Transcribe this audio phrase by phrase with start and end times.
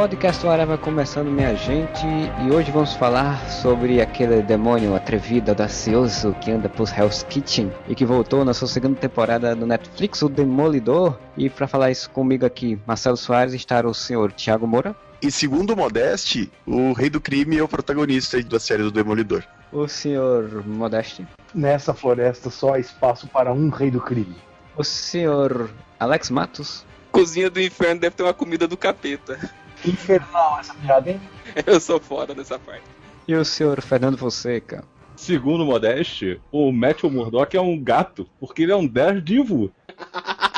[0.00, 6.50] Podcast Areva começando, minha gente, e hoje vamos falar sobre aquele demônio atrevido, audacioso que
[6.50, 11.18] anda por Hell's Kitchen e que voltou na sua segunda temporada no Netflix, o Demolidor.
[11.36, 14.96] E para falar isso comigo aqui, Marcelo Soares, está o senhor Thiago Moura.
[15.20, 19.44] E segundo o Modeste, o Rei do Crime é o protagonista da série do Demolidor.
[19.70, 21.26] O senhor Modeste.
[21.54, 24.36] Nessa floresta só há espaço para um Rei do Crime.
[24.78, 26.86] O senhor Alex Matos.
[27.12, 29.38] Cozinha do Inferno deve ter uma comida do capeta.
[29.84, 31.20] Infernal essa piada, hein?
[31.66, 32.84] Eu sou fora dessa parte.
[33.26, 34.84] E o senhor Fernando Fonseca?
[35.16, 39.70] Segundo o Modeste, o Matthew Murdock é um gato, porque ele é um Daredevil.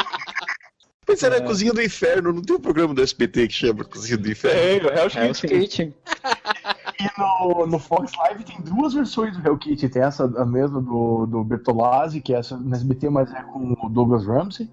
[1.07, 1.39] Mas era é.
[1.39, 4.89] a Cozinha do Inferno, não tem um programa do SBT que chama Cozinha do Inferno?
[4.89, 5.93] É, o Hell's Kitchen.
[7.01, 9.89] E no, no Fox Live tem duas versões do Hell Kitchen.
[9.89, 13.77] Tem essa, a mesma do, do Bertolazzi, que é essa no SBT, mas é com
[13.83, 14.71] o Douglas Ramsey.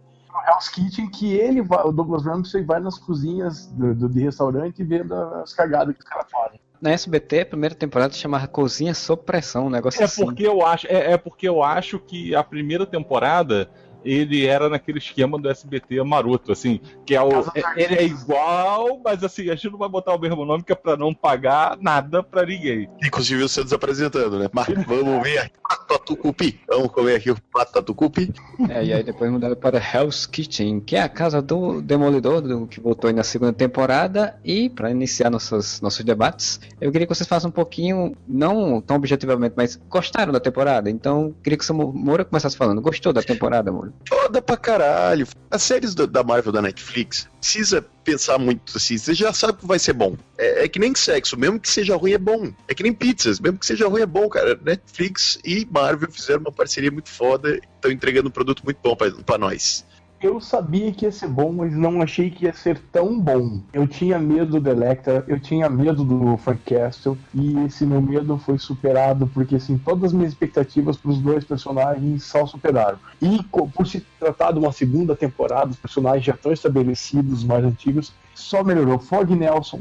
[0.48, 4.82] Hell's Kitchen que ele vai, o Douglas Ramsey vai nas cozinhas do, do, de restaurante
[4.82, 6.60] e vendo as cagadas que os caras fazem.
[6.82, 10.24] Na SBT, a primeira temporada chamava Cozinha Sob Pressão, um negócio é assim.
[10.24, 13.70] Porque eu acho, é, é porque eu acho que a primeira temporada
[14.04, 17.46] ele era naquele esquema do SBT maroto, assim, que é o.
[17.76, 20.76] Ele é igual, mas assim, a gente não vai botar o mesmo nome que é
[20.76, 22.90] pra não pagar nada pra ninguém.
[23.04, 24.50] Inclusive você desapresentando, né?
[24.54, 26.60] Mas vamos ver aqui Patatucupi.
[26.68, 28.34] Vamos comer aqui o Patatucupi.
[28.70, 32.68] É, e aí depois mudaram para Hell's Kitchen, que é a casa do Demolidor, do,
[32.68, 34.40] que voltou aí na segunda temporada.
[34.44, 38.98] E para iniciar nossos, nossos debates, eu queria que vocês façam um pouquinho, não tão
[38.98, 40.90] objetivamente, mas gostaram da temporada.
[40.90, 42.82] Então, queria que o Moura começasse falando.
[42.82, 43.89] Gostou da temporada, Moura?
[44.08, 45.28] Foda pra caralho.
[45.50, 48.98] As séries do, da Marvel da Netflix precisa pensar muito assim.
[48.98, 50.16] Você já sabe que vai ser bom.
[50.38, 52.52] É, é, que nem sexo, mesmo que seja ruim é bom.
[52.68, 54.60] É que nem pizzas, mesmo que seja ruim é bom, cara.
[54.64, 59.38] Netflix e Marvel fizeram uma parceria muito foda, estão entregando um produto muito bom pra
[59.38, 59.86] nós.
[60.22, 63.62] Eu sabia que ia ser bom, mas não achei que ia ser tão bom.
[63.72, 68.38] Eu tinha medo do Electra, eu tinha medo do Frank Castle, e esse meu medo
[68.38, 73.00] foi superado, porque assim, todas as minhas expectativas para os dois personagens só superaram.
[73.22, 78.12] E por se tratar de uma segunda temporada, os personagens já estão estabelecidos, mais antigos,
[78.36, 79.00] só melhorou.
[79.00, 79.80] Fog Nelson,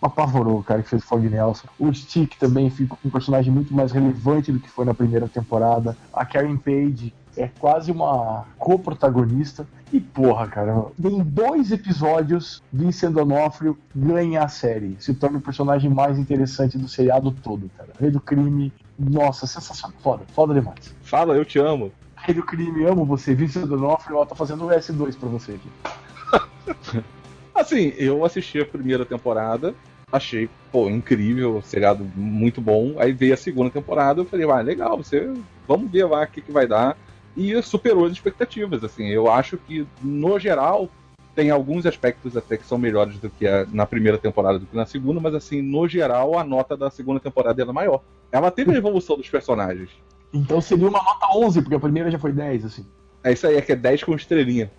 [0.00, 1.66] apavorou o cara que fez Fog Nelson.
[1.78, 5.96] O Stick também ficou um personagem muito mais relevante do que foi na primeira temporada.
[6.12, 9.66] A Karen Page é quase uma co-protagonista.
[9.92, 14.96] E porra, cara, em dois episódios, Vincent D'Onofrio ganha a série.
[15.00, 17.90] Se torna o personagem mais interessante do seriado todo, cara.
[17.98, 19.96] Rei do crime, nossa, sensacional.
[20.00, 20.94] Foda, foda demais.
[21.02, 21.90] Fala, eu te amo.
[22.14, 23.34] Rei do crime, amo você.
[23.34, 27.02] Vincent D'Onofrio, ó, tá fazendo o S2 pra você aqui.
[27.52, 29.74] assim, eu assisti a primeira temporada,
[30.12, 32.94] achei, pô, incrível, seriado muito bom.
[32.98, 35.32] Aí veio a segunda temporada, eu falei, ah, legal, você,
[35.66, 36.96] vamos ver lá o que, que vai dar
[37.36, 38.82] e superou as expectativas.
[38.84, 40.88] Assim, eu acho que no geral
[41.34, 44.76] tem alguns aspectos até que são melhores do que a, na primeira temporada do que
[44.76, 48.02] na segunda, mas assim, no geral a nota da segunda temporada é maior.
[48.32, 49.90] Ela teve a evolução dos personagens.
[50.32, 52.86] Então seria uma nota 11, porque a primeira já foi 10, assim.
[53.22, 54.70] É isso aí, é que é 10 com estrelinha.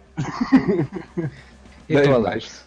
[1.88, 2.66] e tu, Alex?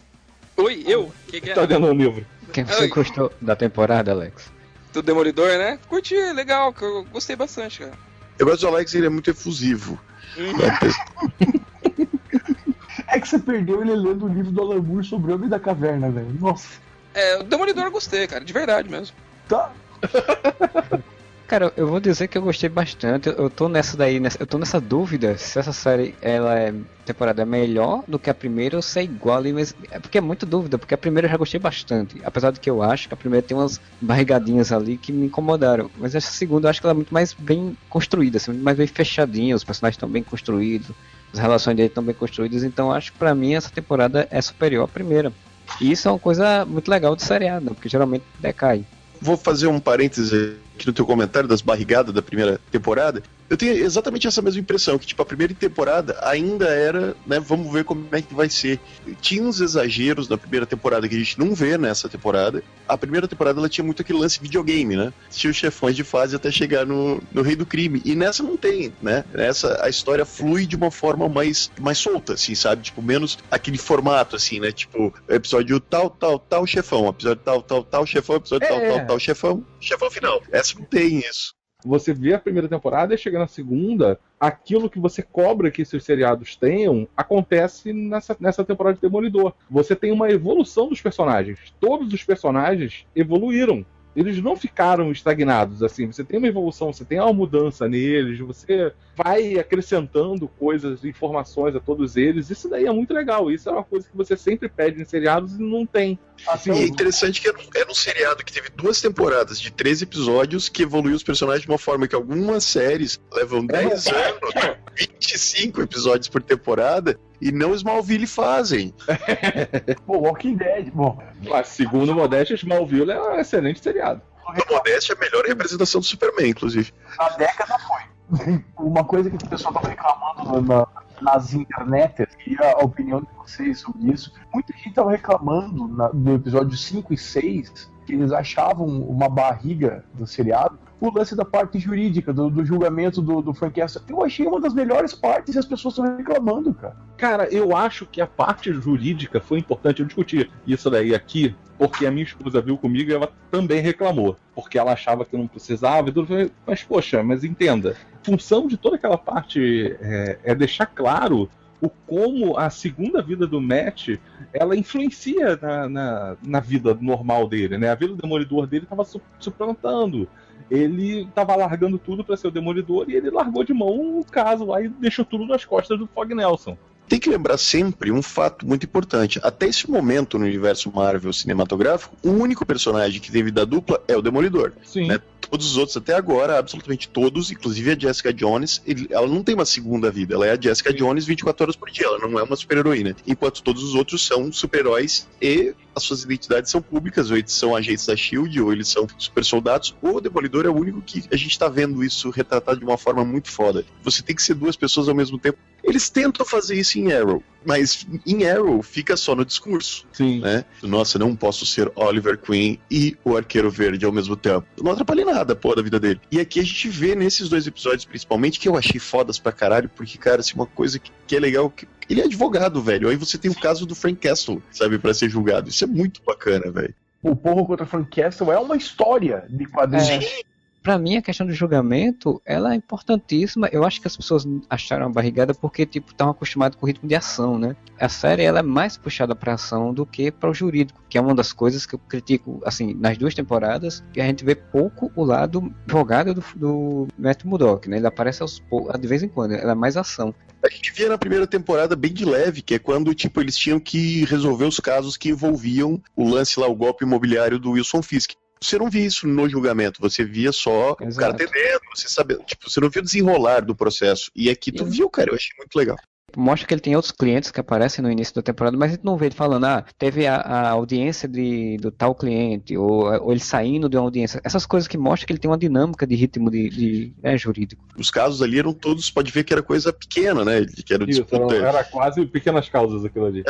[0.57, 1.13] Oi, eu?
[1.27, 1.55] Que que é?
[1.55, 2.25] Tá dando um livro.
[2.53, 2.89] Quem você Oi.
[2.89, 4.53] gostou da temporada, Alex?
[4.93, 5.79] Do Demolidor, né?
[5.89, 7.93] Curti, legal, eu gostei bastante, cara.
[8.39, 9.99] Eu gosto do Alex, ele é muito efusivo.
[13.09, 15.61] é que você perdeu ele lendo o livro do Alan Moore sobre o Homem da
[15.61, 16.37] Caverna, velho.
[16.41, 16.69] Nossa.
[17.15, 19.17] É, o Demolidor eu gostei, cara, de verdade mesmo.
[19.49, 19.71] Tá.
[21.55, 23.29] Cara, eu vou dizer que eu gostei bastante.
[23.29, 26.75] Eu tô nessa daí, nessa, eu tô nessa dúvida se essa série ela é
[27.07, 30.19] temporada é melhor do que a primeira ou se é igual ali, mas é porque
[30.19, 32.21] é muita dúvida, porque a primeira eu já gostei bastante.
[32.25, 35.89] Apesar de que eu acho que a primeira tem umas barrigadinhas ali que me incomodaram,
[35.97, 38.77] mas essa segunda eu acho que ela é muito mais bem construída, assim, muito mais
[38.77, 40.91] bem fechadinha, os personagens estão bem construídos,
[41.33, 44.87] as relações dele estão bem construídas, então acho que para mim essa temporada é superior
[44.87, 45.33] à primeira.
[45.81, 48.85] E isso é uma coisa muito legal do seriado, porque geralmente decai
[49.21, 53.23] vou fazer um parêntese no teu comentário das barrigadas da primeira temporada.
[53.55, 57.73] Eu tenho exatamente essa mesma impressão, que tipo, a primeira temporada ainda era, né, vamos
[57.73, 58.81] ver como é que vai ser.
[59.21, 62.65] Tinha uns exageros na primeira temporada que a gente não vê nessa temporada.
[62.89, 65.13] A primeira temporada ela tinha muito aquele lance videogame, né?
[65.31, 68.03] Tinha os chefões de fase até chegar no, no rei do crime.
[68.05, 69.25] E nessa não tem, né?
[69.33, 72.83] Nessa a história flui de uma forma mais, mais solta, assim, sabe?
[72.83, 74.73] Tipo, menos aquele formato, assim, né?
[74.73, 77.07] Tipo, episódio tal, tal, tal, chefão.
[77.07, 78.35] Episódio tal, tal, tal, chefão.
[78.35, 78.69] Episódio É.
[78.69, 79.65] tal, tal, tal, chefão.
[79.81, 80.43] Chefão final.
[80.51, 81.55] Essa não tem isso.
[81.85, 86.03] Você vê a primeira temporada e chega na segunda, aquilo que você cobra que esses
[86.03, 89.53] seriados tenham acontece nessa, nessa temporada de Demolidor.
[89.71, 91.75] Você tem uma evolução dos personagens.
[91.79, 93.85] Todos os personagens evoluíram.
[94.17, 96.07] Eles não ficaram estagnados assim.
[96.07, 101.81] Você tem uma evolução, você tem uma mudança neles, você vai acrescentando coisas, informações a
[101.81, 102.51] todos eles.
[102.51, 103.51] Isso daí é muito legal.
[103.51, 106.19] Isso é uma coisa que você sempre pede em seriados e não tem.
[106.67, 110.05] E é interessante que era, um- era um seriado que teve duas temporadas de 13
[110.05, 115.83] episódios que evoluiu os personagens de uma forma que algumas séries levam 10 anos, 25
[115.83, 118.95] episódios por temporada, e não Smallville fazem.
[120.07, 121.23] Pô, Walking Dead, bom.
[121.49, 124.23] Mas, segundo Modéstia, Smallville é um excelente seriado.
[124.47, 126.93] A Modéstia é a melhor representação do Superman, inclusive.
[127.19, 128.59] Na década foi.
[128.79, 130.87] Uma coisa que o pessoal tava reclamando na-
[131.21, 136.35] nas internet, e a opinião de vocês sobre isso, muita gente tava reclamando na- do
[136.35, 141.79] episódio 5 e 6 que eles achavam uma barriga do seriado o lance da parte
[141.79, 144.03] jurídica, do, do julgamento do, do Frank Castle.
[144.09, 146.97] Eu achei uma das melhores partes e as pessoas estão reclamando, cara.
[147.17, 152.07] Cara, eu acho que a parte jurídica foi importante eu discutir isso daí aqui, porque
[152.07, 156.11] a minha esposa viu comigo e ela também reclamou, porque ela achava que não precisava
[156.11, 161.49] e falei, Mas, poxa, mas entenda, função de toda aquela parte é, é deixar claro
[161.81, 164.17] o como a segunda vida do Matt
[164.53, 167.91] ela influencia na, na, na vida normal dele, né?
[167.91, 169.05] A vida do demolidor dele estava
[169.39, 170.29] suplantando.
[170.71, 174.65] Ele estava largando tudo para ser o demolidor e ele largou de mão o caso
[174.65, 176.77] lá e deixou tudo nas costas do Fog Nelson.
[177.09, 179.39] Tem que lembrar sempre um fato muito importante.
[179.43, 184.17] Até esse momento no universo Marvel cinematográfico, o único personagem que teve vida dupla é
[184.17, 184.73] o Demolidor.
[184.83, 185.07] Sim.
[185.09, 185.21] Né?
[185.51, 189.55] Todos os outros até agora, absolutamente todos, inclusive a Jessica Jones, ele- ela não tem
[189.55, 190.35] uma segunda vida.
[190.35, 192.07] Ela é a Jessica Jones 24 horas por dia.
[192.07, 193.15] Ela não é uma super-heroína.
[193.27, 197.31] Enquanto todos os outros são super-heróis e as suas identidades são públicas.
[197.31, 199.95] Ou eles são agentes da SHIELD, ou eles são super soldados.
[200.03, 203.25] O Demolidor é o único que a gente tá vendo isso retratado de uma forma
[203.25, 203.85] muito foda.
[204.03, 205.59] Você tem que ser duas pessoas ao mesmo tempo.
[205.85, 210.41] Eles tentam fazer isso em Arrow, mas em Arrow fica só no discurso Sim.
[210.41, 210.65] né?
[210.83, 214.67] Nossa, não posso ser Oliver Queen e o Arqueiro Verde ao mesmo tempo.
[214.83, 216.21] Não atrapalhei nada, pô, da vida dele.
[216.33, 219.91] E aqui a gente vê nesses dois episódios, principalmente, que eu achei fodas pra caralho,
[219.95, 223.09] porque, cara, assim, uma coisa que, que é legal, que ele é advogado, velho.
[223.09, 225.69] Aí você tem o caso do Frank Castle, sabe, pra ser julgado.
[225.69, 226.95] Isso é muito bacana, velho.
[227.23, 230.25] O Porro contra Frank Castle é uma história de quadrinhos.
[230.25, 230.54] É.
[230.85, 233.71] Pra mim, a questão do julgamento, ela é importantíssima.
[233.73, 237.09] Eu acho que as pessoas acharam a barrigada porque, tipo, estavam acostumadas com o ritmo
[237.09, 237.75] de ação, né?
[237.99, 241.21] A série, ela é mais puxada pra ação do que para o jurídico, que é
[241.23, 245.11] uma das coisas que eu critico, assim, nas duas temporadas, que a gente vê pouco
[245.17, 247.97] o lado advogado do, do Matt Murdock, né?
[247.97, 248.63] Ele aparece aos
[249.01, 250.35] de vez em quando, ela é mais ação.
[250.63, 253.81] A gente via na primeira temporada bem de leve, que é quando, tipo, eles tinham
[253.81, 258.33] que resolver os casos que envolviam o lance lá, o golpe imobiliário do Wilson Fisk.
[258.61, 261.43] Você não via isso no julgamento, você via só o cara Exato.
[261.43, 264.31] atendendo, você sabia, tipo, você não via o desenrolar do processo.
[264.35, 264.91] E aqui tu Sim.
[264.91, 265.97] viu, cara, eu achei muito legal.
[266.37, 269.05] Mostra que ele tem outros clientes que aparecem no início da temporada, mas a gente
[269.05, 273.31] não vê ele falando, ah, teve a, a audiência de, do tal cliente, ou, ou
[273.31, 274.41] ele saindo de uma audiência.
[274.43, 277.85] Essas coisas que mostram que ele tem uma dinâmica de ritmo de, de né, jurídico.
[277.97, 280.67] Os casos ali eram todos, pode ver que era coisa pequena, né?
[280.85, 281.55] Que era Isso, disputa.
[281.55, 283.45] era, era quase pequenas causas aquilo ali.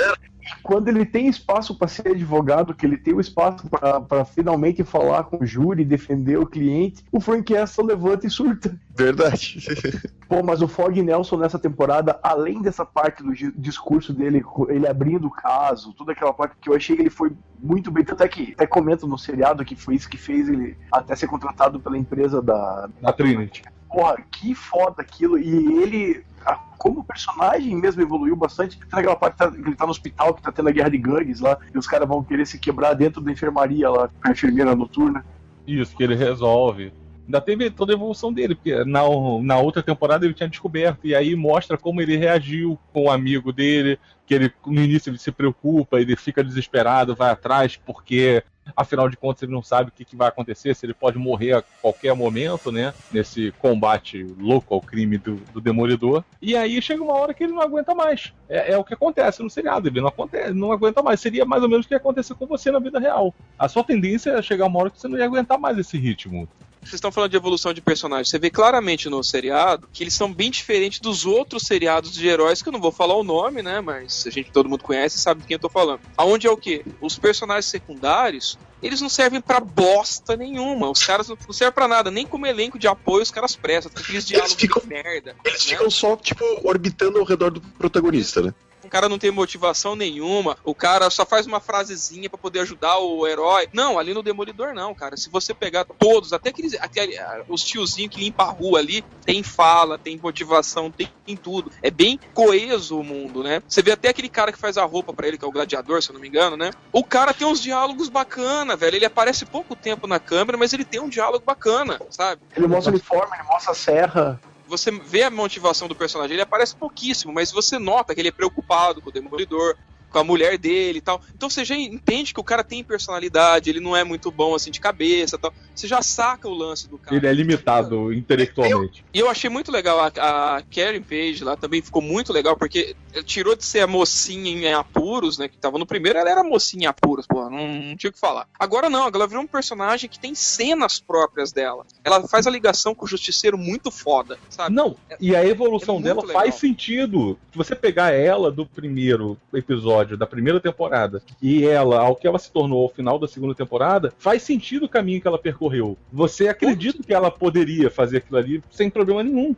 [0.62, 5.24] Quando ele tem espaço para ser advogado, que ele tem o espaço para finalmente falar
[5.24, 8.78] com o júri e defender o cliente, o Frank Castle levanta e surta.
[8.94, 9.64] Verdade.
[10.28, 15.26] Pô, mas o Fog Nelson nessa temporada, além dessa parte do discurso dele, ele abrindo
[15.26, 17.32] o caso, toda aquela parte que eu achei que ele foi
[17.62, 20.76] muito bem, tanto é que até comenta no seriado que foi isso que fez ele
[20.90, 23.62] até ser contratado pela empresa da, Na Trinity.
[23.88, 25.38] porra, que foda aquilo.
[25.38, 28.78] E ele, a- como personagem mesmo, evoluiu bastante.
[28.78, 30.98] Tem aquela parte que tá- ele tá no hospital, que tá tendo a guerra de
[30.98, 34.32] gangues lá, e os caras vão querer se quebrar dentro da enfermaria lá, com a
[34.32, 35.24] enfermeira noturna.
[35.66, 36.92] Isso, que ele resolve.
[37.24, 39.00] Ainda teve toda a evolução dele, porque na,
[39.42, 43.50] na outra temporada ele tinha descoberto, e aí mostra como ele reagiu com o amigo
[43.50, 48.44] dele, que ele no início ele se preocupa, ele fica desesperado, vai atrás, porque
[48.76, 51.52] afinal de contas ele não sabe o que, que vai acontecer, se ele pode morrer
[51.54, 52.94] a qualquer momento, né?
[53.12, 56.24] Nesse combate louco ao crime do, do Demolidor.
[56.40, 58.32] E aí chega uma hora que ele não aguenta mais.
[58.48, 61.20] É, é o que acontece no seriado, ele não, acontece, não aguenta mais.
[61.20, 63.34] Seria mais ou menos o que ia acontecer com você na vida real.
[63.58, 66.48] A sua tendência é chegar uma hora que você não ia aguentar mais esse ritmo.
[66.84, 68.28] Vocês estão falando de evolução de personagens.
[68.28, 72.62] Você vê claramente no seriado que eles são bem diferentes dos outros seriados de heróis,
[72.62, 73.80] que eu não vou falar o nome, né?
[73.80, 76.00] Mas a gente todo mundo conhece e sabe de quem eu tô falando.
[76.16, 76.84] Aonde é o quê?
[77.00, 80.90] Os personagens secundários eles não servem pra bosta nenhuma.
[80.90, 82.10] Os caras não servem pra nada.
[82.10, 83.90] Nem como elenco de apoio os caras prestam.
[83.96, 85.34] Aqueles diálogos ficam- de merda.
[85.42, 85.70] Eles né?
[85.76, 88.52] ficam só, tipo, orbitando ao redor do protagonista, né?
[88.94, 90.56] Cara não tem motivação nenhuma.
[90.62, 93.68] O cara só faz uma frasezinha pra poder ajudar o herói.
[93.72, 95.16] Não, ali no Demolidor não, cara.
[95.16, 96.74] Se você pegar todos, até aqueles.
[96.74, 101.36] Até, ah, os tiozinhos que limpam a rua ali, tem fala, tem motivação, tem, tem
[101.36, 101.72] tudo.
[101.82, 103.60] É bem coeso o mundo, né?
[103.66, 106.00] Você vê até aquele cara que faz a roupa pra ele, que é o gladiador,
[106.00, 106.70] se eu não me engano, né?
[106.92, 108.94] O cara tem uns diálogos bacana, velho.
[108.94, 112.42] Ele aparece pouco tempo na câmera, mas ele tem um diálogo bacana, sabe?
[112.56, 114.40] Ele mostra o uniforme, ele mostra a serra.
[114.66, 118.32] Você vê a motivação do personagem, ele aparece pouquíssimo, mas você nota que ele é
[118.32, 119.76] preocupado com o Demolidor,
[120.14, 121.20] com a mulher dele e tal.
[121.34, 124.70] Então você já entende que o cara tem personalidade, ele não é muito bom assim
[124.70, 125.52] de cabeça e tal.
[125.74, 127.16] Você já saca o lance do cara.
[127.16, 129.04] Ele é limitado intelectualmente.
[129.12, 132.94] E eu achei muito legal a, a Karen Page lá, também ficou muito legal, porque
[133.24, 135.48] tirou de ser a mocinha em apuros, né?
[135.48, 138.20] Que tava no primeiro, ela era mocinha em apuros, porra, não, não tinha o que
[138.20, 138.46] falar.
[138.56, 141.84] Agora não, ela virou um personagem que tem cenas próprias dela.
[142.04, 144.72] Ela faz a ligação com o justiceiro muito foda, sabe?
[144.72, 146.42] Não, e a evolução É muito dela legal.
[146.42, 147.36] faz sentido.
[147.50, 152.38] Se você pegar ela do primeiro episódio, da primeira temporada, e ela, ao que ela
[152.38, 155.96] se tornou ao final da segunda temporada, faz sentido o caminho que ela percorreu.
[156.12, 159.54] Você acredita que ela poderia fazer aquilo ali sem problema nenhum.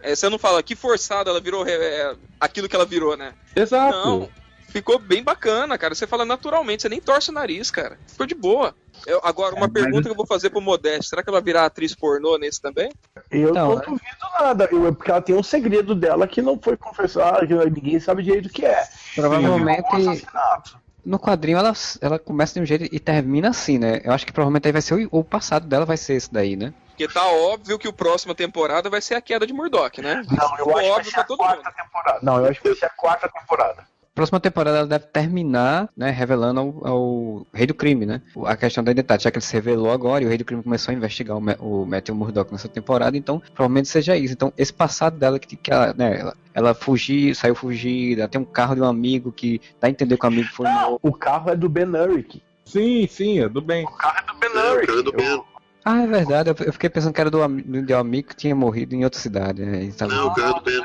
[0.00, 3.34] É, você não fala que forçada ela virou é, aquilo que ela virou, né?
[3.54, 3.96] Exato.
[4.06, 4.28] Não,
[4.68, 5.94] ficou bem bacana, cara.
[5.94, 7.98] Você fala naturalmente, você nem torce o nariz, cara.
[8.06, 8.74] Ficou de boa.
[9.06, 11.40] Eu- agora, uma É, mas- pergunta que eu vou fazer pro Modesto: será que ela
[11.40, 12.90] virar atriz pornô nesse também?
[13.30, 13.82] Eu Então, não né?
[13.86, 17.98] duvido nada, eu- porque ela tem um segredo dela que não foi confessado, que ninguém
[18.00, 18.86] sabe direito o que é.
[19.14, 20.78] Provavelmente, Um assassinato.
[21.04, 24.00] no quadrinho ela, ela começa de um jeito e termina assim, né?
[24.04, 26.54] Eu acho que provavelmente aí vai ser o, o passado dela vai ser esse daí,
[26.56, 26.72] né?
[26.90, 30.22] Porque tá óbvio que o próxima temporada vai ser a queda de Murdoch, né?
[30.28, 31.74] Não, eu Ficou acho que vai ser a quarta mundo.
[31.76, 32.18] temporada.
[32.22, 33.86] Não, eu acho que vai ser a quarta temporada.
[34.14, 38.20] Próxima temporada ela deve terminar, né, revelando ao, ao Rei do Crime, né?
[38.46, 40.62] A questão da identidade, já que ele se revelou agora e o Rei do Crime
[40.62, 41.40] começou a investigar o,
[41.82, 44.32] o Matthew Murdock nessa temporada, então provavelmente seja isso.
[44.34, 48.44] Então, esse passado dela, que, que ela, né, ela, ela fugiu, saiu fugida, tem um
[48.44, 50.98] carro de um amigo que dá a entender que o amigo foi morto.
[51.00, 52.42] O carro é do Ben Urich.
[52.64, 53.84] Sim, sim, é do bem.
[53.84, 54.86] O carro é do Ben É, o Urich.
[54.88, 55.26] carro é do Ben.
[55.26, 55.44] Eu-
[55.84, 58.94] Ah, é verdade, eu, fiquei pensando que era do, ami- do amigo que tinha morrido
[58.94, 59.64] em outra cidade.
[59.64, 59.90] Né?
[59.96, 60.82] tava- Não, o cara do Ben.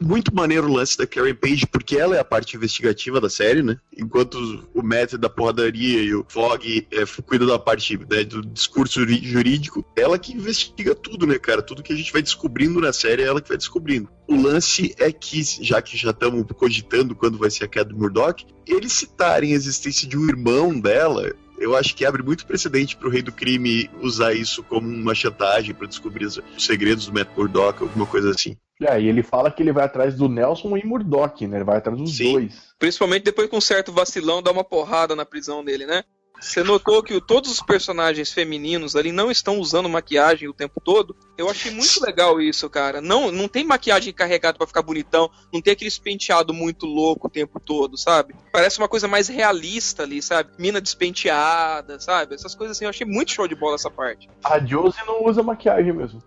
[0.00, 3.62] Muito maneiro o lance da Karen Page, porque ela é a parte investigativa da série,
[3.62, 3.76] né?
[3.96, 4.34] Enquanto
[4.74, 9.06] o Matt é da porradaria e o Fog é, cuida da parte né, do discurso
[9.06, 11.60] jurídico, ela que investiga tudo, né, cara?
[11.60, 14.08] Tudo que a gente vai descobrindo na série é ela que vai descobrindo.
[14.26, 17.98] O lance é que, já que já estamos cogitando quando vai ser a queda do
[17.98, 21.30] Murdoch, eles citarem a existência de um irmão dela.
[21.60, 25.74] Eu acho que abre muito precedente pro rei do crime usar isso como uma chantagem
[25.74, 28.56] pra descobrir os os segredos do Matt Murdock, alguma coisa assim.
[28.80, 31.58] É, e ele fala que ele vai atrás do Nelson e Murdoch, né?
[31.58, 32.32] Ele vai atrás dos Sim.
[32.32, 32.70] dois.
[32.78, 36.02] Principalmente depois que um certo vacilão dá uma porrada na prisão dele, né?
[36.40, 41.14] Você notou que todos os personagens femininos ali não estão usando maquiagem o tempo todo?
[41.36, 43.00] Eu achei muito legal isso, cara.
[43.00, 47.30] Não, não tem maquiagem carregada pra ficar bonitão, não tem aquele penteado muito louco o
[47.30, 48.34] tempo todo, sabe?
[48.50, 50.50] Parece uma coisa mais realista ali, sabe?
[50.58, 52.34] Mina despenteada, sabe?
[52.34, 54.28] Essas coisas assim, eu achei muito show de bola essa parte.
[54.42, 56.22] A Josie não usa maquiagem mesmo.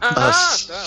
[0.00, 0.32] Ah,
[0.66, 0.84] tá.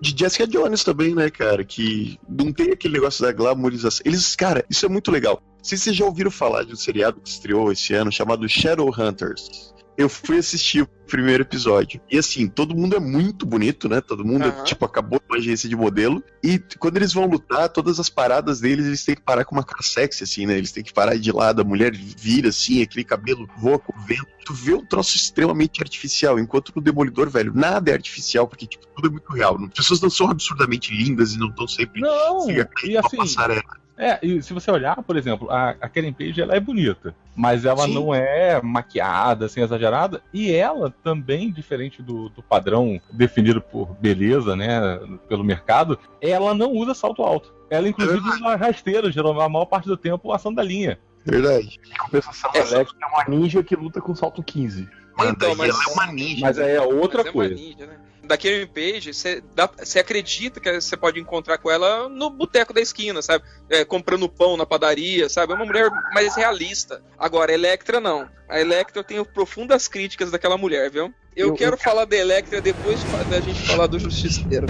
[0.00, 1.64] de Jessica Jones também, né, cara?
[1.64, 4.02] Que não tem aquele negócio da glamorização.
[4.04, 5.42] Eles, cara, isso é muito legal.
[5.64, 9.72] Se vocês já ouviram falar de um seriado que estreou esse ano chamado Shadowhunters.
[9.96, 12.02] Eu fui assistir o primeiro episódio.
[12.10, 14.02] E assim, todo mundo é muito bonito, né?
[14.02, 14.64] Todo mundo, Aham.
[14.64, 16.22] tipo, acabou uma agência de modelo.
[16.42, 19.64] E quando eles vão lutar, todas as paradas deles, eles têm que parar com uma
[19.64, 20.58] cara sexy, assim, né?
[20.58, 24.02] Eles têm que parar de lado, a mulher vira, assim, aquele cabelo voa com o
[24.02, 24.26] vento.
[24.44, 28.86] Tu vê um troço extremamente artificial, enquanto no Demolidor, velho, nada é artificial, porque, tipo,
[28.88, 29.56] tudo é muito real.
[29.64, 33.83] As pessoas não são absurdamente lindas e não estão sempre Não, e assim, passarela.
[33.96, 37.64] É, e se você olhar, por exemplo, a, a Karen Page ela é bonita, mas
[37.64, 37.94] ela Sim.
[37.94, 44.56] não é maquiada, assim, exagerada, e ela também, diferente do, do padrão definido por beleza,
[44.56, 44.80] né,
[45.28, 47.54] pelo mercado, ela não usa salto alto.
[47.70, 48.42] Ela, inclusive, verdade.
[48.42, 50.98] usa rasteira, geralmente, a maior parte do tempo, a sandalinha.
[51.24, 51.78] Verdade.
[51.90, 52.58] Em compensação, É.
[52.60, 54.88] a Alex é uma ninja que luta com salto 15.
[55.16, 56.40] Mano, Então, daí mas- ela é uma ninja.
[56.40, 57.54] Mas aí é outra Mas é uma coisa.
[57.54, 57.96] ninja, né?
[58.26, 63.20] Da Karen Page, você acredita que você pode encontrar com ela no boteco da esquina,
[63.22, 63.44] sabe?
[63.68, 65.52] É, comprando pão na padaria, sabe?
[65.52, 67.02] É uma mulher mais realista.
[67.18, 68.28] Agora, a Electra não.
[68.48, 71.12] A Electra eu tenho profundas críticas daquela mulher, viu?
[71.36, 74.66] Eu, Eu- quero eu- falar da Electra depois da gente falar do Justiceiro.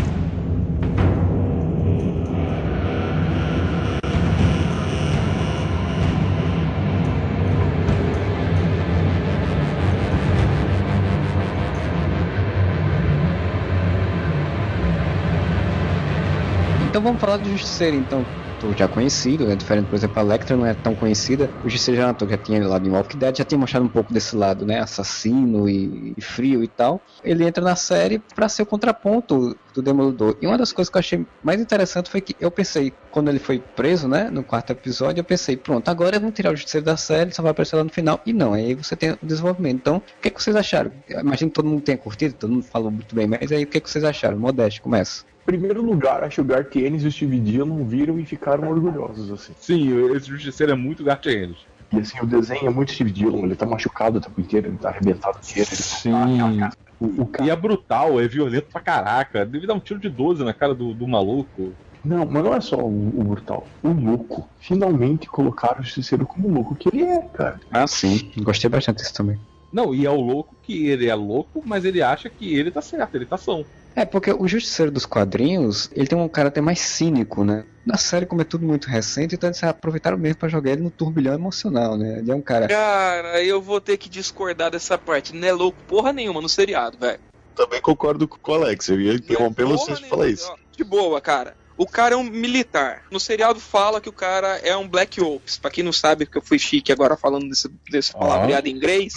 [17.04, 18.25] Vamos falar do Justiceiro, então
[18.73, 19.54] já conhecido, né?
[19.54, 21.50] Diferente, por exemplo, a Electra não é tão conhecida.
[21.62, 24.12] O Justiceiro já é já tinha lá em Walking Dead, já tinha mostrado um pouco
[24.12, 24.80] desse lado, né?
[24.80, 27.00] Assassino e, e frio e tal.
[27.23, 30.37] Ele entra na série para ser o contraponto do Demolidor.
[30.40, 33.38] E uma das coisas que eu achei mais interessante foi que eu pensei, quando ele
[33.38, 34.30] foi preso, né?
[34.30, 37.50] No quarto episódio, eu pensei, pronto, agora vão tirar o Justiceiro da série, só vai
[37.50, 38.20] aparecer lá no final.
[38.25, 39.76] E não, aí você tem o desenvolvimento.
[39.76, 40.90] Então, o que, é que vocês acharam?
[41.08, 43.66] Eu imagino que todo mundo tenha curtido, todo mundo falou muito bem, mas aí o
[43.66, 44.38] que, é que vocês acharam?
[44.38, 48.68] Modeste, começa primeiro lugar, acho que o Gartienes e o Steve Dillon viram e ficaram
[48.68, 49.52] orgulhosos, assim.
[49.58, 51.58] Sim, esse Justiceiro é muito Gartienes.
[51.92, 54.78] E assim, o desenho é muito Steve Dillon, ele tá machucado o tempo inteiro, ele
[54.78, 55.68] tá arrebentado inteiro.
[55.70, 56.58] Ele Sim.
[56.58, 57.46] Tá, o, o cara...
[57.46, 59.44] E é brutal, é violento pra caraca.
[59.44, 61.72] Deve dar um tiro de 12 na cara do, do maluco.
[62.04, 63.66] Não, mas não é só o, o brutal.
[63.82, 64.48] O louco.
[64.58, 67.60] Finalmente colocaram o Justiceiro como louco que ele é, cara.
[67.70, 68.30] Ah, sim.
[68.38, 69.38] Gostei bastante disso também.
[69.72, 72.80] Não, e é o louco que ele é louco, mas ele acha que ele tá
[72.80, 73.64] certo, ele tá são.
[73.96, 77.64] É, porque o Justiceiro dos quadrinhos, ele tem um caráter mais cínico, né?
[77.86, 80.90] Na série, como é tudo muito recente, então eles aproveitaram mesmo pra jogar ele no
[80.90, 82.18] turbilhão emocional, né?
[82.18, 82.66] Ele é um cara.
[82.66, 85.34] Cara, eu vou ter que discordar dessa parte.
[85.34, 87.20] Não é louco porra nenhuma no seriado, velho.
[87.54, 88.88] Também concordo com o Alex.
[88.88, 90.52] Eu ia interromper vocês pra falar isso.
[90.76, 91.56] De boa, cara.
[91.76, 93.02] O cara é um militar.
[93.10, 95.58] No seriado fala que o cara é um Black Ops.
[95.58, 99.14] Pra quem não sabe, porque eu fui chique agora falando desse, desse palavreado em inglês.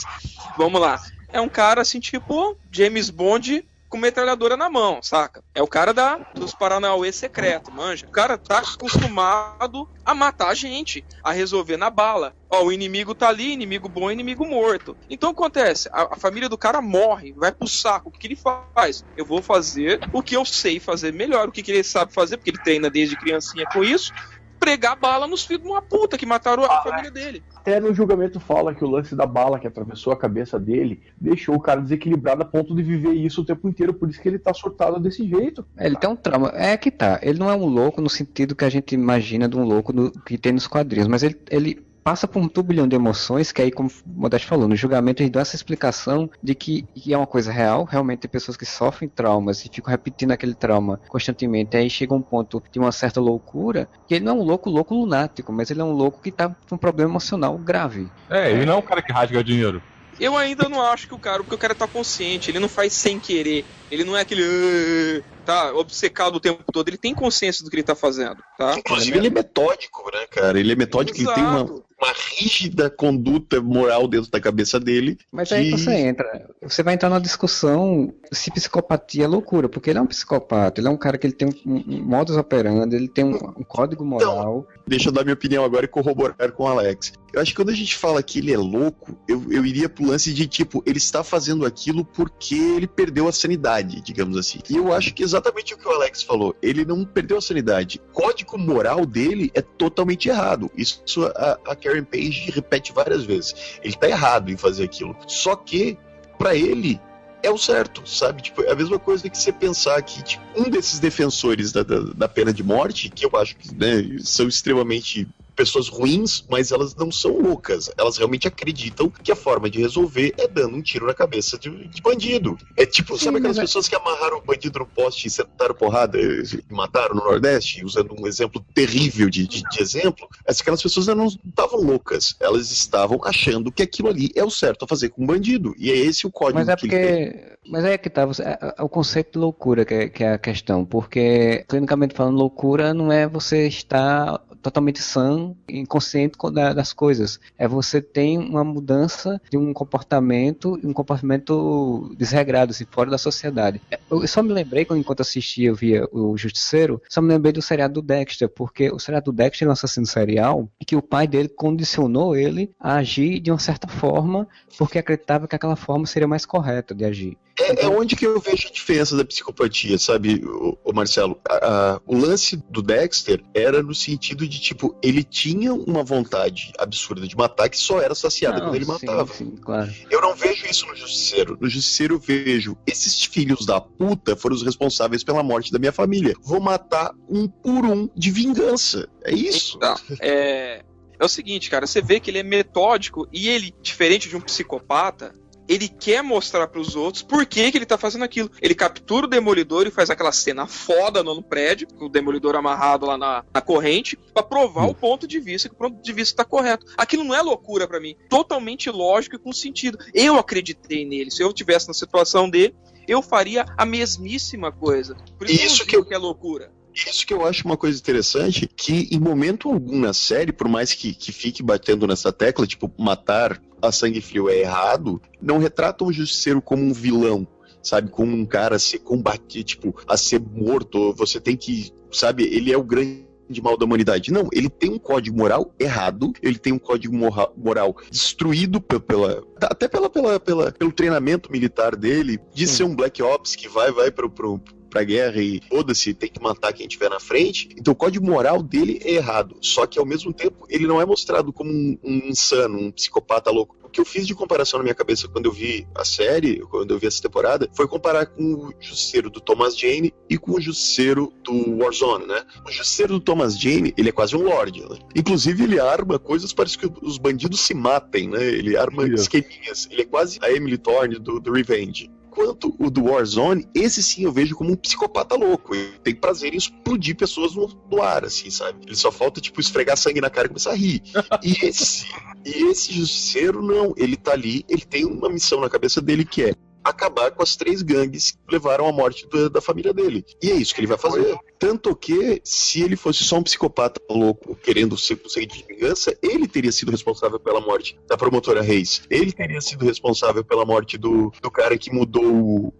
[0.56, 1.02] Vamos lá.
[1.32, 5.44] É um cara assim, tipo James Bond com metralhadora na mão, saca?
[5.54, 8.06] É o cara da, dos Paranauê secreto, manja.
[8.06, 12.36] O cara tá acostumado a matar a gente, a resolver na bala.
[12.50, 14.96] Ó, o inimigo tá ali, inimigo bom, inimigo morto.
[15.10, 18.10] Então acontece, a, a família do cara morre, vai pro saco.
[18.10, 19.04] O que, que, ele faz?
[19.16, 22.38] Eu vou fazer o que eu sei fazer melhor, o que, que ele sabe fazer,
[22.38, 24.14] porque ele treina desde criancinha com isso
[24.60, 27.44] pregar bala nos filhos de uma puta que mataram a ah, família dele.
[27.56, 31.56] Até no julgamento fala que o lance da bala que atravessou a cabeça dele deixou
[31.56, 34.40] o cara desequilibrado a ponto de viver isso o tempo inteiro, por isso que ele
[34.40, 35.66] tá surtado desse jeito.
[35.78, 36.52] É, ele tem um trauma.
[36.54, 37.20] É que tá.
[37.22, 40.12] Ele não é um louco no sentido que a gente imagina de um louco no,
[40.12, 43.70] que tem nos quadrinhos, mas ele, ele passa por um turbilhão de emoções, que aí,
[43.70, 47.52] como o Modesto falou, no julgamento ele dá essa explicação de que, é uma coisa
[47.52, 52.14] real, realmente tem pessoas que sofrem traumas e ficam repetindo aquele trauma constantemente, aí chega
[52.14, 55.70] um ponto de uma certa loucura, que ele não é um louco, louco lunático, mas
[55.70, 58.08] ele é um louco que tá com um problema emocional grave.
[58.30, 59.84] É, ele não é um cara que rasga dinheiro.
[60.18, 62.94] Eu ainda não acho que o cara, porque o cara tá consciente, ele não faz
[62.94, 67.70] sem querer, ele não é aquele tá obcecado o tempo todo, ele tem consciência do
[67.70, 68.78] que ele tá fazendo, tá?
[68.78, 70.60] Inclusive ele é metódico, né, cara?
[70.60, 71.40] Ele é metódico, Exato.
[71.40, 75.18] ele tem uma, uma rígida conduta moral dentro da cabeça dele.
[75.32, 75.56] Mas que...
[75.56, 80.02] aí você entra, você vai entrar na discussão se psicopatia é loucura, porque ele é
[80.02, 83.26] um psicopata, ele é um cara que ele tem um, um modus operandi, ele tem
[83.26, 84.68] um, um código então, moral.
[84.70, 87.14] Então, deixa eu dar minha opinião agora e corroborar com o Alex.
[87.34, 90.08] Eu acho que quando a gente fala que ele é louco, eu, eu iria pro
[90.08, 94.60] lance de tipo, ele está fazendo aquilo porque ele perdeu a sanidade, digamos assim.
[94.70, 98.02] E eu acho que exatamente o que o Alex falou, ele não perdeu a sanidade.
[98.10, 100.72] O código moral dele é totalmente errado.
[100.76, 101.02] Isso
[101.36, 103.80] a, a Karen Page repete várias vezes.
[103.82, 105.16] Ele tá errado em fazer aquilo.
[105.28, 105.98] Só que,
[106.38, 107.00] para ele,
[107.42, 108.42] é o certo, sabe?
[108.42, 112.00] Tipo, é a mesma coisa que você pensar que tipo, um desses defensores da, da,
[112.00, 116.96] da, pena de morte, que eu acho que né, são extremamente pessoas ruins, mas elas
[116.96, 117.92] não são loucas.
[117.98, 121.88] Elas realmente acreditam que a forma de resolver é dando um tiro na cabeça de,
[121.88, 122.56] de bandido.
[122.78, 126.20] É tipo, Sim, sabe aquelas pessoas que amarraram o bandido no poste e sentaram porrada
[126.20, 130.30] e mataram no Nordeste, usando um exemplo terrível de, de, de exemplo?
[130.48, 132.36] Aquelas pessoas não estavam loucas.
[132.40, 135.74] Elas estavam achando que aquilo ali é o certo a fazer com um bandido.
[135.78, 137.58] E é esse o código mas é porque...
[137.70, 140.34] Mas é que tá, você, é, é, o conceito de loucura que é, que é
[140.34, 146.38] a questão, porque clinicamente falando, loucura não é você estar totalmente sã, inconsciente
[146.76, 147.40] das coisas.
[147.58, 153.82] É você tem uma mudança de um comportamento, um comportamento desregrado, assim, fora da sociedade.
[154.10, 157.96] Eu só me lembrei, enquanto assistia, eu via o Justiceiro, só me lembrei do seriado
[157.96, 161.28] do Dexter, porque o seriado do Dexter é um assassino serial e que o pai
[161.28, 166.28] dele condicionou ele a agir de uma certa forma, porque acreditava que aquela forma seria
[166.28, 167.38] mais correta de agir.
[167.60, 171.40] É, é, onde que eu vejo a diferença da psicopatia, sabe, o Marcelo?
[171.50, 171.56] A,
[171.96, 177.28] a, o lance do Dexter era no sentido de, tipo, ele tinha uma vontade absurda
[177.28, 179.34] de matar que só era saciada não, quando ele sim, matava.
[179.34, 179.94] Sim, claro.
[180.10, 181.56] Eu não vejo isso no Justiceiro.
[181.62, 185.92] No Justiceiro eu vejo esses filhos da puta foram os responsáveis pela morte da minha
[185.92, 186.34] família.
[186.42, 189.08] Vou matar um por um de vingança.
[189.24, 189.78] É isso.
[189.78, 190.84] Então, é,
[191.20, 194.42] é o seguinte, cara, você vê que ele é metódico e ele, diferente de um
[194.42, 195.36] psicopata,
[195.68, 198.50] ele quer mostrar para os outros por que, que ele tá fazendo aquilo.
[198.62, 203.06] Ele captura o Demolidor e faz aquela cena foda no prédio, com o Demolidor amarrado
[203.06, 204.90] lá na, na corrente, para provar hum.
[204.90, 206.86] o ponto de vista, que o ponto de vista tá correto.
[206.98, 208.16] Aquilo não é loucura para mim.
[208.30, 209.98] Totalmente lógico e com sentido.
[210.14, 211.32] Eu acreditei nele.
[211.32, 212.76] Se eu tivesse na situação dele,
[213.08, 215.16] eu faria a mesmíssima coisa.
[215.38, 216.04] Por isso, isso que, eu...
[216.04, 220.14] que é loucura Isso que eu acho uma coisa interessante, que em momento algum na
[220.14, 224.60] série, por mais que, que fique batendo nessa tecla, tipo, matar a sangue frio é
[224.60, 227.48] errado, não retratam o justiceiro como um vilão
[227.88, 228.10] sabe?
[228.10, 231.14] Como um cara a ser combatido, tipo, a ser morto.
[231.14, 232.44] Você tem que, sabe?
[232.44, 233.26] Ele é o grande
[233.62, 234.32] mal da humanidade.
[234.32, 237.16] Não, ele tem um código moral errado, ele tem um código
[237.56, 242.74] moral destruído pela, até pela, pela, pela, pelo treinamento militar dele, de Sim.
[242.74, 246.42] ser um Black Ops que vai, vai pro, pro, pra guerra e foda-se, tem que
[246.42, 247.70] matar quem tiver na frente.
[247.78, 249.58] Então o código moral dele é errado.
[249.62, 253.52] Só que ao mesmo tempo ele não é mostrado como um, um insano, um psicopata
[253.52, 253.78] louco.
[253.84, 256.92] O que eu fiz de comparação na minha cabeça quando eu vi a série, quando
[256.92, 260.62] eu vi essa temporada, foi comparar com o Justiceiro do Thomas Jane e com o
[260.62, 262.44] Justiceiro do Warzone, né?
[262.66, 265.00] O Justiceiro do Thomas Jane, ele é quase um Lorde, né?
[265.16, 268.44] Inclusive, ele arma coisas para que os bandidos se matem, né?
[268.44, 269.22] Ele arma yeah.
[269.22, 269.88] esqueminhas.
[269.90, 272.12] Ele é quase a Emily Thorne do, do Revenge.
[272.38, 275.74] Enquanto o do Warzone, esse sim eu vejo como um psicopata louco.
[275.74, 278.78] Ele tem prazer em explodir pessoas no, no ar, assim, sabe?
[278.86, 281.02] Ele só falta, tipo, esfregar sangue na cara e começar a rir.
[281.42, 282.06] E esse,
[282.46, 283.92] e esse justiceiro, não.
[283.98, 287.56] Ele tá ali, ele tem uma missão na cabeça dele que é acabar com as
[287.56, 290.26] três gangues que levaram à morte da, da, família dele.
[290.42, 291.38] E é isso que ele vai fazer.
[291.60, 296.48] Tanto que, se ele fosse só um psicopata louco querendo ser conseguir de vingança, ele
[296.48, 299.02] teria sido responsável pela morte da promotora Reis.
[299.10, 302.74] Ele teria sido responsável pela morte do, do cara que mudou o,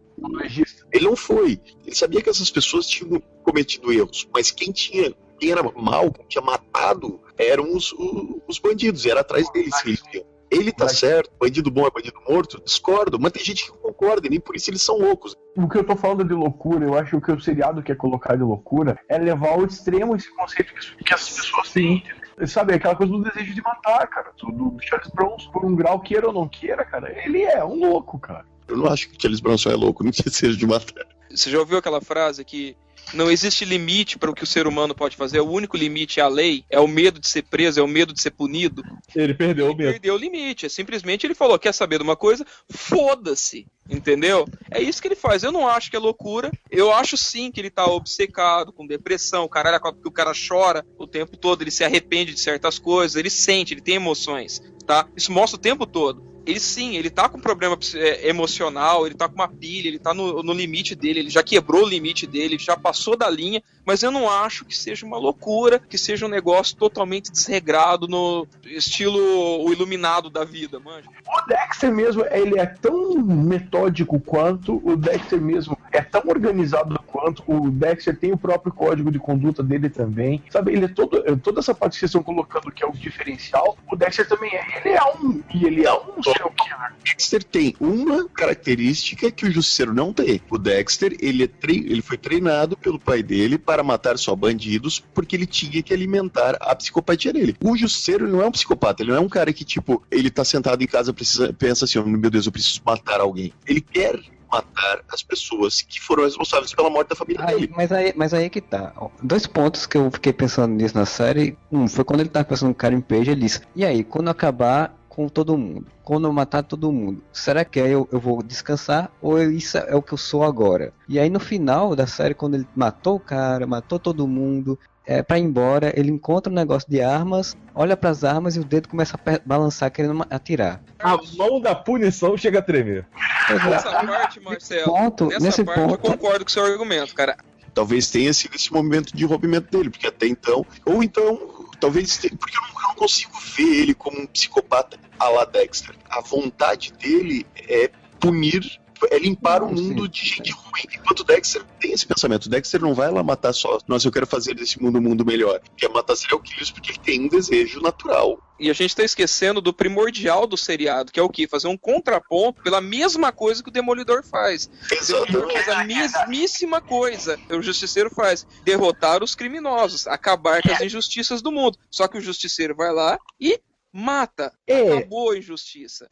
[0.92, 1.60] ele não foi.
[1.86, 6.26] Ele sabia que essas pessoas tinham cometido erros, mas quem tinha, quem era mal, quem
[6.28, 10.26] tinha matado, eram os, os, os bandidos, e era atrás deles que eles iam.
[10.50, 11.00] Ele tá Mas...
[11.00, 14.56] certo, bandido bom é bandido morto, discordo, mas tem gente que concorda, e nem por
[14.56, 15.36] isso eles são loucos.
[15.56, 18.44] O que eu tô falando de loucura, eu acho que o seriado quer colocar de
[18.44, 22.04] loucura é levar ao extremo esse conceito que as pessoas têm.
[22.46, 24.32] Sabe, aquela coisa do desejo de matar, cara.
[24.38, 28.20] Do Charles Bronson, por um grau, queira ou não queira, cara, ele é um louco,
[28.20, 28.46] cara.
[28.68, 31.06] Eu não acho que Charles Bronson é louco, não desejo de matar.
[31.30, 32.78] Você já ouviu aquela frase que
[33.14, 35.40] não existe limite para o que o ser humano pode fazer.
[35.40, 38.14] O único limite é a lei, é o medo de ser preso, é o medo
[38.14, 38.84] de ser punido.
[39.16, 39.92] Ele perdeu ele o medo.
[39.92, 40.66] Perdeu o limite.
[40.66, 42.46] É simplesmente ele falou: quer saber de uma coisa?
[42.70, 43.68] Foda-se.
[43.90, 44.46] Entendeu?
[44.70, 45.44] É isso que ele faz.
[45.44, 46.52] Eu não acho que é loucura.
[46.70, 50.86] Eu acho sim que ele tá obcecado, com depressão, o caralho, que o cara chora
[50.98, 55.08] o tempo todo, ele se arrepende de certas coisas, ele sente, ele tem emoções, tá?
[55.16, 59.28] Isso mostra o tempo todo ele sim, ele tá com problema é, emocional, ele tá
[59.28, 62.58] com uma pilha, ele tá no, no, limite dele, ele já quebrou o limite dele,
[62.58, 66.30] já passou da linha, mas eu não acho que seja uma loucura, que seja um
[66.30, 69.20] negócio totalmente desregrado no estilo
[69.62, 71.10] o iluminado da vida, manja.
[71.28, 77.44] O Dexter mesmo, ele é tão metódico quanto, o Dexter mesmo é tão organizado quanto,
[77.46, 81.60] o Dexter tem o próprio código de conduta dele também, sabe, ele é todo, toda
[81.60, 84.96] essa parte que vocês estão colocando que é o diferencial, o Dexter também é, ele
[84.96, 90.14] é um, e ele é um o Dexter tem uma característica que o Justiceiro não
[90.14, 90.42] tem.
[90.50, 91.78] O Dexter, ele, é tre...
[91.78, 96.58] ele foi treinado pelo pai dele para matar só bandidos porque ele tinha que alimentar
[96.60, 97.56] a psicopatia dele.
[97.64, 100.44] O Justiceiro não é um psicopata, ele não é um cara que, tipo, ele tá
[100.44, 103.54] sentado em casa precisa pensa assim, oh, meu Deus, eu preciso matar alguém.
[103.66, 104.20] Ele quer
[104.52, 107.74] matar as pessoas que foram responsáveis pela morte da família aí, dele.
[107.76, 108.94] Mas aí, mas aí é que tá.
[109.22, 111.58] Dois pontos que eu fiquei pensando nisso na série.
[111.72, 114.96] Um, foi quando ele tava pensando no Karen Page, ele disse, e aí, quando acabar
[115.18, 115.88] com todo mundo.
[116.04, 119.96] Quando eu matar todo mundo, será que eu, eu vou descansar ou eu, isso é
[119.96, 120.94] o que eu sou agora?
[121.10, 124.78] E aí no final da série, quando ele matou o cara, matou todo mundo,
[125.08, 128.60] é, para ir embora, ele encontra um negócio de armas, olha para as armas e
[128.60, 130.84] o dedo começa a balançar querendo atirar.
[131.00, 133.08] A mão da punição chega a tremer.
[133.50, 135.94] Nessa parte, Marcelo, ponto, nessa nesse parte ponto...
[135.94, 137.36] eu concordo com o seu argumento, cara.
[137.74, 142.58] Talvez tenha sido esse momento de rompimento dele, porque até então, ou então Talvez porque
[142.58, 145.96] eu não, eu não, consigo ver ele como um psicopata a la Dexter.
[146.10, 148.80] A vontade dele é punir,
[149.12, 150.10] é limpar o mundo sim.
[150.10, 150.84] de gente ruim.
[150.96, 152.50] Enquanto Dexter tem esse pensamento.
[152.50, 155.62] Dexter não vai lá matar só, nossa, eu quero fazer desse mundo um mundo melhor.
[155.76, 159.62] Quer matar serial killers porque ele tem um desejo natural e a gente está esquecendo
[159.62, 161.48] do primordial do seriado, que é o quê?
[161.48, 164.70] Fazer um contraponto pela mesma coisa que o Demolidor faz.
[164.92, 165.54] Exatamente.
[165.54, 168.48] Faz a mesmíssima coisa que o Justiceiro faz.
[168.64, 171.78] Derrotar os criminosos, acabar com as injustiças do mundo.
[171.92, 173.60] Só que o Justiceiro vai lá e
[173.92, 174.52] mata.
[174.66, 174.98] É.
[174.98, 176.10] Acabou a injustiça.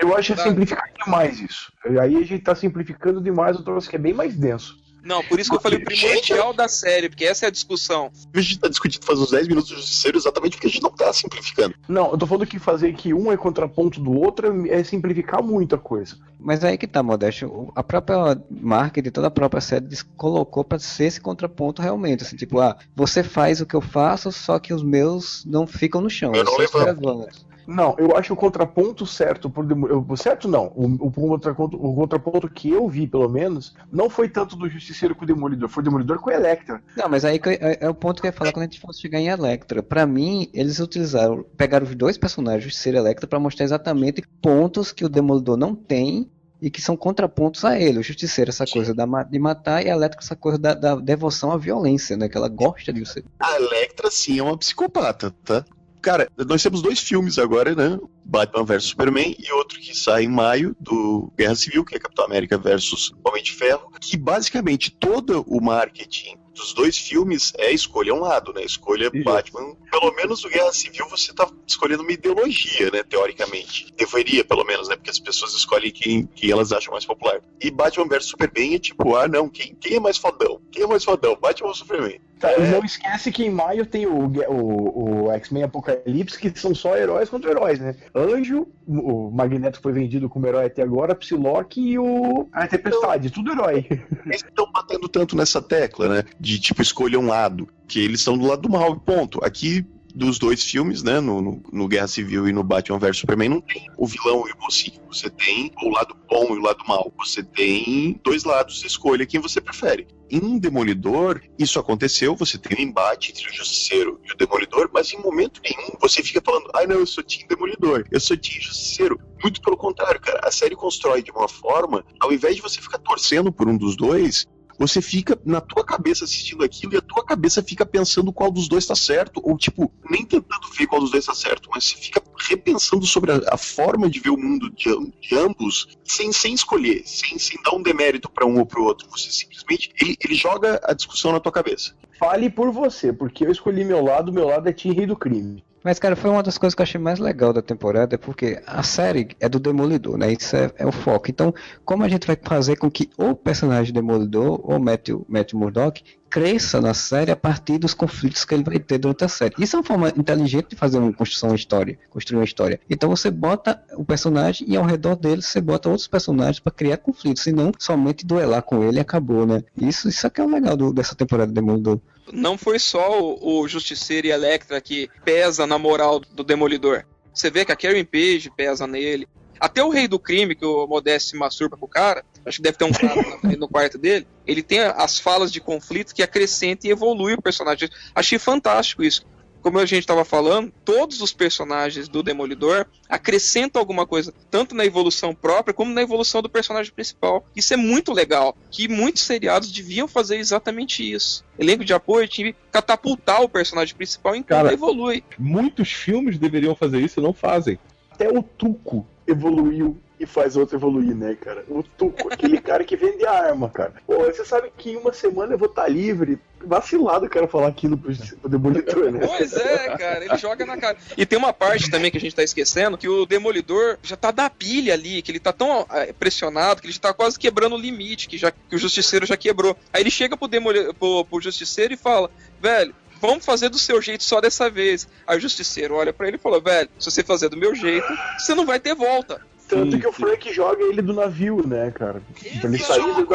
[0.00, 1.72] Eu acho que é simplificar demais isso.
[1.84, 4.76] Aí a gente está simplificando demais o troço que é bem mais denso.
[5.06, 8.10] Não, por isso que eu falei o primordial da série, porque essa é a discussão.
[8.34, 10.90] A gente tá discutindo faz uns 10 minutos de justiceiro exatamente porque a gente não
[10.90, 11.76] tá simplificando.
[11.86, 15.78] Não, eu tô falando que fazer que um é contraponto do outro é simplificar muita
[15.78, 16.16] coisa.
[16.40, 17.72] Mas aí que tá, Modesto.
[17.76, 22.24] A própria marketing, toda a própria série colocou para ser esse contraponto realmente.
[22.24, 26.00] Assim, tipo, ah, você faz o que eu faço, só que os meus não ficam
[26.00, 26.34] no chão.
[26.34, 27.46] Eu não levanto.
[27.66, 30.16] Não, eu acho o contraponto certo Demolidor.
[30.16, 30.72] Certo não.
[30.74, 35.14] O, o, contraponto, o contraponto que eu vi, pelo menos, não foi tanto do Justiceiro
[35.14, 36.82] com o Demolidor, foi o Demolidor com o Electra.
[36.96, 39.00] Não, mas aí é, é o ponto que eu ia falar quando a gente fosse
[39.00, 39.82] chegar em Electra.
[39.82, 44.92] Pra mim, eles utilizaram, pegaram os dois personagens, Justiceiro e Electra, pra mostrar exatamente pontos
[44.92, 47.98] que o Demolidor não tem e que são contrapontos a ele.
[47.98, 48.72] O Justiceiro, essa Sim.
[48.72, 52.28] coisa da, de matar, e a Electra, essa coisa da, da, devoção à violência, né?
[52.28, 53.22] Que ela gosta de você.
[53.38, 55.64] A Electra, sim, é uma psicopata, tá?
[56.06, 57.98] Cara, nós temos dois filmes agora, né?
[58.24, 62.24] Batman vs Superman e outro que sai em maio do Guerra Civil, que é Capitão
[62.24, 68.14] América versus Homem de Ferro, que basicamente todo o marketing dos dois filmes é escolha
[68.14, 68.64] um lado, né?
[68.64, 69.24] Escolha Isso.
[69.24, 69.76] Batman.
[69.90, 73.02] Pelo menos o Guerra Civil você tá escolhendo uma ideologia, né?
[73.02, 73.92] Teoricamente.
[73.96, 74.96] Deveria, pelo menos, né?
[74.96, 77.40] Porque as pessoas escolhem quem, quem elas acham mais popular.
[77.60, 80.60] E Batman vs Superman é tipo, ah, não, quem, quem é mais fodão?
[80.72, 81.36] Quem é mais fodão?
[81.40, 82.20] Batman ou Superman?
[82.38, 82.70] Tá, é...
[82.70, 87.30] não esquece que em maio tem o, o, o X-Men Apocalipse, que são só heróis
[87.30, 87.96] contra heróis, né?
[88.14, 93.42] Anjo, o Magneto foi vendido como herói até agora, Psylocke e o a Tempestade, então,
[93.42, 93.86] tudo herói.
[94.26, 96.24] Eles estão batendo tanto nessa tecla, né?
[96.46, 99.44] De tipo, escolher um lado, que eles estão do lado do mal, ponto.
[99.44, 103.48] Aqui dos dois filmes, né, no, no, no, Guerra Civil e no Batman vs Superman,
[103.48, 105.00] não tem o vilão e o mocinho.
[105.08, 107.12] Você tem o lado bom e o lado mal.
[107.18, 108.84] Você tem dois lados.
[108.84, 110.06] Escolha quem você prefere.
[110.30, 112.36] Em Demolidor, isso aconteceu.
[112.36, 116.22] Você tem um embate entre o Justiceiro e o Demolidor, mas em momento nenhum você
[116.22, 119.20] fica falando, ai ah, não, eu sou Team Demolidor, eu sou Team Justiceiro.
[119.42, 120.40] Muito pelo contrário, cara.
[120.44, 123.96] A série constrói de uma forma, ao invés de você ficar torcendo por um dos
[123.96, 124.46] dois,
[124.78, 128.68] você fica na tua cabeça assistindo aquilo e a tua cabeça fica pensando qual dos
[128.68, 131.96] dois tá certo, ou tipo, nem tentando ver qual dos dois tá certo, mas você
[131.96, 136.54] fica repensando sobre a, a forma de ver o mundo de, de ambos sem, sem
[136.54, 139.08] escolher, sem, sem dar um demérito para um ou pro outro.
[139.10, 141.94] Você simplesmente ele, ele joga a discussão na tua cabeça.
[142.18, 145.65] Fale por você, porque eu escolhi meu lado, meu lado é Tim Rei do Crime.
[145.86, 148.82] Mas, cara, foi uma das coisas que eu achei mais legal da temporada, porque a
[148.82, 150.32] série é do Demolidor, né?
[150.32, 151.30] Isso é, é o foco.
[151.30, 156.02] Então, como a gente vai fazer com que o personagem Demolidor, ou Matthew, Matthew Murdock,
[156.28, 159.54] cresça na série a partir dos conflitos que ele vai ter durante a série.
[159.58, 162.80] Isso é uma forma inteligente de fazer uma construção uma história, construir uma história.
[162.88, 166.98] Então você bota o personagem e ao redor dele você bota outros personagens para criar
[166.98, 169.62] conflitos, e não somente duelar com ele e acabou, né?
[169.76, 172.00] Isso, isso é que é o legal do, dessa temporada de Demolidor
[172.32, 177.04] não foi só o, o Justiceiro e Electra que pesa na moral do Demolidor.
[177.32, 179.28] Você vê que a Karen Page pesa nele.
[179.60, 182.62] Até o Rei do Crime, que o Modesto se masturba com o cara, acho que
[182.62, 183.14] deve ter um cara
[183.56, 187.88] no quarto dele, ele tem as falas de conflito que acrescenta e evolui o personagem.
[188.14, 189.26] Achei fantástico isso
[189.66, 194.84] como a gente estava falando, todos os personagens do Demolidor acrescentam alguma coisa, tanto na
[194.84, 197.44] evolução própria como na evolução do personagem principal.
[197.56, 201.44] Isso é muito legal, que muitos seriados deviam fazer exatamente isso.
[201.58, 205.24] Elenco de apoio tinha que catapultar o personagem principal enquanto Cara, evolui.
[205.36, 207.76] Muitos filmes deveriam fazer isso e não fazem.
[208.08, 211.64] Até o Tuco evoluiu e faz outro evoluir, né, cara?
[211.68, 213.94] O Tuco, aquele cara que vende arma, cara.
[214.06, 216.38] Pô, você sabe que em uma semana eu vou estar tá livre.
[216.64, 219.26] Vacilado, quero falar aquilo pro, pro Demolidor, né?
[219.26, 220.96] Pois é, cara, ele joga na cara.
[221.16, 224.30] E tem uma parte também que a gente tá esquecendo, que o Demolidor já tá
[224.30, 227.76] da pilha ali, que ele tá tão é, pressionado, que ele já tá quase quebrando
[227.76, 229.76] o limite, que, já, que o Justiceiro já quebrou.
[229.92, 234.00] Aí ele chega pro, Demoli pro, pro Justiceiro e fala, velho, vamos fazer do seu
[234.00, 235.06] jeito só dessa vez.
[235.26, 238.06] Aí o Justiceiro olha para ele e fala, velho, se você fazer do meu jeito,
[238.38, 239.40] você não vai ter volta.
[239.68, 242.22] Tanto sim, que o Frank joga ele do navio, né, cara?
[242.60, 243.26] Pra ele sair do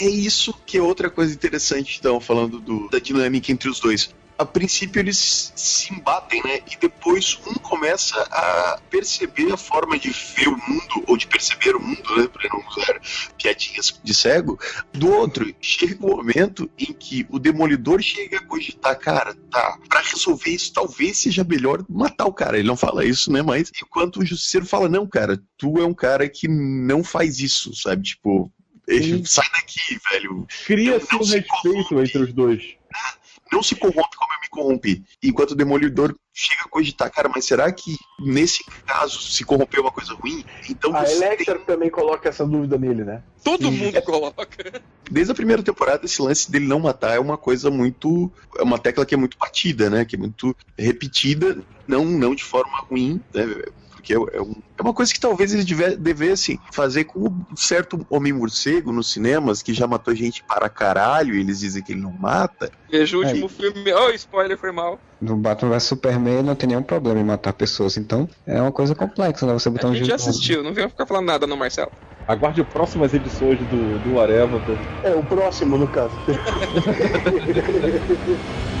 [0.00, 4.14] É isso que é outra coisa interessante, então, falando do, da dinâmica entre os dois
[4.38, 6.60] a princípio eles se embatem, né?
[6.70, 11.74] E depois um começa a perceber a forma de ver o mundo, ou de perceber
[11.74, 12.28] o mundo, né?
[12.28, 13.00] Para não usar
[13.36, 14.58] piadinhas de cego,
[14.92, 15.52] do outro.
[15.60, 20.72] Chega um momento em que o demolidor chega a cogitar, cara, tá, para resolver isso,
[20.72, 22.58] talvez seja melhor matar o cara.
[22.58, 23.42] Ele não fala isso, né?
[23.42, 27.74] Mas enquanto o justiceiro fala, não, cara, tu é um cara que não faz isso,
[27.74, 28.04] sabe?
[28.04, 28.52] Tipo,
[29.24, 30.46] sai daqui, velho.
[30.64, 32.78] Cria-se um respeito entre os dois
[33.52, 35.04] não se corrompe como eu me corrompi.
[35.22, 39.90] Enquanto o Demolidor chega a cogitar, cara, mas será que nesse caso se corrompeu uma
[39.90, 40.44] coisa ruim?
[40.68, 41.64] Então a Electra tem...
[41.64, 43.22] também coloca essa dúvida nele, né?
[43.42, 43.70] Todo Sim.
[43.70, 44.46] mundo coloca.
[45.10, 48.30] Desde a primeira temporada, esse lance dele não matar é uma coisa muito.
[48.56, 50.04] É uma tecla que é muito batida, né?
[50.04, 53.44] Que é muito repetida, não, não de forma ruim, né?
[53.98, 55.66] Porque é, é, um, é uma coisa que talvez eles
[55.98, 61.40] devessem fazer com um certo Homem-Morcego nos cinemas, que já matou gente para caralho, e
[61.40, 62.70] eles dizem que ele não mata.
[62.88, 63.48] Veja o último é.
[63.48, 63.92] filme.
[63.92, 65.00] Oh, spoiler, foi mal.
[65.20, 68.94] No Batman vs Superman não tem nenhum problema em matar pessoas, então é uma coisa
[68.94, 69.52] complexa, né?
[69.52, 71.90] Você botar a um gente já assistiu, não venha ficar falando nada, não, Marcelo.
[72.28, 74.60] Aguarde próximas edições do, do Areva.
[75.02, 76.14] É, o próximo, no caso.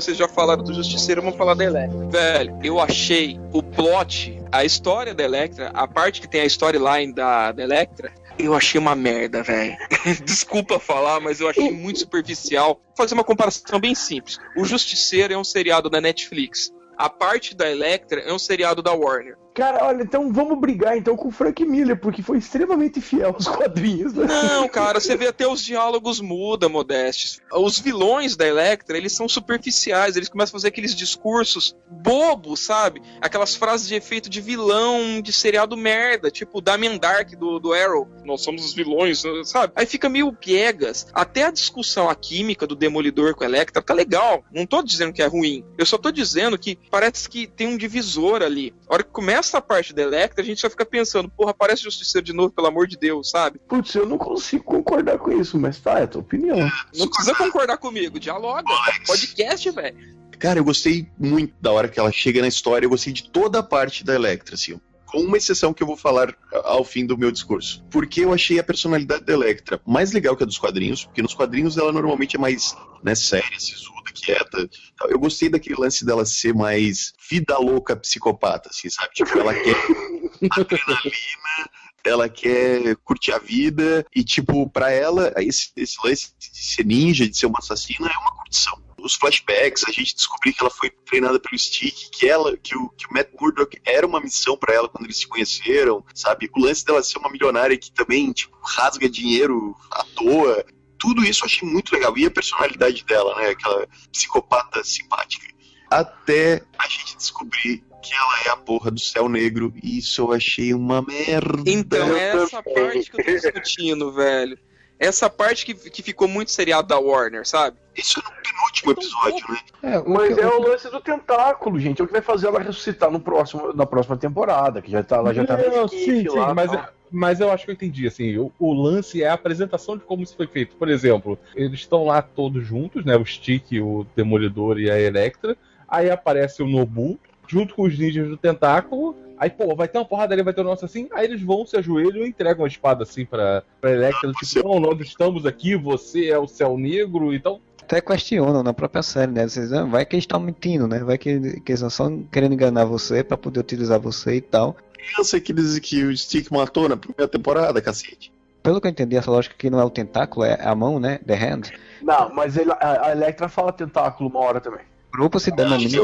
[0.00, 2.08] vocês já falaram do Justiceiro, vamos falar da Electra.
[2.08, 7.12] Velho, eu achei o plot, a história da Electra, a parte que tem a storyline
[7.12, 9.76] da, da Electra, eu achei uma merda, velho.
[10.24, 12.80] Desculpa falar, mas eu achei muito superficial.
[12.86, 14.38] Vou fazer uma comparação bem simples.
[14.56, 16.72] O Justiceiro é um seriado da Netflix.
[16.96, 19.36] A parte da Electra é um seriado da Warner.
[19.60, 23.46] Cara, olha, então vamos brigar então com o Frank Miller, porque foi extremamente fiel aos
[23.46, 24.14] quadrinhos.
[24.14, 24.26] Né?
[24.26, 27.42] Não, cara, você vê até os diálogos muda, Modestes.
[27.52, 33.02] Os vilões da Electra, eles são superficiais, eles começam a fazer aqueles discursos bobos, sabe?
[33.20, 38.08] Aquelas frases de efeito de vilão de seriado merda, tipo Damien Dark do, do Arrow.
[38.24, 39.74] Nós somos os vilões, sabe?
[39.76, 41.06] Aí fica meio piegas.
[41.12, 44.42] Até a discussão, a química do Demolidor com a Electra tá legal.
[44.50, 45.62] Não tô dizendo que é ruim.
[45.76, 48.72] Eu só tô dizendo que parece que tem um divisor ali.
[48.88, 51.82] A hora que começa essa parte da Electra, a gente só fica pensando, porra, aparece
[51.82, 53.58] Justiceiro de novo, pelo amor de Deus, sabe?
[53.68, 56.58] Putz, eu não consigo concordar com isso, mas tá, é a tua opinião.
[56.94, 58.64] Não precisa concordar comigo, dialoga.
[59.06, 59.96] Podcast, velho.
[60.38, 63.58] Cara, eu gostei muito da hora que ela chega na história, eu gostei de toda
[63.58, 66.32] a parte da Electra, assim com uma exceção que eu vou falar
[66.64, 67.84] ao fim do meu discurso.
[67.90, 71.34] Porque eu achei a personalidade da Electra mais legal que a dos quadrinhos, porque nos
[71.34, 74.68] quadrinhos ela normalmente é mais né, séria, sisuda, quieta.
[75.08, 79.14] Eu gostei daquele lance dela ser mais vida louca psicopata, assim, sabe?
[79.14, 79.76] Tipo, ela quer
[80.50, 81.70] adrenalina,
[82.04, 87.28] ela quer curtir a vida, e tipo, pra ela, esse, esse lance de ser ninja,
[87.28, 90.90] de ser uma assassina, é uma curtição os flashbacks, a gente descobriu que ela foi
[90.90, 94.74] treinada pelo Stick, que ela, que o, que o Matt Murdock era uma missão para
[94.74, 96.50] ela quando eles se conheceram, sabe?
[96.54, 100.64] O lance dela ser uma milionária que também, tipo, rasga dinheiro à toa.
[101.00, 102.16] Tudo isso eu achei muito legal.
[102.16, 103.48] E a personalidade dela, né?
[103.48, 105.46] Aquela psicopata simpática.
[105.90, 109.72] Até a gente descobrir que ela é a porra do céu negro.
[109.82, 111.62] E isso eu achei uma merda.
[111.66, 114.58] Então, é essa parte que eu tô discutindo, velho.
[114.98, 117.78] Essa parte que, que ficou muito seriado da Warner, sabe?
[117.96, 119.58] Isso é no penúltimo episódio, né?
[119.82, 122.02] É, Mas é o lance do tentáculo, gente.
[122.02, 125.16] É o que vai fazer ela ressuscitar no próximo, na próxima temporada, que já tá,
[125.16, 126.92] ela já tá Não, sim, sim, lá, mas, tá.
[127.10, 130.22] Mas eu acho que eu entendi, assim, o, o, lance é a apresentação de como
[130.22, 130.76] isso foi feito.
[130.76, 133.16] Por exemplo, eles estão lá todos juntos, né?
[133.16, 135.56] O Stick, o Demolidor e a Electra.
[135.88, 137.18] Aí aparece o Nobu,
[137.48, 139.16] junto com os ninjas do tentáculo.
[139.36, 141.08] Aí, pô, vai ter uma porrada ali, vai ter um nosso assim.
[141.12, 144.30] Aí eles vão, se ajoelham e entregam a espada assim pra, pra Electra.
[144.32, 149.02] Tipo, não, nós estamos aqui, você é o céu negro, então até questionam na própria
[149.02, 149.48] série, né?
[149.48, 151.00] Vocês, ah, vai que eles estão mentindo, né?
[151.00, 154.76] Vai que, que eles estão só querendo enganar você para poder utilizar você e tal.
[155.16, 158.32] Eu sei que eles que o Stick matou na primeira temporada, cacete.
[158.62, 161.18] Pelo que eu entendi, essa lógica aqui não é o tentáculo, é a mão, né?
[161.26, 161.62] The hand.
[162.02, 164.84] Não, mas ele, a, a Electra fala tentáculo uma hora também.
[165.12, 165.98] Grupo se dando anime.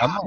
[0.00, 0.24] A mão.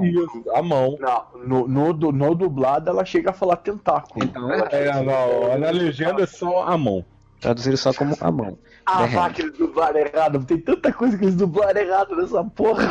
[0.54, 0.98] a mão.
[1.00, 4.24] Não, no, no, no, dublado ela chega a falar tentáculo.
[4.24, 7.04] Então, é, não, na legenda é só a mão.
[7.42, 8.56] Traduziram só como a mão.
[8.86, 10.44] Ah, vá que eles dublaram errado.
[10.44, 12.88] Tem tanta coisa que eles dublaram errado nessa porra.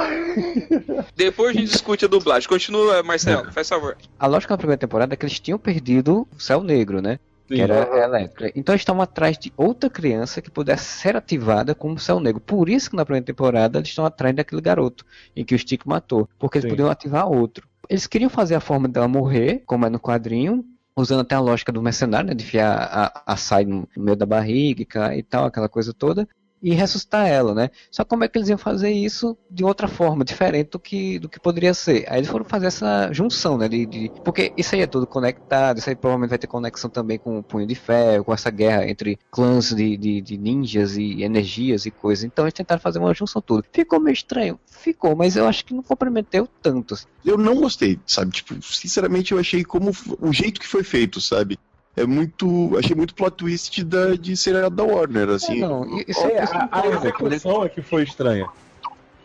[1.16, 2.50] Depois a gente discute a dublagem.
[2.50, 3.96] Continua, Marcelo, faz favor.
[4.20, 7.18] A lógica da primeira temporada é que eles tinham perdido o Céu Negro, né?
[7.48, 7.56] Sim.
[7.56, 8.52] Que era a Electra.
[8.54, 12.42] Então eles estavam atrás de outra criança que pudesse ser ativada como Céu Negro.
[12.42, 15.86] Por isso que na primeira temporada eles estão atrás daquele garoto em que o Stick
[15.86, 16.28] matou.
[16.38, 16.72] Porque eles Sim.
[16.72, 17.66] podiam ativar outro.
[17.88, 21.72] Eles queriam fazer a forma dela morrer, como é no quadrinho, usando até a lógica
[21.72, 25.70] do mercenário, né, de enfiar a, a sai no meio da barriga e tal, aquela
[25.70, 26.28] coisa toda
[26.62, 27.69] e ressuscitar ela, né?
[27.89, 31.28] Só como é que eles iam fazer isso de outra forma, diferente do que, do
[31.28, 32.06] que poderia ser.
[32.08, 33.67] Aí eles foram fazer essa junção, né?
[33.67, 37.17] De, de, porque isso aí é tudo conectado, isso aí provavelmente vai ter conexão também
[37.17, 41.24] com o Punho de Ferro, com essa guerra entre clãs de, de, de ninjas e
[41.24, 42.24] energias e coisas.
[42.24, 43.65] Então eles tentaram fazer uma junção tudo.
[43.71, 44.60] Ficou meio estranho?
[44.65, 46.95] Ficou, mas eu acho que não comprometeu tanto.
[47.26, 48.32] Eu não gostei, sabe?
[48.32, 51.58] Tipo, sinceramente eu achei como o jeito que foi feito, sabe?
[51.96, 52.78] É muito.
[52.78, 55.64] Achei muito plot twist da, de seriado da Warner, assim.
[55.64, 58.48] É, não, isso, é, a, a execução é que foi estranha.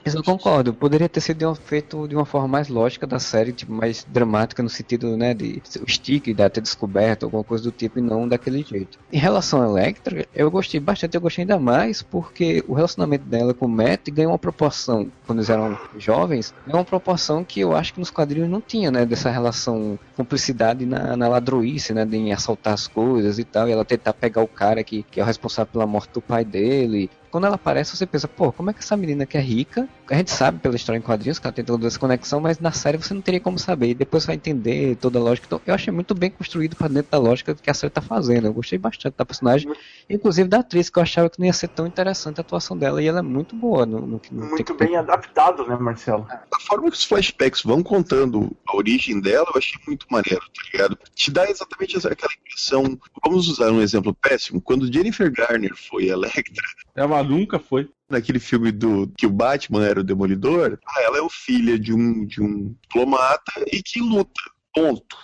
[0.07, 0.73] Isso eu concordo.
[0.73, 4.69] Poderia ter sido feito de uma forma mais lógica da série, tipo, mais dramática no
[4.69, 8.63] sentido, né, de o stick de ter descoberto, alguma coisa do tipo, e não daquele
[8.63, 8.99] jeito.
[9.13, 13.53] Em relação a Electra, eu gostei bastante, eu gostei ainda mais porque o relacionamento dela
[13.53, 17.75] com o Matt ganhou uma proporção, quando eles eram jovens, ganhou uma proporção que eu
[17.75, 22.31] acho que nos quadrinhos não tinha, né, dessa relação, cumplicidade na, na ladroice, né, de
[22.31, 25.27] assaltar as coisas e tal, e ela tentar pegar o cara que, que é o
[25.27, 28.79] responsável pela morte do pai dele, quando ela aparece, você pensa, pô, como é que
[28.79, 31.63] essa menina que é rica, a gente sabe pela história em quadrinhos que ela tem
[31.63, 33.91] toda essa conexão, mas na série você não teria como saber.
[33.91, 35.47] E depois você vai entender toda a lógica.
[35.47, 38.47] Então, eu achei muito bem construído para dentro da lógica que a série tá fazendo.
[38.47, 39.71] Eu gostei bastante da personagem,
[40.09, 43.03] inclusive da atriz, que eu achava que não ia ser tão interessante a atuação dela,
[43.03, 44.97] e ela é muito boa no, no, no Muito bem ter...
[44.97, 46.27] adaptado, né, Marcelo?
[46.31, 50.63] A forma que os flashbacks vão contando a origem dela, eu achei muito maneiro, tá
[50.73, 50.99] ligado?
[51.15, 52.99] Te dá exatamente aquela impressão.
[53.23, 54.59] Vamos usar um exemplo péssimo.
[54.59, 56.65] Quando Jennifer Garner foi Electra.
[56.95, 57.89] Ela nunca foi.
[58.09, 62.41] naquele filme do que o Batman era o Demolidor, ela é filha de um, de
[62.41, 64.41] um diplomata e que luta.
[64.75, 65.17] Ponto.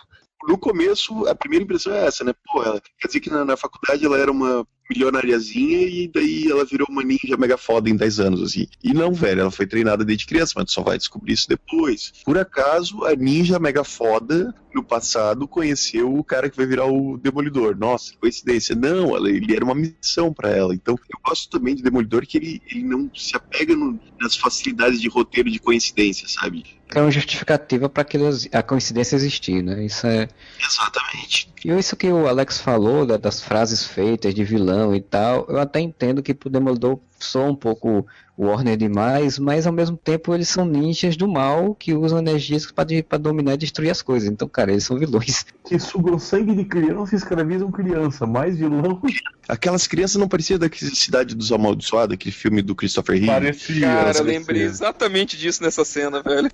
[0.49, 2.33] No começo, a primeira impressão é essa, né?
[2.45, 6.65] Pô, ela, quer dizer que na, na faculdade ela era uma milionariazinha e daí ela
[6.65, 8.67] virou uma ninja mega foda em 10 anos, assim.
[8.83, 12.13] E não, velho, ela foi treinada desde criança, mas tu só vai descobrir isso depois.
[12.25, 17.19] Por acaso, a ninja mega foda, no passado, conheceu o cara que vai virar o
[17.19, 17.77] Demolidor.
[17.77, 18.75] Nossa, coincidência.
[18.75, 20.75] Não, ela, ele era uma missão para ela.
[20.75, 25.01] Então, eu gosto também de Demolidor que ele, ele não se apega no, nas facilidades
[25.01, 26.65] de roteiro de coincidência, sabe?
[26.95, 28.07] É uma justificativa para
[28.53, 29.85] a coincidência existir, né?
[29.85, 30.29] Isso é.
[30.61, 31.51] Exatamente.
[31.65, 35.59] E isso que o Alex falou, da, das frases feitas de vilão e tal, eu
[35.59, 38.07] até entendo que pro Demolidor soa um pouco
[38.43, 43.19] Warner demais, mas ao mesmo tempo eles são ninjas do mal que usam energias para
[43.19, 44.29] dominar e destruir as coisas.
[44.29, 45.45] Então, cara, eles são vilões.
[45.65, 49.01] Que sugam sangue de criança e escravizam criança, mais vilão.
[49.49, 53.27] Aquelas crianças não pareciam daquela cidade dos amaldiçoados, aquele filme do Christopher Reeve?
[53.29, 53.87] Parecia.
[53.87, 56.51] Cara, eu lembrei exatamente disso nessa cena, velho.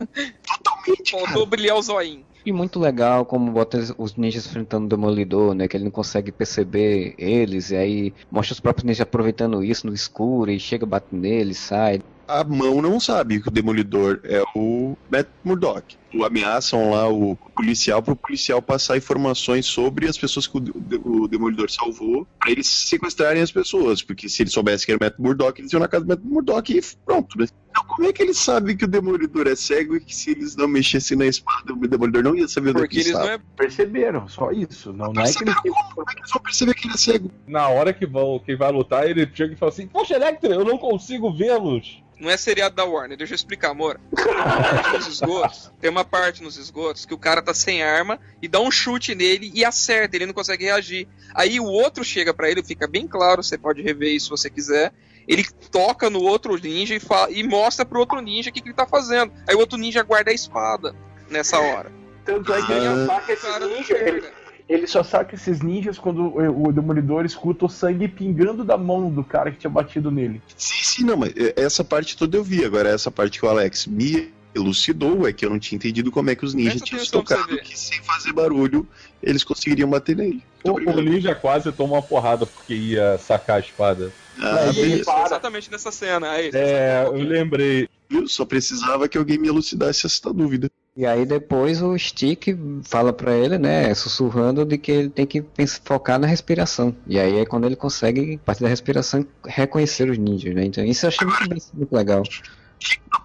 [0.47, 1.11] Totalmente.
[1.11, 2.25] Faltou brilhar o zoinho.
[2.49, 5.69] E muito legal como bota os ninjas enfrentando o Demolidor, né?
[5.69, 9.93] Que ele não consegue perceber eles, e aí mostra os próprios ninjas aproveitando isso no
[9.93, 12.01] escuro, e chega, bate neles, sai.
[12.27, 15.99] A mão não sabe que o Demolidor é o Matt Murdock.
[16.15, 20.63] O ameaçam lá o policial para o policial passar informações sobre as pessoas que o,
[21.05, 25.05] o Demolidor salvou para eles sequestrarem as pessoas, porque se eles soubessem que era o
[25.05, 27.47] Matt Murdock, eles iam na casa do Matt Murdock e pronto, né?
[27.71, 30.57] Então como é que eles sabem que o Demolidor é cego e que se eles
[30.57, 33.27] não mexessem na espada, o Demolidor não ia saber onde Porque eles estava?
[33.27, 33.39] não é.
[33.57, 34.93] Perceberam, só isso.
[34.93, 35.77] Não, não é que Perceberam eles.
[35.77, 35.95] como?
[35.95, 37.31] Como é que eles vão perceber que ele é cego?
[37.47, 40.65] Na hora que, vão, que vai lutar, ele chega e fala assim: Poxa, Electra, eu
[40.65, 42.03] não consigo vê-los.
[42.21, 44.01] Não é seriado da Warner, deixa eu explicar, amor.
[45.81, 47.83] Tem uma parte nos esgotos, tem uma parte nos esgotos que o cara tá sem
[47.83, 51.09] arma e dá um chute nele e acerta, ele não consegue reagir.
[51.35, 54.51] Aí o outro chega pra ele, fica bem claro, você pode rever isso se você
[54.51, 54.93] quiser.
[55.27, 58.69] Ele toca no outro ninja e, fala, e mostra pro outro ninja o que, que
[58.69, 59.33] ele tá fazendo.
[59.47, 60.95] Aí o outro ninja guarda a espada
[61.31, 61.93] nessa hora.
[62.25, 63.05] Tanto é que ele Ah.
[63.05, 64.01] ataca esses ninjas.
[64.01, 64.25] Ele,
[64.69, 69.11] ele só saca esses ninjas quando o, o Demolidor escuta o sangue pingando da mão
[69.11, 70.43] do cara que tinha batido nele.
[70.57, 72.65] Sim, sim, não, mas é, essa parte toda eu vi.
[72.65, 76.31] Agora, essa parte que o Alex me elucidou é que eu não tinha entendido como
[76.31, 77.63] é que os ninjas tinham se atenção pra você tocado ver.
[77.63, 78.87] que sem fazer barulho
[79.23, 80.43] eles conseguiriam bater nele.
[80.65, 84.13] O, o ninja quase toma uma porrada porque ia sacar a espada.
[84.41, 84.71] Ah,
[85.05, 85.27] para.
[85.27, 86.31] Exatamente nessa cena.
[86.31, 87.89] Aí, É, eu lembrei.
[88.09, 88.27] Viu?
[88.27, 90.71] Só precisava que alguém me elucidasse essa dúvida.
[90.97, 92.49] E aí depois o Stick
[92.83, 95.45] fala pra ele, né, sussurrando de que ele tem que
[95.85, 96.95] focar na respiração.
[97.07, 100.65] E aí é quando ele consegue, a partir da respiração, reconhecer os ninjas, né?
[100.65, 102.23] Então isso eu achei muito, muito legal.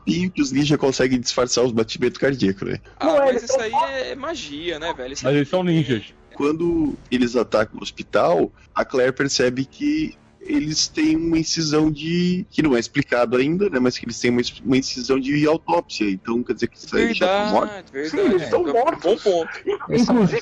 [0.08, 2.80] E que os ninjas conseguem disfarçar os batimentos cardíacos, né?
[2.99, 3.74] Ah, Não, mas eles isso são aí
[4.12, 5.14] é magia, né, velho?
[5.14, 6.14] Isso Mas aí- eles são ninjas.
[6.36, 12.45] Quando eles atacam o hospital, a Claire percebe que eles têm uma incisão de.
[12.49, 13.80] que não é explicado ainda, né?
[13.80, 16.10] Mas que eles têm uma, uma incisão de autópsia.
[16.10, 17.91] Então quer dizer que isso aí já estão mortos.
[17.91, 18.10] Verdade, verdade.
[18.10, 19.04] Sim, eles estão É, mortos.
[19.04, 19.60] Bom ponto.
[19.89, 20.41] Inclusive,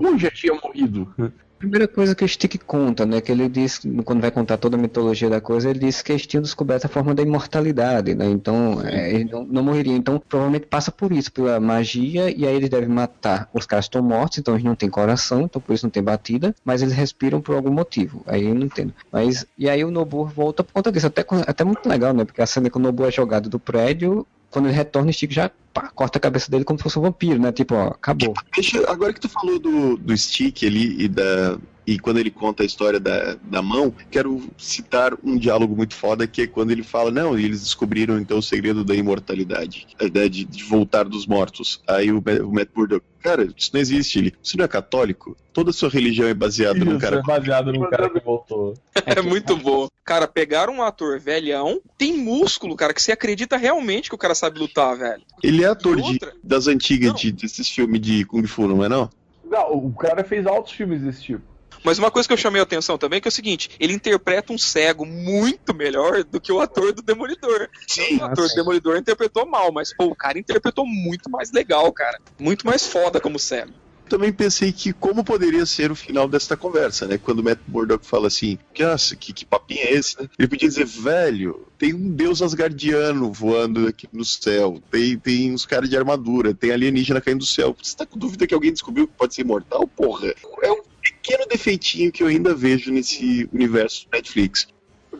[0.00, 1.14] um já tinha morrido.
[1.62, 4.80] Primeira coisa que o Stick conta, né, que ele diz, quando vai contar toda a
[4.80, 8.82] mitologia da coisa, ele diz que eles tinham descoberto a forma da imortalidade, né, então
[8.84, 12.68] é, eles não, não morreriam, então provavelmente passa por isso, pela magia, e aí eles
[12.68, 15.90] devem matar, os caras estão mortos, então eles não têm coração, então por isso não
[15.90, 19.84] tem batida, mas eles respiram por algum motivo, aí eu não entendo, mas, e aí
[19.84, 22.76] o Nobu volta por conta disso, até, até muito legal, né, porque a cena que
[22.76, 26.20] o Nobu é jogado do prédio, quando ele retorna, o Stick já pá, corta a
[26.20, 28.34] cabeça dele como se fosse um vampiro, né, tipo, ó, acabou.
[28.54, 31.58] Deixa, agora que tu falou do, do stick ali e da.
[31.86, 36.26] E quando ele conta a história da, da mão, quero citar um diálogo muito foda
[36.26, 40.04] que é quando ele fala: Não, e eles descobriram então o segredo da imortalidade, a
[40.04, 41.82] ideia de, de voltar dos mortos.
[41.88, 44.18] Aí o, o Matt Murdock, cara, isso não existe.
[44.18, 45.36] Ele, você não é católico?
[45.52, 47.18] Toda a sua religião é baseada num Isso, cara.
[47.18, 48.74] é baseado num cara que voltou.
[49.04, 49.88] É muito bom.
[50.04, 54.34] Cara, pegaram um ator velhão, tem músculo, cara, que você acredita realmente que o cara
[54.34, 55.22] sabe lutar, velho.
[55.42, 59.10] Ele é ator de, das antigas, de, desses filmes de Kung Fu, não é não?
[59.44, 61.51] Não, o cara fez altos filmes desse tipo.
[61.84, 64.52] Mas uma coisa que eu chamei a atenção também que é o seguinte: ele interpreta
[64.52, 67.68] um cego muito melhor do que o ator do Demolidor.
[67.86, 68.18] Sim.
[68.18, 72.18] O ator do Demolidor interpretou mal, mas pô, o cara interpretou muito mais legal, cara.
[72.38, 73.72] Muito mais foda como cego.
[74.08, 77.18] também pensei que como poderia ser o final desta conversa, né?
[77.18, 80.28] Quando o Matt Murdock fala assim, que, nossa, que, que papinho é esse, né?
[80.38, 85.64] Ele podia dizer, velho, tem um deus asgardiano voando aqui no céu, tem, tem uns
[85.64, 87.74] caras de armadura, tem alienígena caindo do céu.
[87.82, 89.88] Você tá com dúvida que alguém descobriu que pode ser imortal?
[89.88, 90.91] Porra, é um
[91.22, 94.66] pequeno defeitinho que eu ainda vejo nesse universo Netflix.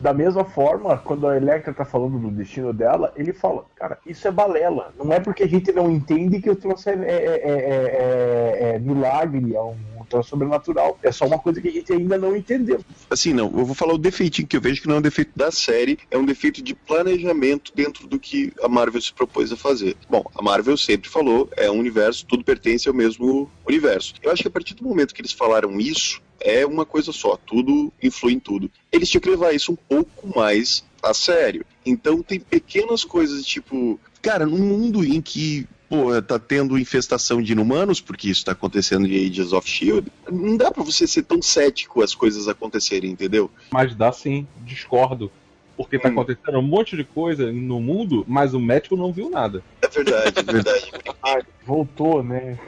[0.00, 4.26] Da mesma forma, quando a Electra tá falando do destino dela, ele fala, cara, isso
[4.26, 4.92] é balela.
[4.98, 8.74] Não é porque a gente não entende que o troço é, é- é- é- é-
[8.74, 9.76] é milagre, é um
[10.20, 10.98] é sobrenatural.
[11.02, 12.84] É só uma coisa que a gente ainda não entendeu.
[13.10, 15.32] Assim, não, eu vou falar o defeitinho que eu vejo que não é um defeito
[15.36, 19.56] da série, é um defeito de planejamento dentro do que a Marvel se propôs a
[19.56, 19.96] fazer.
[20.08, 24.14] Bom, a Marvel sempre falou, é um universo, tudo pertence ao mesmo universo.
[24.22, 27.36] Eu acho que a partir do momento que eles falaram isso, é uma coisa só,
[27.36, 28.70] tudo influi em tudo.
[28.90, 31.64] Eles tinham que levar isso um pouco mais a sério.
[31.84, 37.52] Então tem pequenas coisas, tipo, cara, num mundo em que pô, tá tendo infestação de
[37.52, 41.42] inumanos, porque isso tá acontecendo em Ages of Shield, não dá para você ser tão
[41.42, 43.50] cético as coisas acontecerem, entendeu?
[43.70, 45.30] Mas dá sim, discordo.
[45.76, 46.12] Porque tá Hum.
[46.12, 49.62] acontecendo um monte de coisa no mundo, mas o médico não viu nada.
[49.82, 50.92] É verdade, é verdade.
[51.66, 52.58] Voltou, né?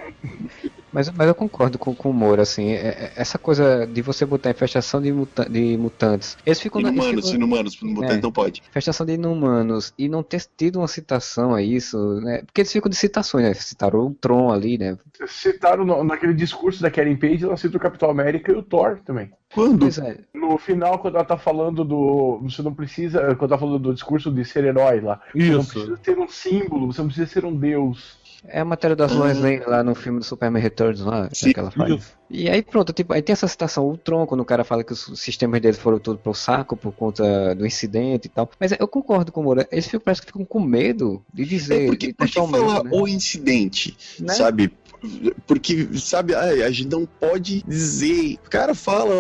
[0.95, 4.25] Mas, mas eu concordo com, com o Moura, assim, é- é- essa coisa de você
[4.25, 6.39] botar infestação de, muta- de mutantes.
[6.47, 8.21] Eles ficam na- eles Inumanos, ficam- inumanos, É.
[8.21, 8.63] não pode.
[8.71, 12.43] Infestação de inumanos e não ter tido uma citação a isso, né?
[12.47, 13.55] Porque eles ficam de citações, né?
[13.55, 14.97] Citaram o Tron ali, né?
[15.27, 19.01] Citaram no- naquele discurso da Karen Page, ela cita o Capitão América e o Thor
[19.05, 19.33] também.
[19.53, 19.81] Quando?
[19.81, 20.19] Pois é.
[20.35, 22.41] No final, quando ela tá falando do.
[22.43, 23.21] Você não precisa.
[23.37, 25.21] Quando ela tá falando do discurso de ser herói lá.
[25.35, 28.19] Você não precisa ter um símbolo, você não precisa ser um deus.
[28.47, 31.59] É a matéria das Lois Lane lá no filme do Superman Returns lá, Sim, que
[31.59, 32.15] ela faz.
[32.29, 34.93] E aí pronto, tipo, aí tem essa citação, o Tron, quando o cara fala que
[34.93, 38.51] os sistemas dele foram tudo pro saco por conta do incidente e tal.
[38.59, 41.85] Mas eu concordo com o Moura, eles ficam, parece que ficam com medo de dizer.
[41.85, 42.91] É porque, de por que testar o medo, falar né?
[42.93, 44.35] o incidente, Né?
[44.35, 44.73] sabe?
[45.47, 48.39] Porque, sabe, a gente não pode dizer.
[48.47, 49.15] O cara fala,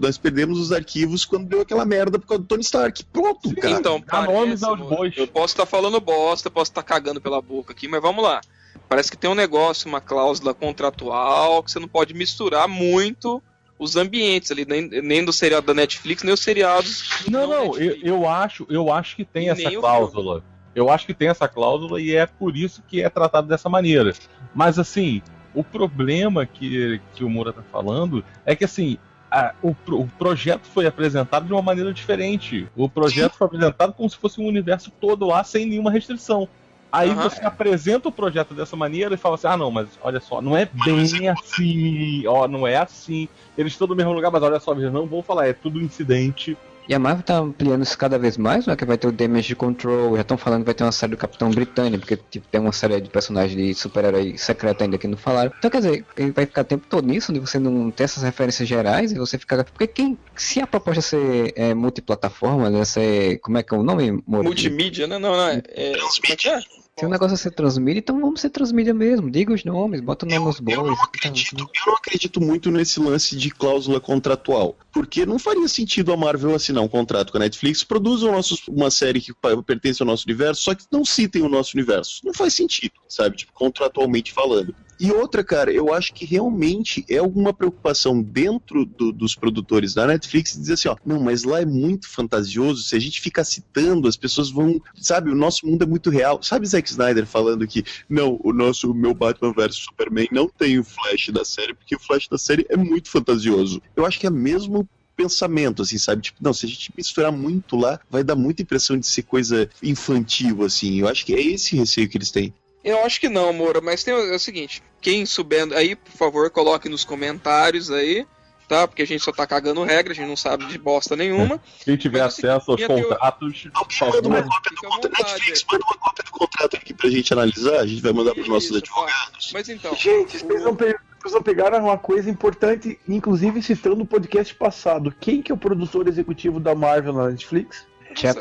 [0.00, 3.04] nós perdemos os arquivos quando deu aquela merda por causa do Tony Stark.
[3.04, 3.70] Pronto, cara.
[3.70, 5.16] Então, parece, aos mano, bois.
[5.16, 8.40] Eu posso estar falando bosta, posso estar cagando pela boca aqui, mas vamos lá.
[8.88, 13.42] Parece que tem um negócio, uma cláusula contratual, que você não pode misturar muito
[13.78, 17.24] os ambientes ali, nem, nem do seriado da Netflix, nem os seriados.
[17.28, 20.44] Não, não, eu, eu acho, eu acho que tem E essa cláusula.
[20.74, 24.12] Eu acho que tem essa cláusula e é por isso que é tratado dessa maneira.
[24.54, 25.22] Mas assim,
[25.54, 28.96] o problema que, que o Moura tá falando é que assim,
[29.30, 32.66] a- o, o projeto foi apresentado de uma maneira diferente.
[32.76, 36.48] O projeto foi apresentado como se fosse um universo todo lá sem nenhuma restrição.
[36.90, 37.22] Aí Aham.
[37.30, 40.54] você apresenta o projeto dessa maneira e fala assim: ah, não, mas olha só, não
[40.54, 43.28] é bem assim, ó, não é assim.
[43.56, 46.56] Eles estão no mesmo lugar, mas olha só, eles não vão falar, é tudo incidente.
[46.88, 48.74] E a Marvel tá ampliando isso cada vez mais, né?
[48.74, 51.16] Que vai ter o Damage Control, já estão falando que vai ter uma série do
[51.16, 55.16] Capitão Britânia, porque tipo, tem uma série de personagens de super-herói secreto ainda que não
[55.16, 55.52] falaram.
[55.56, 58.22] Então quer dizer, ele vai ficar o tempo todo nisso, de você não ter essas
[58.22, 59.64] referências gerais e você ficar.
[59.64, 60.18] Porque quem.
[60.34, 62.84] Se a proposta é ser é, multiplataforma, né?
[62.84, 63.38] Ser.
[63.38, 64.22] Como é que é o nome?
[64.26, 65.18] Multimídia, né?
[65.18, 65.62] Não, não, é.
[65.68, 66.60] é Transmídia.
[66.98, 69.30] Se o negócio é ser transmídia, então vamos ser transmídia mesmo.
[69.30, 73.00] Diga os nomes, bota o nome nos Eu não acredito, eu não acredito muito nesse
[73.00, 74.76] lance de cláusula contratual.
[74.92, 78.90] Porque não faria sentido a Marvel assinar um contrato com a Netflix, produzam nossos, uma
[78.90, 79.32] série que
[79.66, 82.20] pertence ao nosso universo, só que não citem o nosso universo.
[82.24, 83.38] Não faz sentido, sabe?
[83.38, 84.74] Tipo, contratualmente falando.
[85.00, 90.06] E outra, cara, eu acho que realmente é alguma preocupação dentro do- dos produtores da
[90.06, 94.06] Netflix dizer assim, ó, não, mas lá é muito fantasioso, se a gente ficar citando,
[94.06, 96.40] as pessoas vão, sabe, o nosso mundo é muito real.
[96.42, 100.78] Sabe Zack Snyder falando que, não, o nosso, o meu Batman vs Superman não tem
[100.78, 103.82] o Flash da série, porque o Flash da série é muito fantasioso.
[103.96, 106.22] Eu acho que é mesmo pensamento, assim, sabe?
[106.22, 109.68] Tipo, não, se a gente misturar muito lá, vai dar muita impressão de ser coisa
[109.82, 111.00] infantil, assim.
[111.00, 112.52] Eu acho que é esse receio que eles têm.
[112.84, 116.12] Eu acho que não, Moura, mas tem o, é o seguinte, quem souber aí, por
[116.12, 118.26] favor, coloque nos comentários aí,
[118.68, 118.88] tá?
[118.88, 121.60] Porque a gente só tá cagando regra, a gente não sabe de bosta nenhuma.
[121.84, 125.22] Quem tiver Mas, assim, acesso aos minha teoria- contratos, por Manda uma cópia do contrato.
[125.22, 125.72] Netflix, é.
[125.72, 128.74] manda uma cópia do contrato aqui pra gente analisar, a gente vai mandar pros nossos
[128.76, 129.50] advogados.
[129.52, 134.06] Mas então, Gente, vocês não, pe- vocês não pegaram uma coisa importante, inclusive citando o
[134.06, 135.14] podcast passado.
[135.20, 137.86] Quem que é o produtor executivo da Marvel na Netflix?
[138.14, 138.40] Jeff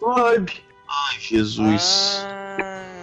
[0.00, 0.50] Loeb.
[0.88, 2.18] Ai, Jesus.
[2.22, 2.93] Ah,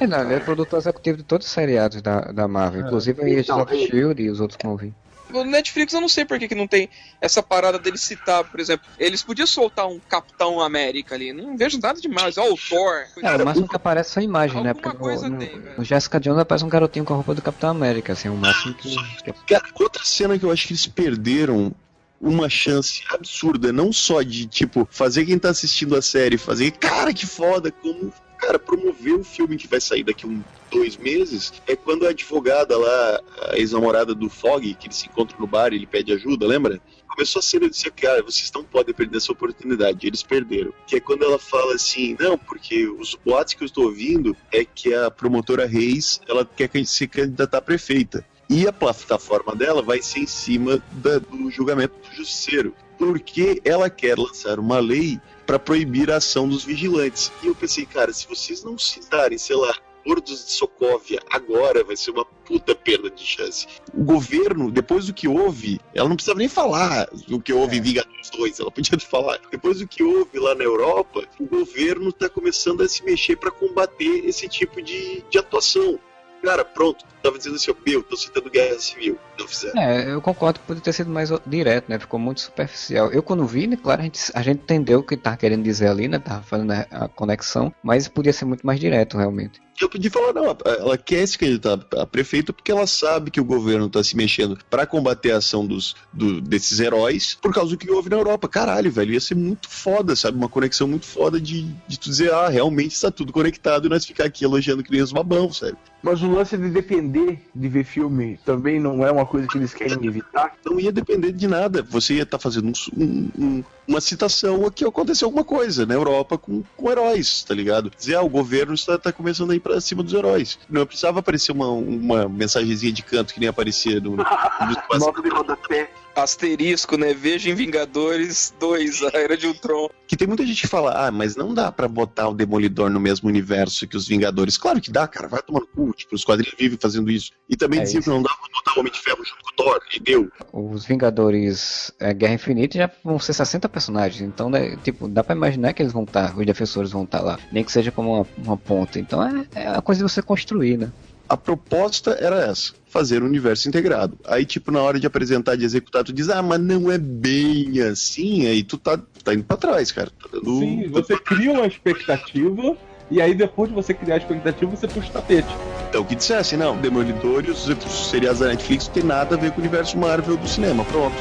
[0.00, 3.24] É, não, ele é produtor executivo de todos os seriados da, da Marvel, inclusive a
[3.24, 4.92] Agents Então, of Shield e os outros que vão vir.
[5.32, 6.88] O Netflix eu não sei por que, que não tem
[7.20, 11.80] essa parada dele citar, por exemplo, eles podiam soltar um Capitão América ali, não vejo
[11.80, 13.04] nada demais, ó, o Thor.
[13.22, 14.68] É, o máximo que aparece são imagens, né?
[14.68, 17.42] Alguma Porque coisa no, tem, no Jessica Jones aparece um garotinho com a roupa do
[17.42, 18.94] Capitão América, assim, o máximo que.
[19.26, 21.74] é- Cara, outra cena que eu acho que eles perderam
[22.20, 27.12] uma chance absurda, não só de, tipo, fazer quem tá assistindo a série fazer, cara,
[27.12, 28.12] que foda, como,
[28.44, 32.76] cara, promover o filme que vai sair daqui um dois meses, é quando a advogada
[32.76, 33.20] lá,
[33.50, 36.80] a ex-namorada do Fog, que ele se encontra no bar e ele pede ajuda, lembra?
[37.08, 40.04] Começou a cena dizer, cara, vocês não podem perder essa oportunidade.
[40.04, 40.72] Eles perderam.
[40.84, 44.64] Que é quando ela fala assim, não, porque os boatos que eu estou ouvindo é
[44.64, 48.26] que a promotora Reis, ela quer que se candidatar a prefeita.
[48.50, 52.74] E a plataforma dela vai ser em cima da- do julgamento do justiceiro.
[52.98, 57.32] Porque ela quer lançar uma lei para proibir a ação dos vigilantes.
[57.42, 59.74] E eu pensei, cara, se vocês não citarem, sei lá,
[60.04, 63.66] acordos de Sokovia agora vai ser uma puta perda de chance.
[63.92, 67.80] O governo, depois do que houve, ela não precisava nem falar do que houve em
[67.80, 69.40] Vingadores 2, ela podia falar.
[69.50, 73.50] Depois do que houve lá na Europa, o governo está começando a se mexer para
[73.50, 75.98] combater esse tipo de, de atuação.
[76.42, 79.18] Cara, pronto, tava dizendo assim, meu, tô citando guerra civil.
[79.38, 79.80] Não fizeram.
[79.80, 81.98] É, eu concordo que poderia ter sido mais direto, né?
[81.98, 83.10] Ficou muito superficial.
[83.10, 85.88] Eu, quando vi, né, claro, a gente, a gente entendeu o que tava querendo dizer
[85.88, 86.18] ali, né?
[86.18, 89.64] Tava fazendo a, conexão, mas podia ser muito mais direto, realmente.
[89.80, 93.44] Eu podia falar, não, ela quer se candidatar a prefeito porque ela sabe que o
[93.44, 97.76] governo tá se mexendo para combater a ação dos, do, desses heróis por causa do
[97.76, 98.46] que houve na Europa.
[98.46, 100.36] Caralho, velho, ia ser muito foda, sabe?
[100.36, 104.04] Uma conexão muito foda de, de tu dizer, ah, realmente está tudo conectado e nós
[104.04, 105.76] ficar aqui elogiando que nem os babão, sabe?
[106.04, 106.68] Mas o lance de
[107.14, 110.54] depender de ver filme também não é uma coisa que eles querem evitar?
[110.64, 111.82] Não ia depender de nada.
[111.82, 115.94] Você ia estar tá fazendo um, um, uma citação a que aconteceu alguma coisa na
[115.94, 117.90] Europa com, com heróis, tá ligado?
[117.96, 120.58] Dizer, ah, o governo está, tá começando a ir pra cima dos heróis.
[120.68, 124.16] Não precisava aparecer uma, uma mensagenzinha de canto que nem aparecia no.
[124.16, 124.24] no
[124.98, 127.14] Nota de rodapé asterisco, né?
[127.14, 129.88] Veja em Vingadores 2, a Era de Ultron.
[130.06, 133.00] Que tem muita gente que fala, ah, mas não dá para botar o Demolidor no
[133.00, 134.56] mesmo universo que os Vingadores.
[134.56, 135.92] Claro que dá, cara, vai tomar no cu.
[135.94, 137.32] Tipo, os quadrinhos vivem fazendo isso.
[137.48, 139.50] E também é dizia que não dá pra botar o Homem de Ferro junto com
[139.50, 140.30] o Thor, e deu.
[140.52, 145.34] Os Vingadores é, Guerra Infinita já vão ser 60 personagens, então, né, tipo, dá pra
[145.34, 147.38] imaginar que eles vão estar, tá, os defensores vão estar tá lá.
[147.52, 148.98] Nem que seja como uma, uma ponta.
[148.98, 150.92] Então é, é a coisa de você construir, né?
[151.28, 154.18] A proposta era essa, fazer um universo integrado.
[154.26, 157.80] Aí, tipo, na hora de apresentar, de executar, tu diz, ah, mas não é bem
[157.82, 160.10] assim, aí tu tá, tá indo pra trás, cara.
[160.10, 160.58] Tá dando...
[160.58, 162.76] Sim, você cria uma expectativa,
[163.10, 165.48] e aí depois de você criar a expectativa, você puxa o tapete.
[165.88, 167.64] Então, que dissesse, não, Demolidor e os
[168.10, 171.14] seriados da Netflix não tem nada a ver com o universo Marvel do cinema, pronto.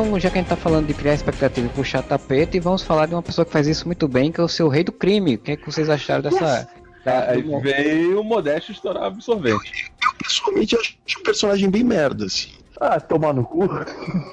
[0.00, 3.04] Então, já que a gente tá falando de criar expectativa e puxar tapete, vamos falar
[3.04, 5.34] de uma pessoa que faz isso muito bem, que é o seu rei do crime.
[5.34, 6.66] O que, é que vocês acharam dessa.
[7.04, 9.92] Da, Aí veio o Modesto estourar absorvente.
[10.02, 12.48] Eu, eu pessoalmente acho um personagem bem merda, assim.
[12.80, 13.68] Ah, tomar no cu.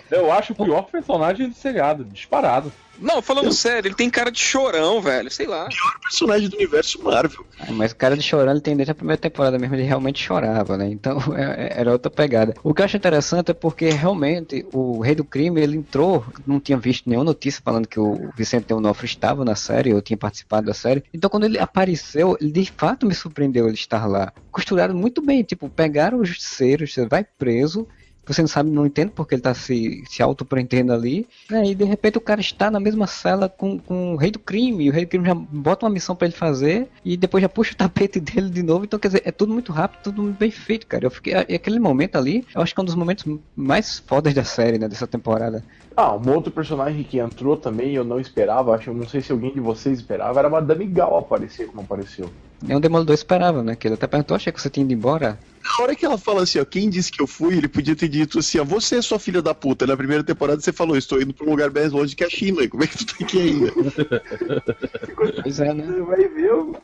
[0.09, 2.71] Eu acho o pior personagem do seriado, disparado.
[2.99, 3.51] Não, falando eu...
[3.51, 5.29] sério, ele tem cara de chorão, velho.
[5.29, 5.67] Sei lá.
[5.67, 7.45] Pior personagem do universo Marvel.
[7.59, 10.23] Ah, mas o cara de chorão ele tem desde a primeira temporada mesmo, ele realmente
[10.23, 10.87] chorava, né?
[10.89, 12.55] Então é, é, era outra pegada.
[12.63, 16.59] O que eu acho interessante é porque realmente o Rei do Crime ele entrou, não
[16.59, 20.65] tinha visto nenhuma notícia falando que o Vicente Onofre estava na série, ou tinha participado
[20.67, 21.03] da série.
[21.13, 24.31] Então quando ele apareceu, ele de fato me surpreendeu ele estar lá.
[24.51, 27.87] Costuraram muito bem, tipo, pegaram os justiceiros, você vai preso
[28.33, 31.27] você não sabe, não entende porque ele tá se, se auto-prendendo ali.
[31.49, 31.67] Né?
[31.67, 34.85] E de repente o cara está na mesma cela com, com o rei do crime.
[34.85, 37.49] E o rei do crime já bota uma missão para ele fazer e depois já
[37.49, 38.85] puxa o tapete dele de novo.
[38.85, 41.05] Então, quer dizer, é tudo muito rápido, tudo bem feito, cara.
[41.05, 41.33] Eu fiquei.
[41.33, 43.25] aquele momento ali, eu acho que é um dos momentos
[43.55, 44.87] mais fodas da série, né?
[44.87, 45.63] Dessa temporada.
[45.95, 49.51] Ah, um outro personagem que entrou também, eu não esperava, acho, não sei se alguém
[49.51, 52.29] de vocês esperava, era a Madame Gal aparecer como apareceu.
[52.67, 53.75] É um Demolidor esperava, né?
[53.75, 55.37] Que ele até perguntou, achei que você tinha ido embora.
[55.63, 58.07] Na hora que ela fala assim, ó, quem disse que eu fui, ele podia ter
[58.07, 59.85] dito assim, ó, você é sua filha da puta.
[59.85, 62.67] Na primeira temporada você falou, estou indo pra um lugar mais longe que a China.
[62.67, 63.71] Como é que tu tá aqui ainda?
[65.43, 65.85] pois é, né?
[65.85, 66.75] Você vai ver o...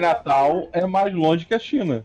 [0.00, 2.04] Natal é mais longe que a China.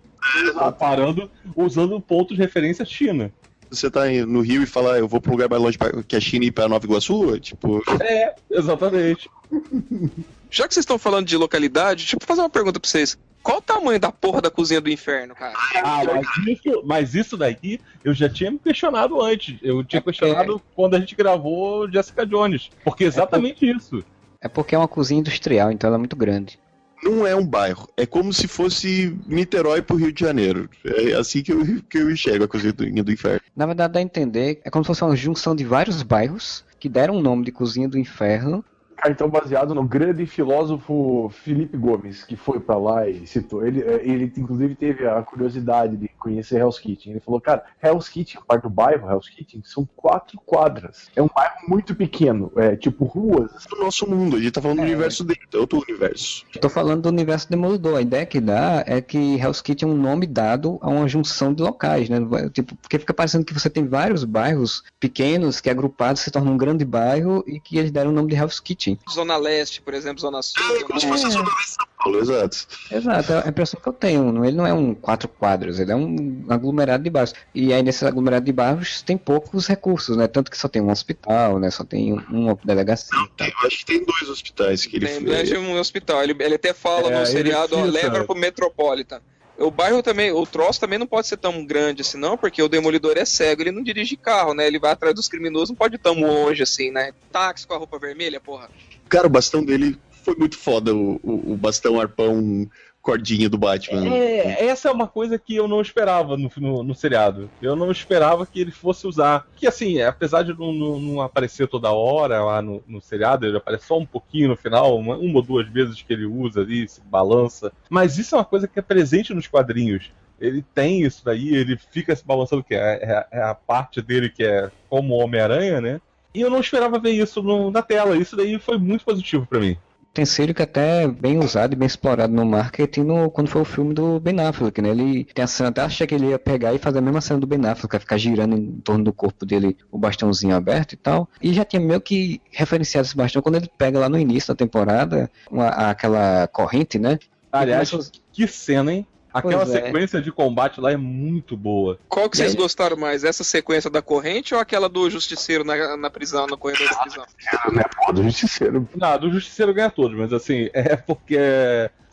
[0.61, 3.31] É, Parando, usando pontos de referência China
[3.71, 5.77] você tá no Rio e fala, eu vou pra um lugar mais longe
[6.07, 7.39] que a China e ir pra Nova Iguaçu?
[7.39, 7.83] Tipo.
[8.01, 9.29] É, exatamente.
[10.49, 13.17] Já que vocês estão falando de localidade, deixa eu fazer uma pergunta pra vocês.
[13.41, 15.53] Qual o tamanho da porra da cozinha do inferno, cara?
[15.77, 19.57] Ah, mas isso, mas isso daí eu já tinha me questionado antes.
[19.61, 20.61] Eu tinha é questionado é...
[20.75, 22.69] quando a gente gravou Jessica Jones.
[22.83, 23.77] Porque é exatamente é por...
[23.77, 24.03] isso.
[24.41, 26.59] É porque é uma cozinha industrial, então ela é muito grande
[27.03, 27.87] não é um bairro.
[27.95, 30.69] É como se fosse Niterói pro Rio de Janeiro.
[30.83, 33.39] É assim que eu, que eu enxergo a cozinha do, do inferno.
[33.55, 36.89] Na verdade, dá a entender, é como se fosse uma junção de vários bairros que
[36.89, 38.63] deram o nome de Cozinha do Inferno
[39.07, 43.65] então baseado no grande filósofo Felipe Gomes, que foi para lá e citou.
[43.65, 47.13] Ele, é, ele, inclusive, teve a curiosidade de conhecer Hell's Kitchen.
[47.13, 51.09] Ele falou, cara, Hell's Kitchen, parte do bairro Hell's Kitchen, são quatro quadras.
[51.15, 53.51] É um bairro muito pequeno, é tipo ruas.
[53.69, 54.81] Do nosso mundo, a gente tá falando é.
[54.81, 56.45] do universo dele, é outro universo.
[56.59, 57.97] Tô falando do universo Demolidor.
[57.97, 61.53] A ideia que dá é que Hell's Kitchen é um nome dado a uma junção
[61.53, 62.19] de locais, né?
[62.51, 66.57] Tipo, porque fica parecendo que você tem vários bairros pequenos que agrupados se tornam um
[66.57, 69.13] grande bairro e que eles deram o nome de Hell's Kitchen assistir.
[69.13, 70.77] Zona Leste, por exemplo, Zona Sul.
[70.77, 71.29] É, como se fosse a.
[71.29, 72.57] Zona Leste de São Paulo, exato.
[72.91, 74.45] Exato, é a impressão que eu tenho.
[74.45, 77.33] Ele não é um quatro quadros, ele é um aglomerado de bairros.
[77.53, 80.27] E aí nesse aglomerado de bairros tem poucos recursos, né?
[80.27, 81.69] Tanto que só tem um hospital, né?
[81.71, 83.09] Só tem uma delegacia.
[83.11, 83.27] tal.
[83.37, 85.23] Tem- eu acho que tem dois hospitais que ele Tem foi.
[85.25, 86.23] grande um hospital.
[86.23, 89.21] Ele, ele até fala É, no seriado, ó, leva pro Metropolitan.
[89.60, 92.70] O bairro também, o troço também não pode ser tão grande assim, não, porque o
[92.70, 94.66] demolidor é cego, ele não dirige carro, né?
[94.66, 97.12] Ele vai atrás dos criminosos, não pode ir tão longe assim, né?
[97.30, 98.70] Táxi com a roupa vermelha, porra.
[99.10, 102.70] Cara, o bastão dele foi muito foda, o, o, o bastão arpão
[103.10, 104.14] cordinha do Batman.
[104.14, 107.49] É, essa é uma coisa que eu não esperava no, no, no seriado.
[107.62, 109.45] Eu não esperava que ele fosse usar.
[109.55, 113.57] Que assim, apesar de não, não- não aparecer toda hora lá no, no seriado, ele
[113.57, 116.88] aparece só um pouquinho no final, uma, uma ou duas vezes que ele usa ali,
[116.88, 117.72] se balança.
[117.89, 120.12] Mas isso é uma coisa que é presente nos quadrinhos.
[120.39, 124.30] Ele tem isso daí, ele fica se balançando, que é, é- é a parte dele
[124.30, 126.01] que é como Homem-Aranha, né?
[126.34, 128.16] E eu não esperava ver isso no- na tela.
[128.16, 129.76] Isso daí foi muito positivo pra mim.
[130.12, 133.66] Utensílio que até é bem usado e bem explorado no marketing no, quando foi o
[133.66, 134.89] filme do Ben Affleck, né?
[134.89, 137.39] Ele tem a cena, até achei que ele ia pegar e fazer a mesma cena
[137.39, 141.30] do Ben Affleck, ficar girando em torno do corpo dele o bastãozinho aberto e tal.
[141.41, 144.55] E já tinha meio que referenciado esse bastão quando ele pega lá no início da
[144.57, 147.20] temporada uma- aquela corrente, né?
[147.51, 147.91] Aliás,
[148.32, 149.07] que cena, hein?
[149.34, 149.86] Aquela Pois é.
[149.86, 151.99] sequência de combate lá é muito boa.
[152.07, 153.23] Qual que vocês gostaram mais?
[153.23, 157.25] Essa sequência da corrente ou aquela do justiceiro na, na prisão, no corredor da prisão?
[157.71, 157.84] né?
[158.05, 158.88] Pô, do justiceiro.
[158.95, 161.38] Não, do Justiceiro ganha todos, mas assim, é porque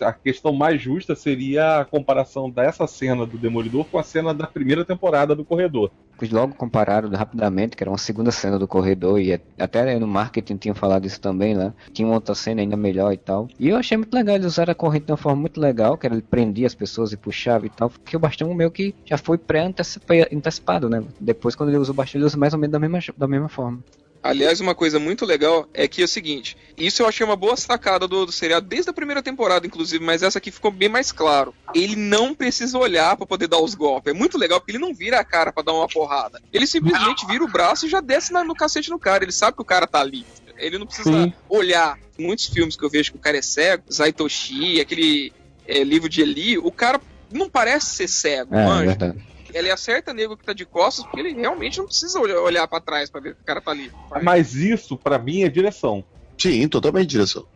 [0.00, 4.46] a questão mais justa seria a comparação dessa cena do Demolidor com a cena da
[4.46, 5.90] primeira temporada do Corredor.
[6.18, 10.56] Pois logo compararam rapidamente, que era uma segunda cena do corredor, e até no marketing
[10.56, 11.74] tinham falado isso também lá.
[11.92, 13.48] Tinha uma outra cena ainda melhor e tal.
[13.60, 16.06] E eu achei muito legal, eles usaram a corrente de uma forma muito legal, que
[16.06, 19.18] era ele prendia as pessoas e puxava e tal, porque o bastão meio que já
[19.18, 21.04] foi pré-antecipado, né?
[21.20, 23.48] Depois, quando ele usa o bastão, ele usa mais ou menos da mesma, da mesma
[23.48, 23.80] forma.
[24.28, 27.56] Aliás, uma coisa muito legal é que é o seguinte: isso eu achei uma boa
[27.56, 31.12] sacada do, do seriado desde a primeira temporada, inclusive, mas essa aqui ficou bem mais
[31.12, 31.54] claro.
[31.74, 34.12] Ele não precisa olhar pra poder dar os golpes.
[34.12, 36.40] É muito legal porque ele não vira a cara pra dar uma porrada.
[36.52, 39.24] Ele simplesmente vira o braço e já desce na- no cacete no cara.
[39.24, 40.24] Ele sabe que o cara tá ali.
[40.58, 41.32] Ele não precisa Sim.
[41.48, 41.98] olhar.
[42.18, 45.32] Muitos filmes que eu vejo que o cara é cego, Zaitoshi, aquele
[45.68, 46.98] é, livro de Eli, o cara
[47.30, 48.86] não parece ser cego, É, é manja.
[48.86, 49.18] verdade.
[49.56, 52.80] Ele acerta nego que tá de costas porque ele realmente não precisa olhar, olhar para
[52.80, 53.90] trás pra ver que o cara tá ali.
[54.22, 56.04] Mas isso, pra mim, é direção.
[56.38, 57.46] Sim, totalmente direção.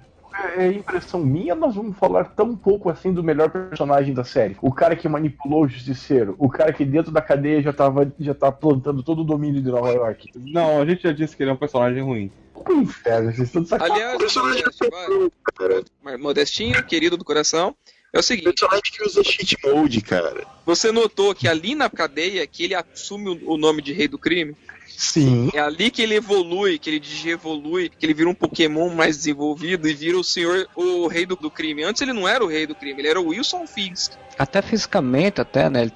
[0.56, 4.56] É impressão minha, nós vamos falar tão pouco assim do melhor personagem da série.
[4.62, 8.32] O cara que manipulou o justiceiro, o cara que dentro da cadeia já tava já
[8.32, 10.30] tá plantando todo o domínio de Nova York.
[10.34, 12.32] Não, a gente já disse que ele é um personagem ruim.
[12.64, 14.02] Que inferno, vocês estão sacanagem.
[14.02, 15.82] Aliás, personagem Modesto, é.
[16.02, 17.74] Mas Modestinho, querido do coração.
[18.12, 20.44] É o O seguinte, personagem que usa cheat mode, cara.
[20.66, 24.54] você notou que ali na cadeia que ele assume o- nome de rei do crime?
[24.96, 25.48] Sim.
[25.54, 29.88] É ali que ele evolui, que ele digievolui, que ele vira um Pokémon mais desenvolvido
[29.88, 31.84] e vira o senhor, o rei do, do crime.
[31.84, 34.12] Antes ele não era o rei do crime, ele era o Wilson Fisk.
[34.36, 35.82] Até fisicamente, até, né?
[35.82, 35.92] Ele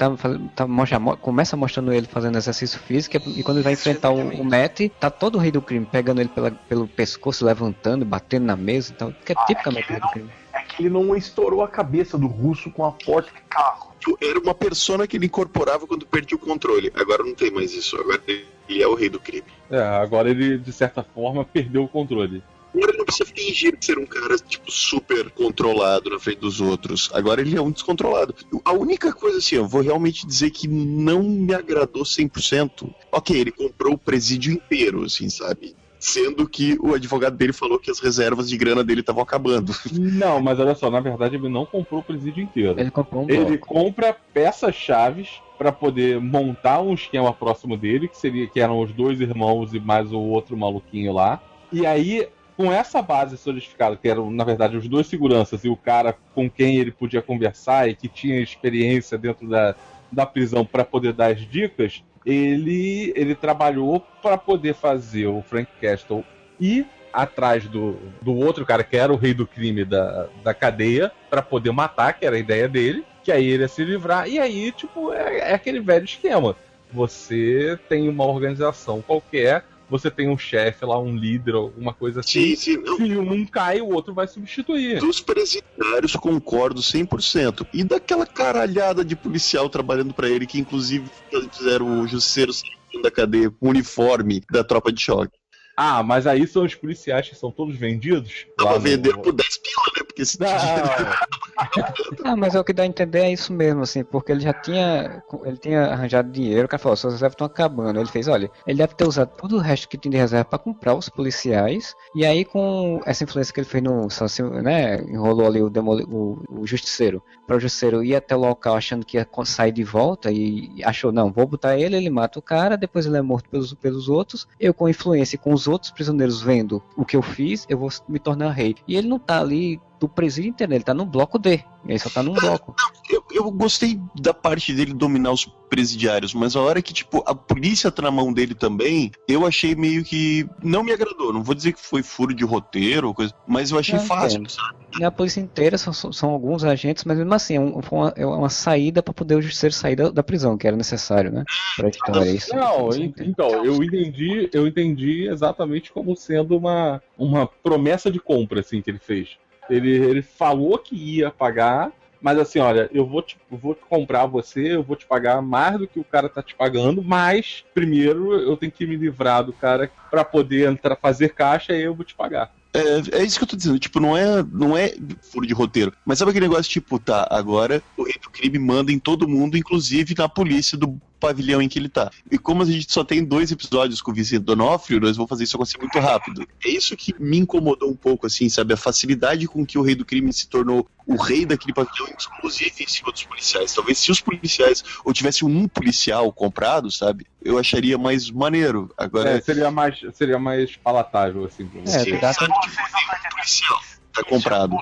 [0.69, 4.45] mostra, mo- começa mostrando ele fazendo exercício físico e quando ele vai enfrentar o, o
[4.45, 8.57] Matt, tá todo o rei do crime, pegando ele pela- pelo pescoço, levantando, batendo na
[8.57, 9.13] mesa e tal.
[9.25, 10.31] Que é tipicamente o rei do crime.
[10.55, 13.93] É que ele não estourou a cabeça do russo com a porta de carro.
[14.21, 16.93] Era uma persona que ele incorporava quando perdia o controle.
[16.95, 17.97] Agora não tem mais isso.
[17.97, 19.47] Agora ele é o rei do crime.
[19.71, 22.43] É, agora ele, de certa forma, perdeu o controle.
[22.75, 27.09] Agora ele não precisa fingir ser um cara, tipo, super controlado na frente dos outros.
[27.13, 28.35] Agora ele é um descontrolado.
[28.65, 32.93] A única coisa, assim, eu vou realmente dizer que não me agradou 100%.
[33.13, 35.77] Ok, ele comprou o presídio inteiro, assim, sabe?
[36.07, 39.75] Sendo que o advogado dele falou que as reservas de grana dele estavam acabando.
[39.91, 42.79] Não, mas olha só, na verdade ele não comprou o presídio inteiro.
[42.79, 43.67] Ele comprou um Ele bloco.
[43.67, 49.19] compra peças-chaves pra poder montar um esquema próximo dele, que seria que eram os dois
[49.19, 51.41] irmãos e mais o outro maluquinho lá.
[51.73, 55.77] E aí, com essa base solidificada, que eram, na verdade, os dois seguranças e o
[55.77, 59.75] cara com quem ele podia conversar e que tinha experiência dentro da,
[60.13, 65.69] da prisão pra poder dar as dicas, ele, ele trabalhou pra poder fazer o Frank
[65.81, 66.25] Castle
[66.59, 71.13] ir atrás do, do outro cara que era o rei do crime da, da cadeia
[71.31, 74.39] pra poder matar, que era a ideia dele, que aí ele ia se livrar, e
[74.39, 76.57] aí, tipo, é, é aquele velho esquema.
[76.93, 82.55] Você tem uma organização qualquer, você tem um chefe lá, um líder, alguma coisa assim.
[82.55, 82.97] Sim, sim, não.
[82.97, 84.99] Se um cai, o outro vai substituir.
[85.01, 87.67] Dos presidiários, concordo 100%.
[87.73, 91.09] E daquela caralhada de policial trabalhando pra ele, que inclusive
[91.53, 95.39] fizeram o justiceiro saindo da cadeia com o uniforme da tropa de choque.
[95.77, 98.47] Ah, mas aí são os policiais que são todos vendidos.
[98.59, 100.05] No- vendendo por 10 pila, né?
[100.07, 100.49] Porque se Não,
[102.25, 104.53] Ah, mas é o que dá a entender é isso mesmo, assim, porque ele já
[104.53, 105.23] tinha.
[105.45, 107.99] Ele tinha arranjado dinheiro, o cara falou, suas reservas estão acabando.
[108.01, 110.59] Ele fez, olha, ele deve ter usado todo o resto que tinha de reserva pra
[110.59, 111.95] comprar os policiais.
[112.15, 114.07] E aí, com essa influência que ele fez no.
[114.21, 117.23] Assim, né, enrolou ali o, demoli, o, o justiceiro.
[117.47, 121.31] Para o ir até o local achando que ia sair de volta e achou, não,
[121.31, 124.49] vou botar ele, ele mata o cara, depois ele é morto pelos, pelos outros.
[124.59, 128.19] Eu, com influência com os outros prisioneiros vendo o que eu fiz, eu vou me
[128.19, 128.75] tornar rei.
[128.89, 131.65] E ele não tá ali do presídio inteiro, ele tá no bloco D.
[131.87, 132.75] Ele só tá num bloco.
[133.11, 137.35] Eu, eu gostei da parte dele dominar os presidiários, mas a hora que, tipo, a
[137.35, 140.47] polícia tá na mão dele também, eu achei meio que.
[140.63, 141.33] Não me agradou.
[141.33, 144.39] Não vou dizer que foi furo de roteiro ou coisa, mas eu achei Não fácil,
[144.39, 144.51] entendo.
[144.51, 144.75] sabe?
[145.01, 148.13] E a polícia inteira são, são- alguns agentes, mas mesmo assim, é um- foi uma,
[148.17, 151.43] é uma saída para poder o justiceiro sair da, da prisão, que era necessário, né?
[151.77, 152.31] Pra história.
[152.31, 158.61] Isso, Não, então, eu entendi, eu entendi exatamente como sendo uma, uma promessa de compra,
[158.61, 159.31] assim, que ele fez.
[159.69, 161.91] Ele, ele falou que ia pagar,
[162.25, 165.79] mas assim, olha, eu vou te, vou te comprar você, eu vou te pagar mais
[165.79, 169.53] do que o cara tá te pagando, mas primeiro eu tenho que me livrar do
[169.53, 172.51] cara pra poder entrar, fazer caixa e eu vou te pagar.
[172.75, 174.95] É, é isso que eu tô dizendo, tipo, não é, não é
[175.31, 175.93] furo de roteiro.
[176.03, 179.59] Mas sabe aquele negócio, tipo, tá, agora o rei do crime manda em todo mundo,
[179.59, 182.11] inclusive na polícia do pavilhão em que ele tá.
[182.31, 185.45] E como a gente só tem dois episódios com o Vicente Donofrio, nós vamos fazer
[185.45, 186.47] isso acontecer muito rápido.
[186.65, 188.75] É isso que me incomodou um pouco, assim, sabe?
[188.75, 192.09] A facilidade com que o rei do crime se tornou o rei daquele pavilhão,
[192.39, 193.75] inclusive em cima dos policiais.
[193.75, 197.27] Talvez se os policiais, ou tivesse um policial comprado, sabe?
[197.43, 198.93] Eu acharia mais maneiro.
[198.97, 201.67] Agora, É, seria mais, seria mais palatável, assim.
[201.67, 202.11] pra você.
[202.13, 203.81] É, dá sabe que foi um policial,
[204.13, 204.77] tá comprado.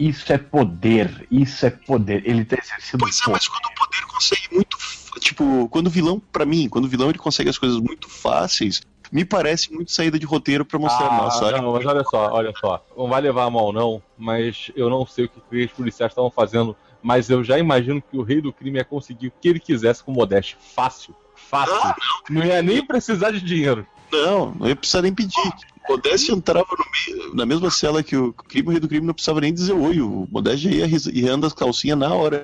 [0.00, 2.22] Isso é poder, isso é poder.
[2.26, 3.32] Ele tá exercendo Pois é, poder.
[3.34, 4.78] mas quando o poder consegue muito.
[5.20, 8.80] Tipo, quando o vilão, pra mim, quando o vilão ele consegue as coisas muito fáceis,
[9.12, 11.60] me parece muito saída de roteiro pra mostrar, Ah, nossa, olha.
[11.60, 12.84] não, mas olha só, olha só.
[12.96, 16.30] Não vai levar a mão, não, mas eu não sei o que os policiais estavam
[16.30, 19.60] fazendo, mas eu já imagino que o rei do crime ia conseguir o que ele
[19.60, 20.56] quisesse com o Modeste.
[20.74, 21.14] Fácil.
[21.34, 21.94] Fácil.
[22.30, 23.86] Não ia nem precisar de dinheiro.
[24.12, 25.52] Não, não ia precisar nem pedir.
[25.90, 26.84] O Modeste entrava no
[27.18, 29.72] meio, na mesma cela que o crime, o rei do crime não precisava nem dizer
[29.72, 30.00] oi.
[30.00, 32.42] O Modeste já ia irrando as calcinhas na hora.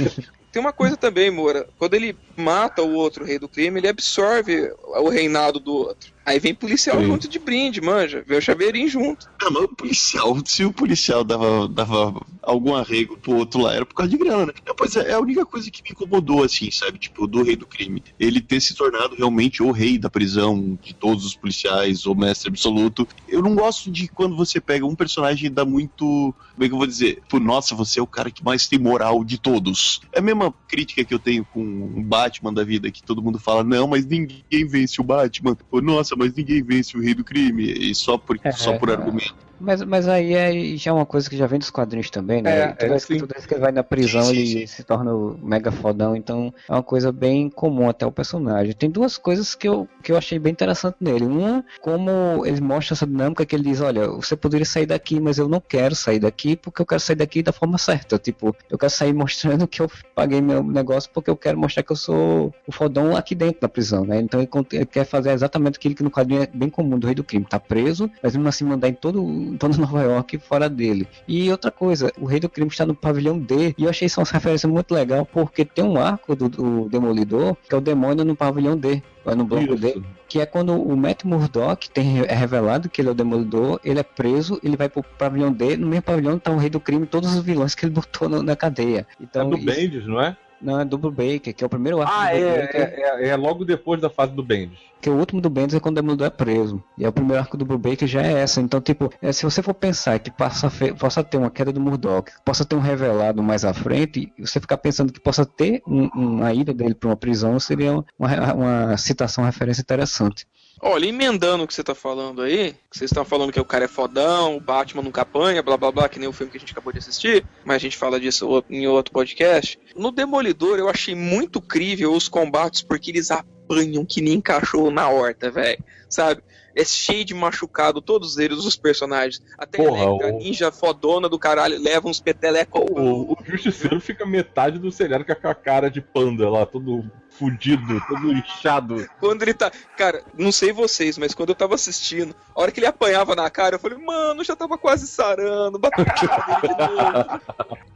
[0.50, 1.68] Tem uma coisa também, Moura.
[1.78, 6.10] Quando ele mata o outro rei do crime, ele absorve o reinado do outro.
[6.26, 7.06] Aí vem policial Sim.
[7.06, 8.24] junto de brinde, manja.
[8.26, 9.30] Vê o chaveirinho junto.
[9.40, 13.86] Ah, mas o policial, se o policial dava, dava algum arrego pro outro lá, era
[13.86, 14.52] por causa de grana, né?
[14.66, 16.98] Não, pois é, é a única coisa que me incomodou, assim, sabe?
[16.98, 18.02] Tipo, do rei do crime.
[18.18, 22.48] Ele ter se tornado realmente o rei da prisão de todos os policiais, o mestre
[22.48, 23.06] absoluto.
[23.28, 26.34] Eu não gosto de quando você pega um personagem e dá muito.
[26.54, 27.20] Como é que eu vou dizer?
[27.20, 30.00] Tipo, nossa, você é o cara que mais tem moral de todos.
[30.12, 33.38] É a mesma crítica que eu tenho com o Batman da vida, que todo mundo
[33.38, 35.56] fala, não, mas ninguém vence o Batman.
[35.70, 37.64] Pô, nossa, mas ninguém vence o rei do crime.
[37.72, 38.92] E só por, É, só por é.
[38.92, 39.34] argumento.
[39.58, 42.58] Mas, mas aí é, já é uma coisa que já vem dos quadrinhos também, né?
[42.58, 45.14] É, toda, é, vez que, toda vez que ele vai na prisão, ele se torna
[45.14, 48.74] o mega fodão, então é uma coisa bem comum até o personagem.
[48.74, 51.24] Tem duas coisas que eu, que eu achei bem interessante nele.
[51.24, 55.38] Uma, como ele mostra essa dinâmica que ele diz, olha, você poderia sair daqui, mas
[55.38, 58.18] eu não quero sair daqui porque eu quero sair daqui da forma certa.
[58.18, 61.92] Tipo, eu quero sair mostrando que eu paguei meu negócio porque eu quero mostrar que
[61.92, 64.20] eu sou o fodão aqui dentro da prisão, né?
[64.20, 67.14] Então ele, ele quer fazer exatamente aquilo que no quadrinho é bem comum do Rei
[67.14, 67.44] do Crime.
[67.44, 69.22] Tá preso, mas mesmo assim mandar em todo,
[69.58, 71.06] toda Nova York fora dele.
[71.28, 74.20] E outra coisa, o Rei do Crime está no pavilhão D, e eu achei isso
[74.20, 78.24] uma referência muito legal, porque tem um arco do, do Demolidor, que é o demônio
[78.24, 79.02] no pavilhão D,
[79.36, 80.04] no bloco D, Isso.
[80.28, 83.98] que é quando o Matt Murdock tem, é revelado que ele é o Demolidor, ele
[83.98, 87.06] é preso, ele vai pro pavilhão D, no mesmo pavilhão tá o Rei do Crime,
[87.06, 89.06] todos os vilões que ele botou no- na cadeia.
[89.18, 90.36] É Então, do isso- Bendis, não é?
[90.60, 93.24] Não, é Double Baker, que é o primeiro arco Ah, do Double é, Baker, é,
[93.24, 94.78] é, é logo depois da fase do Bendis.
[95.00, 96.82] que o último do Bendis é quando o Demolidor é preso.
[96.98, 98.60] E é o primeiro arco do Blue Baker já é essa.
[98.60, 102.30] Então, tipo, é, se você for pensar que possa, possa ter uma queda do Murdoch,
[102.44, 106.08] possa ter um revelado mais à frente, e você ficar pensando que possa ter um-
[106.14, 110.46] uma ida dele para uma prisão, seria uma, uma citação, uma referência interessante.
[110.82, 113.86] Olha, emendando o que você tá falando aí, que vocês estão falando que o cara
[113.86, 116.60] é fodão, o Batman nunca apanha, blá blá blá, que nem o filme que a
[116.60, 119.78] gente acabou de assistir, mas a gente fala disso em outro podcast.
[119.96, 125.08] No Demolidor eu achei muito crível os combates porque eles apanham que nem cachorro na
[125.08, 125.82] horta, velho.
[126.10, 126.42] Sabe?
[126.78, 129.42] É cheio de machucado, todos eles, os personagens.
[129.58, 132.80] Até Porra, a Electra, o- ninja fodona do caralho, leva uns peteleco.
[132.80, 138.00] O, o Justiceiro fica metade do seriado com a cara de panda lá, todo fudido,
[138.08, 139.08] todo inchado.
[139.20, 139.70] Quando ele tá.
[139.96, 143.48] Cara, não sei vocês, mas quando eu tava assistindo, a hora que ele apanhava na
[143.50, 146.04] cara, eu falei, mano, já tava quase sarando, bateu.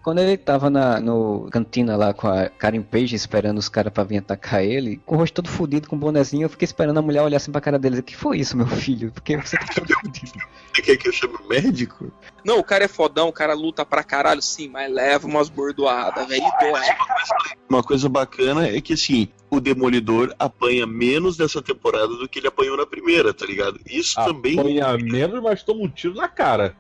[0.03, 4.05] Quando ele tava na no cantina lá com a Karen Page esperando os caras pra
[4.05, 7.03] vir atacar ele, com o rosto todo fudido, com o bonezinho, eu fiquei esperando a
[7.03, 9.13] mulher olhar assim pra cara dele e dizer, que foi isso, meu filho?
[9.13, 10.39] Porque você tá todo fudido.
[10.75, 12.13] Você quer que eu chame o médico?
[12.45, 16.27] Não, o cara é fodão, o cara luta pra caralho, sim, mas leva umas bordoadas,
[16.27, 17.65] velho, e.
[17.69, 22.47] Uma coisa bacana é que assim, o Demolidor apanha menos nessa temporada do que ele
[22.47, 23.81] apanhou na primeira, tá ligado?
[23.89, 24.59] Isso também.
[24.59, 26.77] Apanha menos, mas toma um tiro na cara.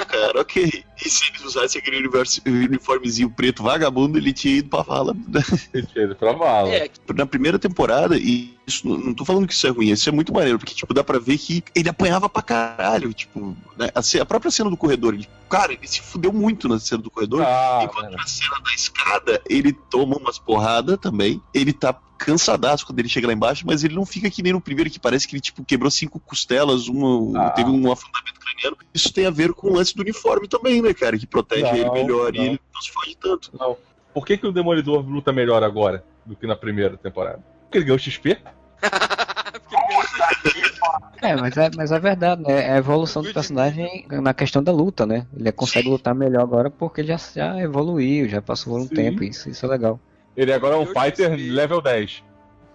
[0.00, 0.84] Ah, cara, ok.
[1.04, 5.16] E se eles usassem aquele universo- uniformezinho preto vagabundo, ele tinha ido pra vala.
[5.72, 6.68] Ele tinha ido pra vala.
[6.70, 10.12] É, Na primeira temporada, e isso não tô falando que isso é ruim, isso é
[10.12, 13.88] muito maneiro, porque, tipo, dá pra ver que ele apanhava pra caralho, tipo, né?
[13.94, 17.10] a, a própria cena do corredor, ele- cara, ele se fudeu muito na cena do
[17.10, 22.84] corredor, Ah, enquanto na cena da escada, ele toma umas porradas também, ele tá cansadaço
[22.84, 25.26] quando ele chega lá embaixo, mas ele não fica que nem no primeiro, que parece
[25.26, 27.50] que ele, tipo, quebrou cinco costelas, uma, Ah.
[27.50, 30.92] teve um afundamento craniano, isso tem a ver com o lance do uniforme também, né,
[30.92, 32.44] cara, que protege Não, ele melhor, e não.
[32.44, 33.50] ele não se fode tanto.
[33.58, 33.76] não.
[34.12, 37.38] Por que, que o Demolidor luta melhor agora do que na primeira temporada?
[37.64, 38.36] Porque ele ganhou XP?
[41.20, 42.66] É, mas é, mas é verdade, né?
[42.68, 45.26] É a evolução do personagem na questão da luta, né?
[45.36, 48.94] Ele consegue lutar melhor agora porque ele já, já evoluiu, já passou um Sim.
[48.94, 49.98] tempo, isso, isso é legal.
[50.38, 51.50] Ele agora é um fighter XP.
[51.50, 52.22] level 10.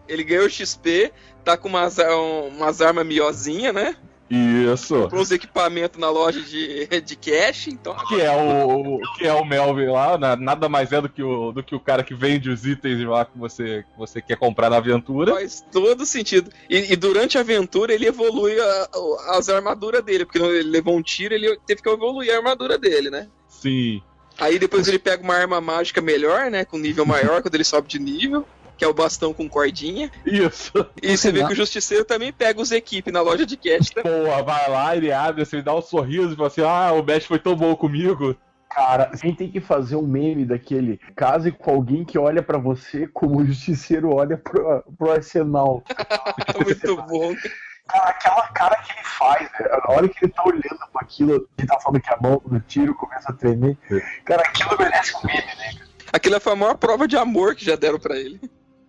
[0.07, 1.11] ele ganhou XP,
[1.45, 3.95] tá com umas, um- umas armas miozinha, né?
[4.30, 4.95] Isso.
[5.03, 9.45] Comprou os equipamentos na loja de, de cash, então Que é o, que é o
[9.45, 12.49] Melvin lá, na- nada mais é do que, o, do que o cara que vende
[12.49, 15.34] os itens lá que você, que você quer comprar na aventura.
[15.36, 16.51] faz todo sentido.
[16.70, 20.97] E, e durante a aventura ele evolui a- a- as armaduras dele, porque ele levou
[20.97, 23.28] um tiro ele teve que evoluir a armadura dele, né?
[23.47, 24.01] Sim.
[24.39, 26.65] Aí depois ele pega uma arma mágica melhor, né?
[26.65, 28.45] Com nível maior, quando ele sobe de nível.
[28.75, 30.11] Que é o bastão com cordinha.
[30.25, 30.71] Isso.
[31.01, 33.93] E você vê que o Justiceiro também pega os equipes na loja de cash.
[33.95, 34.01] Né?
[34.01, 37.03] Porra, vai lá, ele abre, assim, ele dá um sorriso e fala assim: Ah, o
[37.03, 38.36] Bash foi tão bom comigo.
[38.73, 42.57] Cara, a gente tem que fazer um meme daquele case com alguém que olha pra
[42.57, 45.84] você como o justiceiro olha pro, pro arsenal.
[46.65, 47.36] Muito bom.
[47.88, 49.67] Cara, aquela cara que ele faz, né?
[49.84, 50.61] a hora que ele tá olhando
[50.91, 53.77] pra aquilo, ele tá falando que a mão no tiro começa a tremer.
[54.25, 55.86] Cara, aquilo merece um meme, né?
[56.11, 58.39] Aquilo foi a maior prova de amor que já deram pra ele.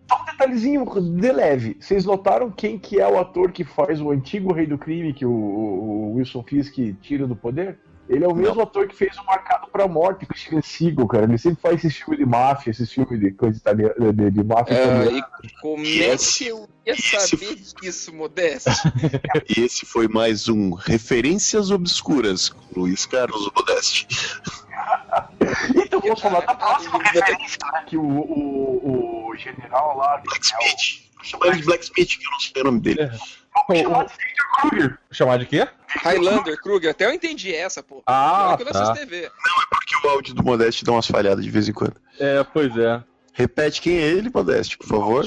[0.09, 0.85] Só um detalhezinho
[1.19, 1.77] de leve.
[1.81, 5.25] Vocês notaram quem que é o ator que faz o antigo Rei do Crime que
[5.25, 7.79] o, o- o Wilson Fisk tira do poder?
[8.09, 11.09] Ele é o mesmo ator que fez o Marcado pra Morte com o Steven Seagal,
[11.09, 11.25] cara.
[11.25, 14.75] Ele sempre faz esses filmes de máfia, esses filmes de coisa italiana, de, de máfia
[14.75, 15.11] italiana.
[15.11, 18.71] É, e como é que eu ia saber disso, Modesto?
[19.49, 24.07] E esse foi mais um Referências Obscuras com Luiz Carlos Modeste.
[25.75, 27.85] Então vamos falar da próxima referência, né?
[27.87, 30.19] Que o, o, o general lá.
[30.19, 31.05] Blacksmith.
[31.15, 33.11] Vou chamar ele de Blacksmith, que eu não sei o nome dele.
[33.69, 34.99] O- chamado o- Victor Kruger.
[35.13, 35.69] chamar de quê?
[36.03, 38.03] Highlander, Kruger, até eu entendi essa, pô.
[38.07, 38.83] Ah, Olha que eu não tá.
[38.83, 39.31] assisto TV.
[39.71, 41.95] Porque o áudio do Modeste dá umas falhadas de vez em quando.
[42.19, 43.03] É, pois é.
[43.33, 45.27] Repete quem é ele, Modeste, por favor.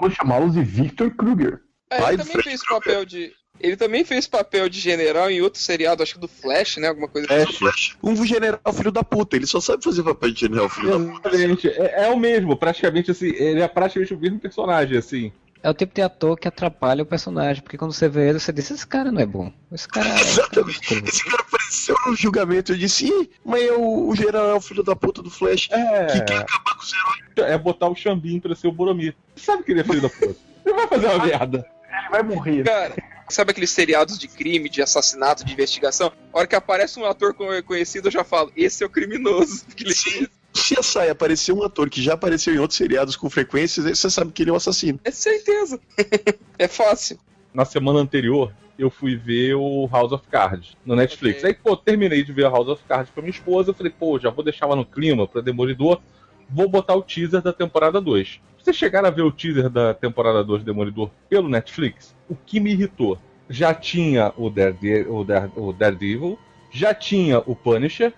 [0.00, 1.60] Vamos chamá-los de Victor Kruger.
[1.90, 2.84] É, ele também Fred fez Krueger.
[2.84, 3.32] papel de.
[3.58, 6.88] Ele também fez papel de general em outro seriado, acho que do Flash, né?
[6.88, 7.52] Alguma coisa assim.
[7.54, 7.96] Flash.
[8.02, 11.28] Um general filho da puta, ele só sabe fazer papel de general filho da puta.
[11.30, 11.68] Exatamente.
[11.70, 15.32] É, é o mesmo, praticamente assim, ele é praticamente o mesmo personagem, assim.
[15.66, 18.52] É o tipo de ator que atrapalha o personagem, porque quando você vê ele, você
[18.52, 19.52] diz, esse cara não é bom.
[19.72, 20.20] Esse cara é.
[20.20, 20.94] Exatamente.
[21.08, 22.70] Esse cara apareceu no julgamento.
[22.72, 25.66] Eu disse, Ih, mas é o, o general filho da puta do Flash.
[25.66, 26.36] Que quer É.
[26.38, 27.50] acabar com os heróis.
[27.52, 29.16] É botar o Xambim pra ser o Boromir.
[29.34, 30.36] Você sabe que ele é filho da puta.
[30.64, 31.66] Ele vai fazer uma merda.
[31.98, 32.62] Ele vai morrer.
[32.62, 32.94] Cara,
[33.28, 36.12] sabe aqueles seriados de crime, de assassinato, de investigação?
[36.32, 39.64] A hora que aparece um ator co- conhecido, eu já falo, esse é o criminoso.
[39.66, 40.28] Porque ele-.
[40.56, 44.10] Se a saia aparecer um ator que já apareceu em outros seriados com frequência, você
[44.10, 44.98] sabe que ele é um assassino.
[45.04, 45.78] É certeza.
[46.58, 47.18] é fácil.
[47.52, 51.38] Na semana anterior, eu fui ver o House of Cards no Netflix.
[51.38, 51.48] Ok.
[51.50, 53.70] Aí, pô, terminei de ver o House of Cards com a minha esposa.
[53.70, 56.00] Eu falei, pô, já vou deixar ela no clima pra Demolidor.
[56.48, 58.40] Vou botar o teaser da temporada 2.
[58.62, 62.14] Vocês chegaram a ver o teaser da temporada 2 de Demolidor pelo Netflix?
[62.28, 63.18] O que me irritou?
[63.48, 66.38] Já tinha o, Darede- o, Dare- o Daredevil,
[66.70, 68.12] já tinha o Punisher,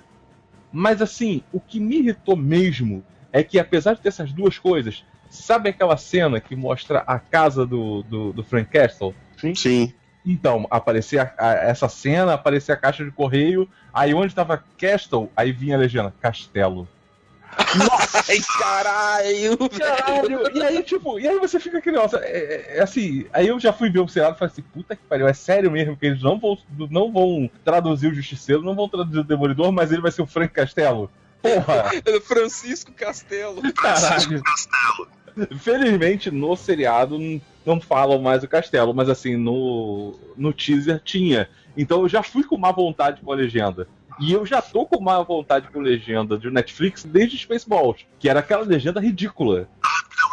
[0.72, 5.04] mas assim, o que me irritou mesmo é que apesar de ter essas duas coisas,
[5.28, 9.14] sabe aquela cena que mostra a casa do, do, do Frank Castle?
[9.54, 9.92] Sim.
[10.24, 15.30] Então, aparecia a- a- essa cena, aparecia a caixa de correio, aí onde tava Castle,
[15.36, 16.88] aí vinha a legenda, Castelo.
[17.57, 19.57] Ai, caralho.
[19.70, 20.57] Caralho!
[20.57, 23.59] E aí, tipo, e aí você fica aquele negócio, é, é- é assim, aí eu
[23.59, 26.07] já fui ver o seriado e falei assim, puta que pariu, é sério mesmo que
[26.07, 26.57] eles não vão,
[26.90, 30.26] não vão traduzir o Justiceiro, não vão traduzir o Demolidor, mas ele vai ser o
[30.26, 31.11] Frank Castelo?
[31.42, 31.90] Porra!
[32.24, 33.61] Francisco Castelo.
[33.72, 34.42] Caralho!
[35.61, 37.18] Felizmente no seriado
[37.64, 41.49] não falam mais o castelo, mas assim, no, no teaser tinha.
[41.76, 43.86] Então eu já fui com má vontade com a legenda.
[44.20, 48.40] E eu já tô com má vontade com legenda de Netflix desde Spaceballs, que era
[48.40, 49.68] aquela legenda ridícula.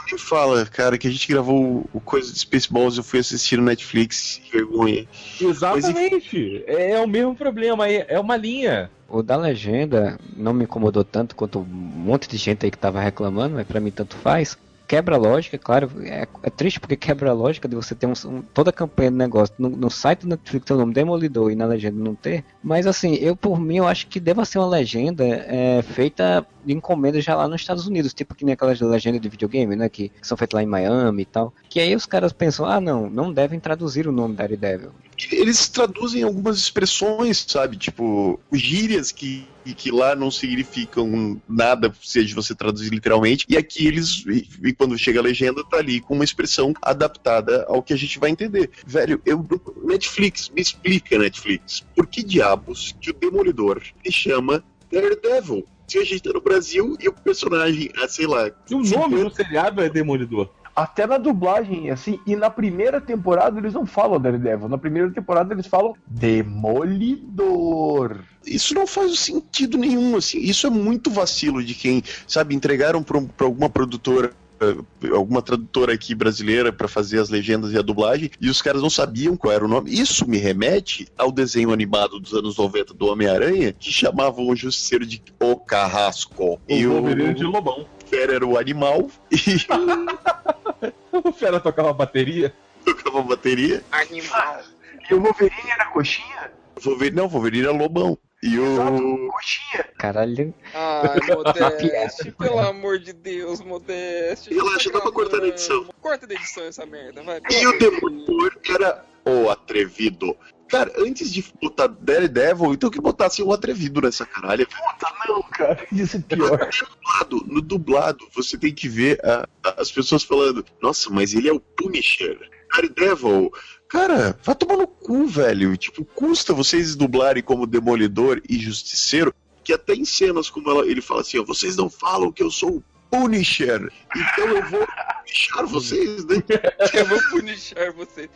[0.08, 3.58] Nem fala, cara, que a gente gravou o coisa de Spaceballs e eu fui assistir
[3.58, 5.08] no Netflix, que vergonha.
[5.42, 6.64] Exatamente.
[6.68, 8.90] É, é o mesmo problema, é, é uma linha.
[9.08, 13.00] O da legenda não me incomodou tanto quanto um monte de gente aí que tava
[13.00, 14.58] reclamando, mas pra mim tanto faz.
[14.88, 18.14] Quebra a lógica, claro, é, é triste porque quebra a lógica de você ter um,
[18.26, 21.52] um- toda a campanha do negócio no, no site do Netflix ter o nome Demolidor
[21.52, 22.44] e na legenda não ter.
[22.64, 26.74] Mas assim, eu por mim eu acho que deva ser uma legenda é, feita de
[26.74, 30.10] encomenda já lá nos Estados Unidos, tipo que nem aquelas legendas de videogame, né, que,
[30.10, 31.54] que são feitas lá em Miami e tal.
[31.70, 34.92] Que aí os caras pensam, ah não, não devem traduzir o nome Daredevil.
[35.32, 37.78] Eles traduzem algumas expressões, sabe?
[37.78, 43.46] Tipo, gírias que, que lá não significam nada, seja você traduzir literalmente.
[43.50, 47.66] E aqui eles, e, e quando chega a legenda, tá ali com uma expressão adaptada
[47.68, 48.70] ao que a gente vai entender.
[48.86, 49.46] Velho, eu.
[49.84, 51.84] Netflix, me explica, Netflix.
[51.96, 55.66] Por que diabos que o Demolidor se chama Daredevil?
[55.88, 58.50] Se a gente tá no Brasil e o personagem, ah, sei lá.
[58.70, 60.50] E o nome do seriado é Demolidor.
[60.76, 64.68] Até na dublagem, assim, e na primeira temporada eles não falam Daredevil.
[64.68, 68.20] Na primeira temporada eles falam Demolidor.
[68.46, 70.40] isso não faz sentido nenhum, assim.
[70.40, 74.32] Isso é muito vacilo de quem, sabe, entregaram pra, um- pra alguma produtora.
[74.62, 74.76] eh,
[75.14, 78.90] Alguma tradutora aqui brasileira pra fazer as legendas e a dublagem, e os caras não
[78.90, 79.92] sabiam qual era o nome.
[79.94, 85.06] Isso me remete ao desenho animado dos anos 90 do Homem-Aranha, que chamavam o Justiceiro
[85.06, 86.60] de O Carrasco.
[86.70, 87.86] e o o Wolverine de Lobão.
[88.06, 89.38] Fera era o animal, e
[91.24, 92.54] O Fera tocava bateria.
[92.84, 93.84] tocava bateria.
[93.92, 94.62] Animal.
[95.10, 96.52] E o Wolverine era coxinha?
[96.82, 98.18] Wolverine, não, Wolverine era lobão.
[98.44, 99.30] E o.
[99.32, 99.86] Coxinha.
[99.98, 104.54] Caralho, Ai, Modeste, pelo amor de Deus, Modeste.
[104.54, 105.86] Relaxa, dá pra cortar na edição.
[106.02, 107.42] Corta da edição essa merda, vai.
[107.50, 110.38] E o Demolidor era o atrevido.
[110.70, 114.68] Cara, antes de botar Daredevil, então que botasse o atrevido nessa caralho.
[114.68, 115.86] Puta, não, cara.
[115.92, 116.50] Isso é pior.
[116.58, 121.48] Dublado, no dublado, você tem que ver a- a- as pessoas falando: Nossa, mas ele
[121.48, 122.38] é o Punisher.
[122.74, 123.52] Daredevil.
[123.88, 125.78] Cara, vai tomar no cu, velho.
[125.78, 131.02] Tipo, custa vocês dublarem como Demolidor e Justiceiro, que até em cenas como ela- ele
[131.02, 133.92] fala assim: ó, Vocês não falam que eu sou o Punisher.
[134.16, 134.86] Então eu vou
[135.26, 136.36] deixar vocês, né?
[136.94, 138.30] Eu vou punishar você.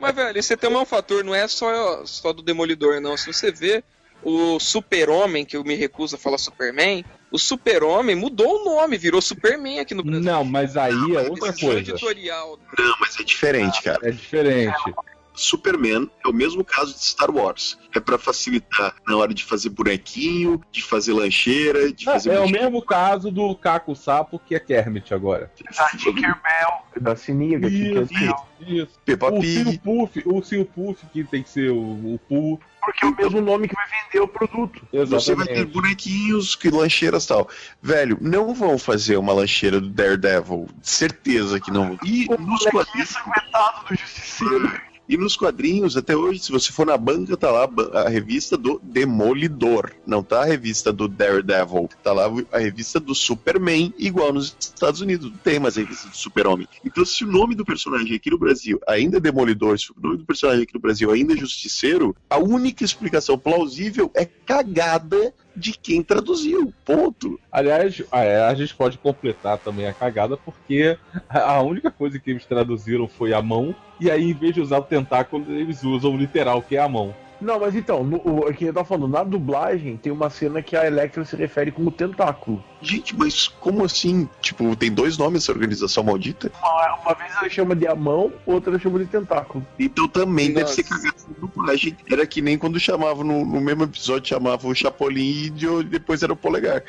[0.00, 3.16] Mas, velho, você tem um fator, não é só, só do Demolidor, não.
[3.16, 3.82] Se você vê
[4.22, 9.20] o Super-Homem, que eu me recuso a falar Superman, o Super-Homem mudou o nome, virou
[9.20, 10.24] Superman aqui no Brasil.
[10.24, 11.78] Não, mas aí é outra coisa.
[11.78, 12.58] editorial.
[12.78, 14.08] Não, mas é diferente, cara.
[14.08, 14.94] É diferente.
[15.38, 17.78] Superman é o mesmo caso de Star Wars.
[17.94, 22.30] É pra facilitar na hora de fazer bonequinho, de fazer lancheira, de fazer.
[22.30, 22.60] É o mochila.
[22.62, 25.50] mesmo caso do Caco Sapo, que é Kermit agora.
[25.76, 26.88] Da Tinkerbell.
[27.00, 28.36] Da Sininha, que é Isso, Tinkerbell.
[28.60, 29.00] isso.
[29.04, 29.78] Peppa O Pig.
[29.78, 31.78] Puff, o Sil Puff, que tem que ser o,
[32.14, 32.60] o Pooh.
[32.80, 34.86] Porque é o mesmo nome que vai vender o produto.
[35.08, 37.48] Você vai ter bonequinhos, que lancheiras e tal.
[37.82, 40.68] Velho, não vão fazer uma lancheira do Daredevil.
[40.82, 41.98] Certeza que não.
[42.04, 44.80] E O nos quadrinhos, ensanguentado do Justiceiro.
[45.08, 48.78] E nos quadrinhos, até hoje, se você for na banca, tá lá a revista do
[48.82, 49.92] Demolidor.
[50.06, 51.88] Não tá a revista do Daredevil.
[52.02, 55.30] Tá lá a revista do Superman, igual nos Estados Unidos.
[55.30, 56.68] Não tem mais a revista do Super-Homem.
[56.84, 60.18] Então, se o nome do personagem aqui no Brasil ainda é Demolidor, se o nome
[60.18, 65.72] do personagem aqui no Brasil ainda é Justiceiro, a única explicação plausível é cagada de
[65.72, 66.72] quem traduziu.
[66.84, 67.38] Ponto.
[67.50, 70.96] Aliás, ah, é, a gente pode completar também a cagada, porque
[71.28, 74.60] a a única coisa que eles traduziram foi a mão, e aí, em vez de
[74.60, 77.14] usar o tentáculo, eles usam o literal, que é a mão.
[77.40, 80.76] Não, mas então, no, o, que eu tava falando, na dublagem tem uma cena que
[80.76, 82.62] a Electra se refere como tentáculo.
[82.82, 84.28] Gente, mas como assim?
[84.40, 86.50] Tipo, tem dois nomes essa organização maldita?
[86.60, 89.64] Uma, uma vez ela chama de a mão, outra ela chama de tentáculo.
[89.78, 90.74] Então também deve Nossa.
[90.74, 91.96] ser cagada de dublagem.
[92.10, 96.22] Era que nem quando chamavam no, no mesmo episódio, chamavam o Chapolin e de- depois
[96.22, 96.82] era o Polegar.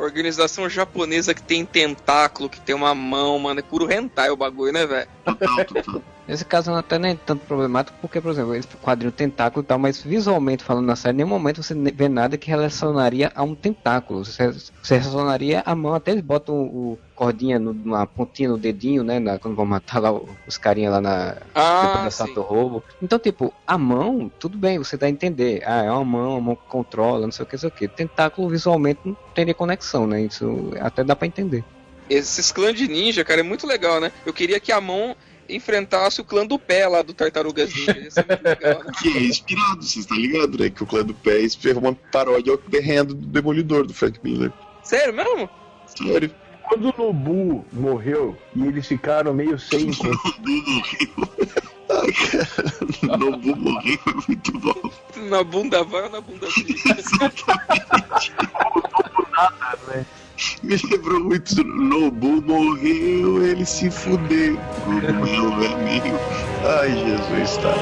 [0.00, 3.60] Organização japonesa que tem tentáculo, que tem uma mão, mano.
[3.60, 5.08] É puro hentai o bagulho, né, velho?
[5.24, 6.02] Total, total.
[6.26, 9.78] Nesse caso não até nem tanto problemático, porque, por exemplo, esse quadrinho tentáculo e tal,
[9.78, 13.54] mas visualmente falando na série, em nenhum momento você vê nada que relacionaria a um
[13.54, 14.24] tentáculo.
[14.24, 18.56] Você, você relacionaria a mão, até eles botam o, o cordinha no, uma pontinha no
[18.56, 19.18] dedinho, né?
[19.18, 20.10] na- quando vão matar lá
[20.46, 21.26] os carinha lá na.
[21.34, 22.10] depois Ah.
[22.10, 22.82] Sato Roubo.
[23.02, 25.62] Então, tipo, a mão, tudo bem, você dá a entender.
[25.66, 27.72] Ah, é uma mão, uma mão que controla, não sei o que, não sei o
[27.72, 27.86] que.
[27.88, 30.22] Tentáculo visualmente não teria conexão, né?
[30.22, 31.62] Isso até dá pra entender.
[32.08, 34.10] Esses clãs de ninja, cara, é muito legal, né?
[34.24, 35.14] Eu queria que a mão
[35.46, 37.98] enfrentasse o clã do pé lá do Tartarugas Ninja.
[37.98, 38.92] Ia ser muito legal, né?
[38.98, 40.70] Que é inspirado, vocês estão ligados, né?
[40.70, 42.56] Que o clã do pé é uma paródia ao
[43.04, 44.50] do Demolidor, do Frank Miller.
[44.82, 45.50] Sério mesmo?
[45.86, 46.30] Sério.
[46.70, 49.90] Quando o Nobu morreu e eles ficaram meio sem.
[51.90, 54.90] Ah, Ai, cara, Nobu morreu é muito bom.
[55.28, 56.94] Na bunda vai ou na bunda fica?
[60.62, 64.56] Me lembrou muito Nobu morreu, ele se fudeu.
[64.86, 66.16] Meu amigo.
[66.64, 67.74] Ai, Jesus, tá.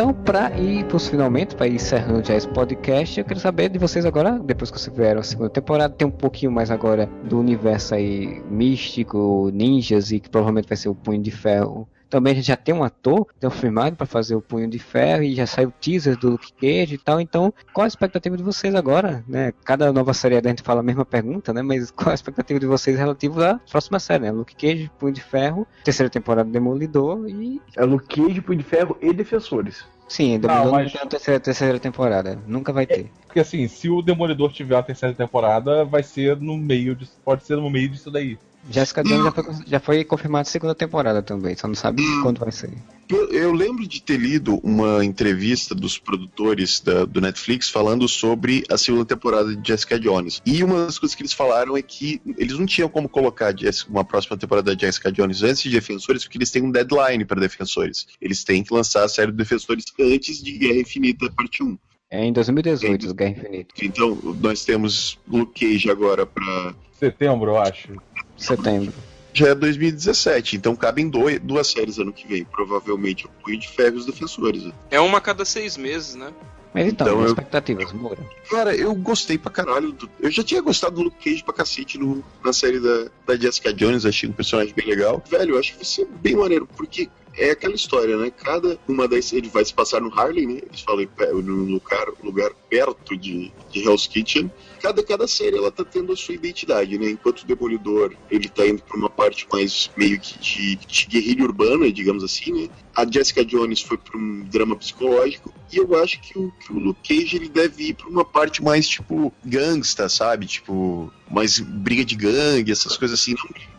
[0.00, 3.78] Então, pra ir pros finalmente, pra ir encerrando já esse podcast, eu quero saber de
[3.78, 7.38] vocês agora, depois que vocês vieram a segunda temporada, tem um pouquinho mais agora do
[7.38, 11.86] universo aí místico, ninjas, e que provavelmente vai ser o Punho de Ferro.
[12.10, 15.34] Também a gente já tem um ator confirmado para fazer o Punho de Ferro e
[15.34, 17.20] já saiu teaser do Luke Cage e tal.
[17.20, 19.24] Então, qual a expectativa de vocês agora?
[19.28, 19.52] Né?
[19.64, 21.62] Cada nova série a gente fala a mesma pergunta, né?
[21.62, 24.32] Mas qual a expectativa de vocês relativo à próxima série, né?
[24.32, 28.64] Luke Cage, Punho de Ferro, terceira temporada do Demolidor e É Luke Cage, Punho de
[28.64, 29.84] Ferro e Defensores.
[30.08, 32.38] Sim, Demolidor mas- não tem a terceira, terceira temporada.
[32.44, 33.08] Nunca vai ter.
[33.26, 37.12] Porque assim, se o Demolidor tiver a terceira temporada, vai ser no meio disso.
[37.24, 38.36] Pode ser no meio disso daí.
[38.68, 42.38] Jessica Jones já foi, já foi confirmada a segunda temporada também, só não sabe quando
[42.38, 42.70] vai ser.
[43.08, 48.78] Eu, lembro de ter lido uma entrevista dos produtores da- do Netflix falando sobre a
[48.78, 50.40] segunda temporada de Jessica Jones.
[50.46, 53.52] E uma das coisas que eles falaram é que eles não tinham como colocar
[53.88, 57.40] uma próxima temporada de Jessica Jones antes de Defensores, porque eles têm um deadline para
[57.40, 58.06] Defensores.
[58.20, 61.76] Eles têm que lançar a série do Defensores antes de Guerra Infinita, parte 1.
[62.12, 63.74] É em 2018, Guerra Infinita.
[63.82, 67.94] Então, nós temos Luke Cage agora para Setembro, eu acho.
[68.40, 68.92] Setembro.
[69.32, 73.68] já é 2017, então cabem dois, duas séries ano que vem, provavelmente o Punho de
[73.68, 74.72] Ferro e os Defensores.
[74.90, 76.32] É uma a cada seis meses, né?
[76.72, 78.20] Mas então, Então, eu- expectativas, Moura.
[78.48, 79.90] Cara, eu gostei pra caralho.
[79.90, 80.08] Do...
[80.20, 82.22] Eu já tinha gostado do Luke Cage pra cacete no...
[82.44, 83.06] na série da...
[83.26, 85.20] da Jessica Jones, achei um personagem bem legal.
[85.28, 88.30] Velho, eu acho que vai ser bem maneiro, porque é aquela história, né?
[88.30, 89.32] Cada uma das.
[89.32, 90.60] Ele vai se passar no Harlem, né?
[90.66, 91.06] Eles falam
[91.42, 94.50] num lugar, lugar perto de, de Hell's Kitchen.
[94.80, 97.10] Cada, cada série ela tá tendo a sua identidade, né?
[97.10, 101.44] Enquanto o Demolidor ele tá indo pra uma parte mais meio que de, de guerrilha
[101.44, 102.68] urbana, digamos assim, né?
[102.94, 105.52] A Jessica Jones foi pra um drama psicológico.
[105.72, 108.62] E eu acho que o, que o Luke Cage ele deve ir pra uma parte
[108.62, 110.46] mais, tipo, gangsta, sabe?
[110.46, 113.34] Tipo, mais briga de gangue, essas coisas assim.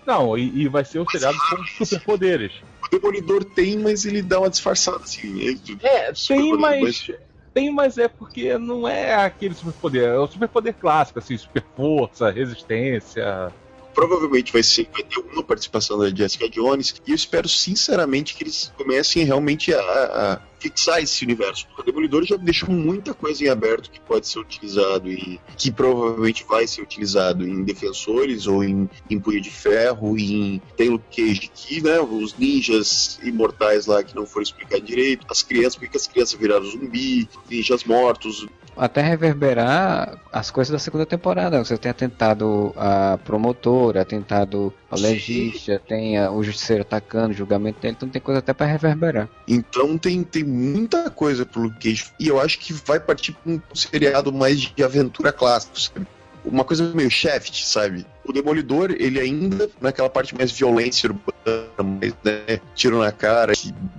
[0.05, 1.37] Não, Não, e, e vai ser o seriado
[1.77, 2.53] com superpoderes.
[2.91, 5.31] Demolidor tem, mas ele dá uma disfarçada, assim.
[5.33, 5.57] né?
[5.81, 7.11] É, tem, Superpoder, mas.
[7.53, 10.03] Tem, mas é porque não é aquele superpoder.
[10.03, 13.51] É o superpoder clássico, assim, super força, resistência.
[13.93, 18.43] provavelmente vai, ser, vai ter alguma participação da Jessica Jones e eu espero sinceramente que
[18.43, 21.65] eles comecem realmente a, a fixar esse universo.
[21.67, 25.71] Porque o Demolidor já deixou muita coisa em aberto que pode ser utilizado e que
[25.71, 31.05] provavelmente vai ser utilizado em Defensores ou em, em Punho de Ferro, em tem Luke
[31.15, 35.97] Cage que, né, os ninjas imortais lá que não foram explicados direito, as crianças, porque
[35.97, 38.45] as crianças viraram zumbi, ninjas mortos,
[38.77, 41.63] Até reverberar as coisas da segunda temporada.
[41.63, 47.81] Você tem atentado a promotora, atentado ao legista, tem a- o justiceiro atacando, o julgamento
[47.81, 49.27] dele, então tem coisa até pra reverberar.
[49.47, 52.05] Então tem, tem muita coisa pro Luke Cage.
[52.19, 56.05] E eu acho que vai partir pra um seriado mais de aventura clássico, sabe?
[56.43, 58.05] Uma coisa meio Shaft, sabe?
[58.25, 63.53] O Demolidor, ele ainda naquela parte mais violência urbana, mais, né, tiro na cara,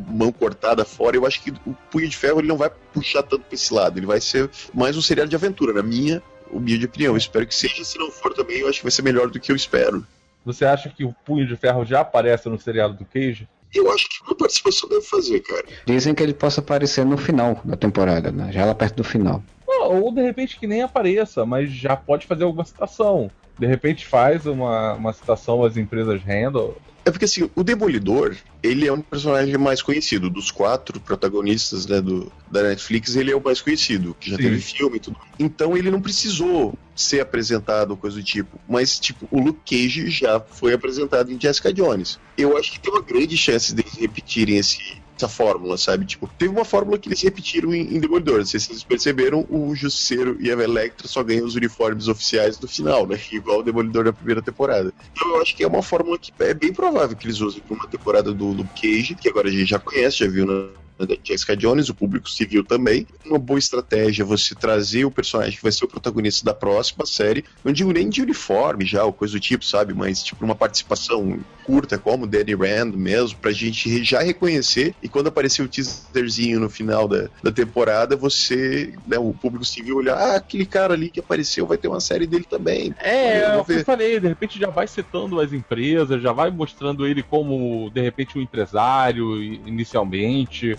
[0.08, 1.16] mão cortada fora.
[1.16, 3.98] Eu acho que o Punho de Ferro ele não vai puxar tanto pra esse lado.
[3.98, 6.20] Ele vai ser mais um seriado de aventura, na minha
[6.50, 7.12] humilde opinião.
[7.12, 7.84] Eu espero que seja.
[7.84, 10.04] Se não for também, eu acho que vai ser melhor do que eu espero.
[10.44, 13.48] Você acha que o Punho de Ferro já aparece no seriado do Cage?
[13.74, 15.64] Eu acho que uma participação deve fazer, cara.
[15.86, 18.52] Dizem que ele possa aparecer no final da temporada, né?
[18.52, 19.42] já lá perto do final.
[19.66, 23.30] Não, ou de repente que nem apareça, mas já pode fazer alguma citação.
[23.58, 26.76] De repente faz uma, uma citação às empresas Handle.
[27.04, 30.30] É porque assim, o Demolidor, ele é um personagem mais conhecido.
[30.30, 34.42] Dos quatro protagonistas né, do, da Netflix, ele é o mais conhecido, que já Sim.
[34.44, 35.16] teve filme e tudo.
[35.38, 38.56] Então ele não precisou ser apresentado, coisa do tipo.
[38.68, 42.20] Mas, tipo, o Luke Cage já foi apresentado em Jessica Jones.
[42.38, 46.04] Eu acho que tem uma grande chance deles repetirem esse, essa fórmula, sabe?
[46.04, 48.44] Tipo, teve uma fórmula que eles repetiram em, em Demolidor.
[48.44, 53.06] Se vocês perceberam, o Justiceiro e a Electra só ganham os uniformes oficiais do final,
[53.06, 53.18] né?
[53.30, 54.92] Igual o Demolidor da primeira temporada.
[55.12, 57.86] Então eu acho que é uma fórmula que é bem provável que eles usem uma
[57.86, 61.56] temporada do Luke Cage, que agora a gente já conhece, já viu na, da Jessica
[61.56, 63.06] Jones, o público civil também.
[63.24, 67.06] Uma boa estratégia é você trazer o personagem que vai ser o protagonista da próxima
[67.06, 67.44] série.
[67.64, 69.94] Não digo nem de uniforme já, ou coisa do tipo, sabe?
[69.94, 74.94] Mas tipo uma participação curta, como Danny Rand mesmo, pra gente já reconhecer.
[75.02, 79.96] E quando aparecer o teaserzinho no final da, da temporada, você, né, o público civil
[79.96, 82.94] olhar, ah, aquele cara ali que apareceu vai ter uma série dele também.
[82.98, 83.84] É, é eu ver.
[83.84, 88.38] falei, de repente já vai setando as empresas, já vai mostrando ele como, de repente,
[88.38, 90.76] um empresário inicialmente.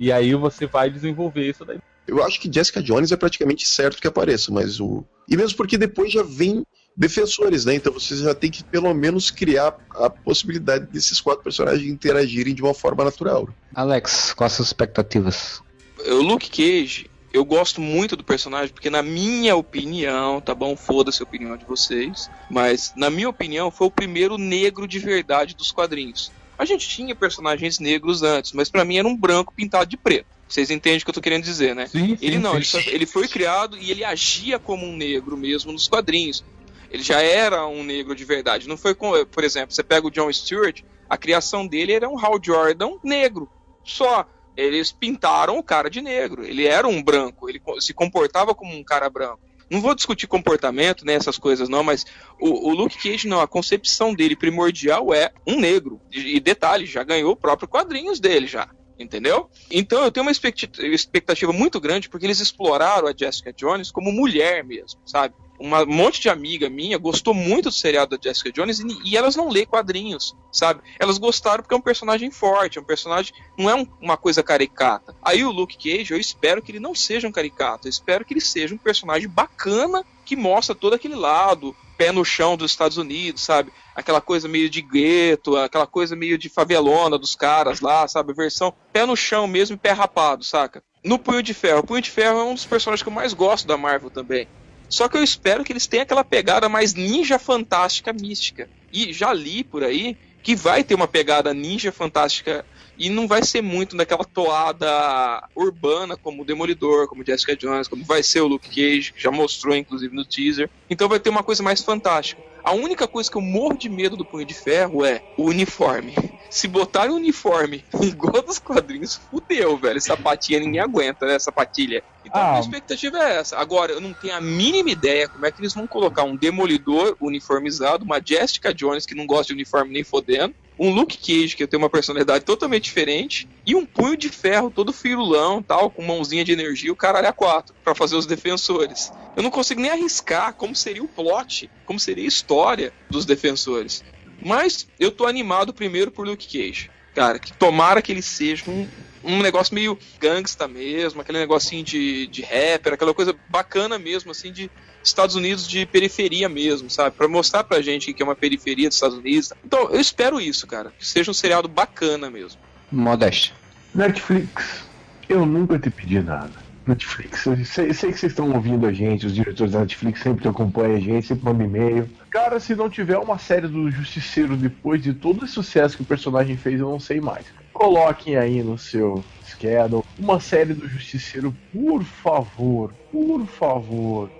[0.00, 1.78] E aí você vai desenvolver isso daí.
[2.08, 5.04] Eu acho que Jessica Jones é praticamente certo que apareça, mas o.
[5.28, 6.64] E mesmo porque depois já vem
[6.96, 7.74] defensores, né?
[7.74, 12.62] Então você já tem que pelo menos criar a possibilidade desses quatro personagens interagirem de
[12.62, 13.48] uma forma natural.
[13.74, 15.62] Alex, quais as suas expectativas?
[16.06, 20.74] O Luke Cage, eu gosto muito do personagem, porque na minha opinião, tá bom?
[20.74, 22.30] Foda-se a opinião de vocês.
[22.50, 26.32] Mas, na minha opinião, foi o primeiro negro de verdade dos quadrinhos.
[26.60, 30.26] A gente tinha personagens negros antes, mas pra mim era um branco pintado de preto.
[30.46, 31.86] Vocês entendem o que eu tô querendo dizer, né?
[31.86, 35.72] Sim, Ele não, ele, só- ele foi criado e ele agia como um negro mesmo
[35.72, 36.44] nos quadrinhos.
[36.90, 38.68] Ele já era um negro de verdade.
[38.68, 42.18] Não foi com, por exemplo, você pega o John Stewart, a criação dele era um
[42.18, 43.48] Hal Jordan negro.
[43.84, 44.26] Só
[44.56, 46.44] eles pintaram o cara de negro.
[46.44, 49.40] Ele era um branco, ele se comportava como um cara branco.
[49.70, 52.04] Não vou discutir comportamento, né, essas coisas não, mas
[52.40, 56.00] o, o Luke Cage não, a concepção dele primordial é um negro.
[56.10, 58.68] E, e detalhe, já ganhou o próprio quadrinhos dele já.
[58.98, 59.48] Entendeu?
[59.70, 64.62] Então eu tenho uma expectativa muito grande porque eles exploraram a Jessica Jones como mulher
[64.62, 65.34] mesmo, sabe?
[65.60, 69.16] Uma, um monte de amiga minha gostou muito do seriado da Jessica Jones e, e
[69.16, 70.80] elas não lê quadrinhos, sabe?
[70.98, 73.32] Elas gostaram porque é um personagem forte, é um personagem.
[73.58, 75.14] não é um- uma coisa caricata.
[75.22, 78.32] Aí o Luke Cage, eu espero que ele não seja um caricato, eu espero que
[78.32, 82.96] ele seja um personagem bacana que mostra todo aquele lado, pé no chão dos Estados
[82.96, 83.70] Unidos, sabe?
[83.94, 88.32] Aquela coisa meio de gueto, aquela coisa meio de favelona dos caras lá, sabe?
[88.32, 90.82] Versão pé no chão mesmo e pé rapado, saca?
[91.04, 91.80] No Punho de Ferro.
[91.80, 94.46] O Punho de Ferro é um dos personagens que eu mais gosto da Marvel também.
[94.90, 98.68] Só que eu espero que eles tenham aquela pegada mais ninja fantástica mística.
[98.92, 102.64] E já li por aí que vai ter uma pegada ninja fantástica
[103.00, 108.04] e não vai ser muito daquela toada urbana como o Demolidor, como Jessica Jones, como
[108.04, 110.68] vai ser o Luke Cage, que já mostrou inclusive no teaser.
[110.88, 112.42] Então vai ter uma coisa mais fantástica.
[112.62, 116.14] A única coisa que eu morro de medo do Punho de Ferro é o uniforme.
[116.50, 120.00] Se botarem o uniforme igual dos quadrinhos, fudeu, velho.
[120.00, 121.38] Sapatinha ninguém aguenta, né?
[121.38, 122.02] Sapatilha.
[122.24, 122.48] Então a Ah.
[122.50, 123.56] minha expectativa é essa.
[123.56, 127.16] Agora, eu não tenho a mínima ideia como é que eles vão colocar um Demolidor
[127.20, 131.66] uniformizado, uma Jessica Jones que não gosta de uniforme nem fodendo, um Luke Cage que
[131.66, 136.44] tem uma personalidade totalmente diferente e um punho de ferro todo firulão, tal, com mãozinha
[136.44, 139.12] de energia, o caralho a quatro, pra fazer os defensores.
[139.36, 144.02] Eu não consigo nem arriscar como seria o plot, como seria a história dos defensores.
[144.42, 146.90] Mas eu tô animado primeiro por Luke Cage.
[147.14, 148.86] Cara, que tomara que ele seja um,
[149.24, 154.52] um negócio meio gangsta mesmo, aquele negocinho de, de rapper, aquela coisa bacana mesmo, assim,
[154.52, 154.70] de
[155.02, 157.16] Estados Unidos de periferia mesmo, sabe?
[157.16, 159.52] Pra mostrar pra gente que é uma periferia dos Estados Unidos.
[159.64, 160.92] Então, eu espero isso, cara.
[160.98, 162.60] Que seja um seriado bacana mesmo.
[162.92, 163.54] Modeste.
[163.94, 164.84] Netflix,
[165.28, 166.69] eu nunca te pedi nada.
[166.86, 170.96] Netflix, sei, sei que vocês estão ouvindo a gente, os diretores da Netflix sempre acompanham
[170.96, 172.08] a gente, sempre mandam e-mail.
[172.30, 176.06] Cara, se não tiver uma série do Justiceiro depois de todo esse sucesso que o
[176.06, 177.46] personagem fez, eu não sei mais.
[177.72, 184.30] Coloquem aí no seu schedule uma série do Justiceiro, por favor, por favor.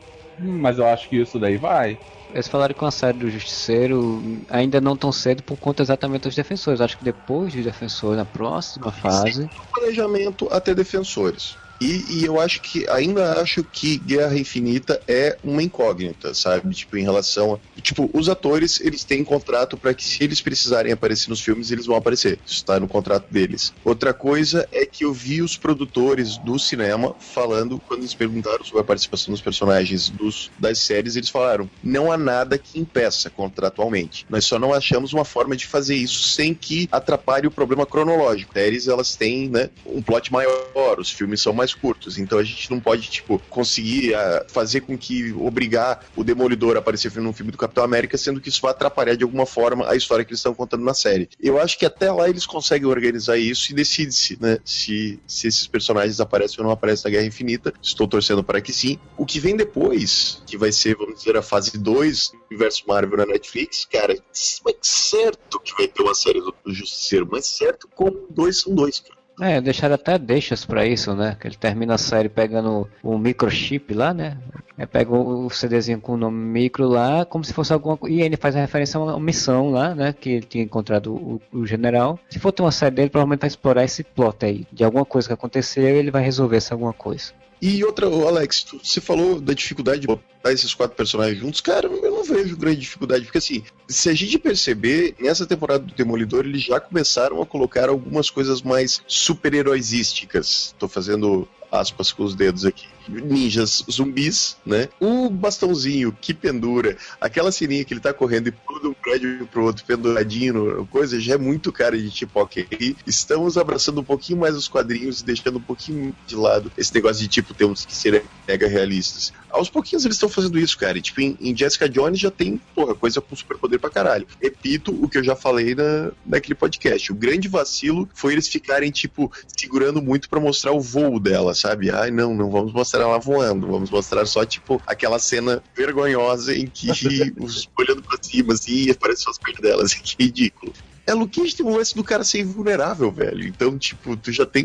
[0.40, 1.98] Hum, Mas eu acho que isso daí vai.
[2.32, 6.34] Eles falaram com a série do Justiceiro ainda não tão cedo por conta exatamente dos
[6.34, 6.80] defensores.
[6.80, 9.50] Acho que depois dos defensores, na próxima fase.
[9.72, 11.56] planejamento até defensores.
[11.80, 16.74] E, e eu acho que ainda acho que Guerra Infinita é uma incógnita, sabe?
[16.74, 17.80] Tipo, em relação a.
[17.80, 21.86] Tipo, os atores, eles têm contrato para que se eles precisarem aparecer nos filmes, eles
[21.86, 22.38] vão aparecer.
[22.46, 23.72] Isso tá no contrato deles.
[23.82, 28.80] Outra coisa é que eu vi os produtores do cinema falando, quando eles perguntaram sobre
[28.80, 34.26] a participação dos personagens dos, das séries, eles falaram: não há nada que impeça contratualmente.
[34.28, 38.52] Nós só não achamos uma forma de fazer isso sem que atrapalhe o problema cronológico.
[38.52, 42.70] Séries, elas têm, né, um plot maior, os filmes são mais curtos, então a gente
[42.70, 47.52] não pode, tipo, conseguir ah, fazer com que obrigar o Demolidor a aparecer num filme
[47.52, 50.40] do Capitão América, sendo que isso vai atrapalhar de alguma forma a história que eles
[50.40, 51.28] estão contando na série.
[51.40, 55.66] Eu acho que até lá eles conseguem organizar isso e decide-se, né, se, se esses
[55.66, 57.72] personagens aparecem ou não aparecem na Guerra Infinita.
[57.82, 58.98] Estou torcendo para que sim.
[59.16, 63.18] O que vem depois, que vai ser, vamos dizer, a fase 2 do universo Marvel
[63.18, 64.16] na Netflix, cara,
[64.64, 69.00] mas certo que vai ter uma série do Justiceiro, mas certo como dois são dois,
[69.00, 69.19] cara.
[69.40, 71.36] É, deixaram até deixas pra isso, né?
[71.40, 74.36] Que ele termina a série pegando o microchip lá, né?
[74.76, 78.14] É, pega o o CDzinho com o nome micro lá, como se fosse alguma coisa.
[78.14, 80.12] E ele faz a referência a uma missão lá, né?
[80.12, 82.18] Que ele tinha encontrado o, o general.
[82.28, 84.66] Se for ter uma série dele, provavelmente vai explorar esse plot aí.
[84.70, 87.32] De alguma coisa que aconteceu, ele vai resolver essa alguma coisa.
[87.62, 91.60] E outra, Alex, tu- você falou da dificuldade de botar esses quatro personagens juntos.
[91.60, 95.94] Cara, eu não vejo grande dificuldade, porque assim, se a gente perceber, nessa temporada do
[95.94, 100.74] Demolidor, eles já começaram a colocar algumas coisas mais super-heroisísticas.
[100.78, 102.86] Tô fazendo aspas com os dedos aqui.
[103.10, 104.88] Ninjas zumbis, né?
[105.00, 109.48] O bastãozinho que pendura, aquela sininha que ele tá correndo e pula de um prédio
[109.50, 114.38] pro outro penduradinho, coisa, já é muito cara de tipo, ok, estamos abraçando um pouquinho
[114.38, 117.94] mais os quadrinhos e deixando um pouquinho de lado esse negócio de tipo, temos que
[117.94, 119.32] ser mega realistas.
[119.50, 120.96] Aos pouquinhos eles estão fazendo isso, cara.
[120.96, 124.26] E, tipo, em, em Jessica Jones já tem, porra, coisa com superpoder pra caralho.
[124.40, 127.10] Repito o que eu já falei na, naquele podcast.
[127.10, 131.90] O grande vacilo foi eles ficarem, tipo, segurando muito pra mostrar o voo dela, sabe?
[131.90, 133.66] Ai, não, não vamos mostrar ela voando.
[133.66, 136.90] Vamos mostrar só, tipo, aquela cena vergonhosa em que
[137.38, 140.72] os olhando pra cima, assim, e aparecem as pernas dela, assim, que ridículo.
[141.10, 143.46] É, Cage tem o lance do cara ser invulnerável, velho.
[143.46, 144.64] Então, tipo, tu já tem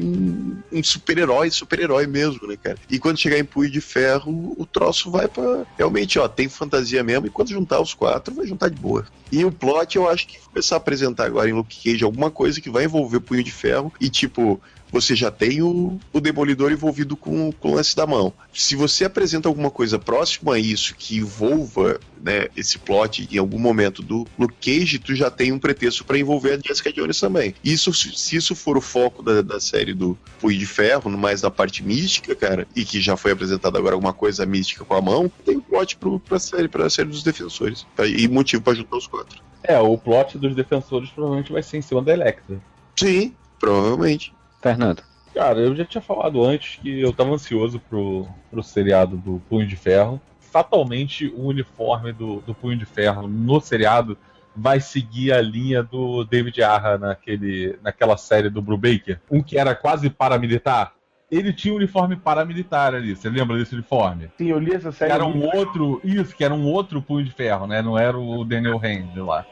[0.71, 2.77] um super-herói, super-herói mesmo, né, cara?
[2.89, 5.65] E quando chegar em Punho de Ferro, o troço vai pra.
[5.75, 7.25] Realmente, ó, tem fantasia mesmo.
[7.25, 9.05] E quando juntar os quatro, vai juntar de boa.
[9.31, 12.61] E o plot, eu acho que começar a apresentar agora em Luke Cage alguma coisa
[12.61, 13.91] que vai envolver Punho de Ferro.
[13.99, 14.61] E, tipo,
[14.95, 18.31] você já tem o, o Demolidor envolvido com, com o lance da mão.
[18.53, 23.59] Se você apresenta alguma coisa próxima a isso que envolva né, esse plot em algum
[23.59, 27.53] momento do Luke Cage, tu já tem um pretexto para envolver a Jessica Jones também.
[27.61, 31.51] Isso, se isso for o foco da, da série do Punho de Ferro, mais da
[31.51, 35.29] parte mística, cara, e que já foi apresentado agora alguma coisa mística com a mão,
[35.43, 37.85] tem um plot pro, pra série, pra série dos defensores.
[37.97, 39.43] Pra- E motivo pra juntar os quatro.
[39.61, 42.61] É, o plot dos defensores provavelmente vai ser em cima da Electra.
[42.95, 44.33] Sim, provavelmente.
[44.69, 45.03] Fernando.
[45.33, 49.67] Cara, eu já tinha falado antes que eu tava ansioso pro, pro seriado do Punho
[49.67, 50.19] de Ferro.
[50.39, 54.17] Fatalmente, o uniforme do, do Punho de Ferro no seriado
[54.55, 59.19] vai seguir a linha do David Arra naquele, naquela série do Brubaker.
[59.29, 60.93] Um que era quase paramilitar.
[61.29, 63.15] Ele tinha um uniforme paramilitar ali.
[63.15, 64.29] Você lembra desse uniforme?
[64.37, 65.11] Sim, eu li essa Que série.
[65.11, 65.99] era um outro.
[66.03, 67.81] Isso, que era um outro Punho de Ferro, né?
[67.81, 69.45] Não era o Daniel Hand lá.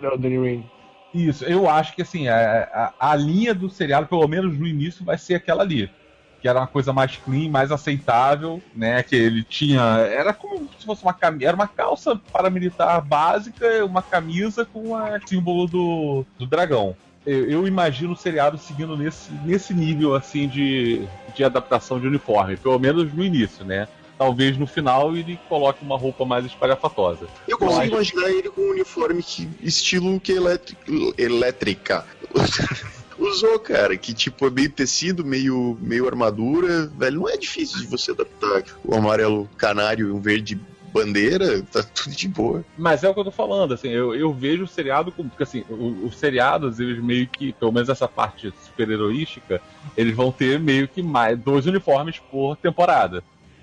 [0.00, 0.70] do Danny Rain.
[1.12, 5.04] Isso, eu acho que assim, a, a, a linha do seriado, pelo menos no início,
[5.04, 5.90] vai ser aquela ali.
[6.40, 9.02] Que era uma coisa mais clean, mais aceitável, né?
[9.02, 9.80] Que ele tinha.
[9.82, 11.46] Era como se fosse uma camisa.
[11.46, 16.94] Era uma calça paramilitar básica, uma camisa com o símbolo do, do dragão.
[17.26, 22.56] Eu, eu imagino o seriado seguindo nesse, nesse nível assim de, de adaptação de uniforme,
[22.56, 23.88] pelo menos no início, né?
[24.18, 27.26] Talvez no final ele coloque uma roupa mais espalhafatosa.
[27.46, 30.82] Eu consigo imaginar ele com um uniforme que, estilo que elétrica,
[31.16, 32.04] elétrica
[33.18, 33.96] usou, cara.
[33.96, 36.86] Que tipo é meio tecido, meio, meio armadura.
[36.98, 40.58] Velho, não é difícil de você adaptar o amarelo canário e um verde
[40.92, 42.64] bandeira, tá tudo de boa.
[42.76, 45.28] Mas é o que eu tô falando, assim, eu, eu vejo o seriado como.
[45.28, 49.60] Porque assim, o- os seriados, eles meio que, pelo menos essa parte super-heroística,
[49.96, 53.22] eles vão ter meio que mais dois uniformes por temporada.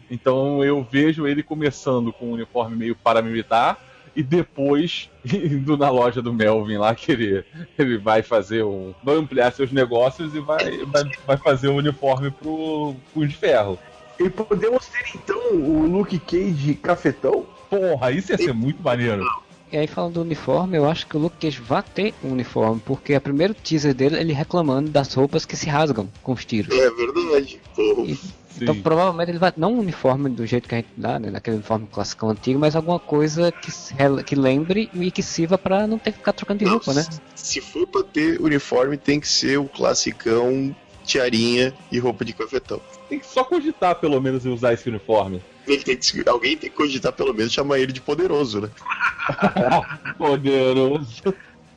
[0.09, 3.79] Então eu vejo ele começando com um uniforme meio paramilitar
[4.15, 7.45] e depois indo na loja do Melvin lá que ele,
[7.77, 8.93] ele vai fazer um.
[9.03, 13.77] vai ampliar seus negócios e vai, vai, vai fazer um uniforme pro Punho de Ferro.
[14.17, 17.45] E podemos ter então o Luke Cage cafetão?
[17.69, 19.25] Porra, isso ia ser muito maneiro.
[19.71, 22.81] E aí falando do uniforme, eu acho que o Luke Cage vai ter um uniforme,
[22.85, 26.45] porque é o primeiro teaser dele ele reclamando das roupas que se rasgam com os
[26.45, 26.73] tiros.
[26.73, 27.59] É verdade.
[27.75, 28.17] Porra.
[28.59, 29.53] E- Então provavelmente ele vai.
[29.57, 31.31] Não um uniforme do jeito que a gente dá, né?
[31.31, 33.71] Daquele uniforme clássico antigo, mas alguma coisa que,
[34.25, 37.05] que lembre e que sirva pra não ter que ficar trocando de roupa, né?
[37.35, 42.81] se- for pra ter uniforme, tem que ser o classicão, tiarinha e roupa de cafetão.
[43.07, 45.41] Tem que só cogitar, pelo menos, em usar esse uniforme.
[45.67, 48.69] Ele tem que, alguém tem que cogitar pelo menos chamar ele de poderoso, né?
[50.17, 51.21] Poderoso.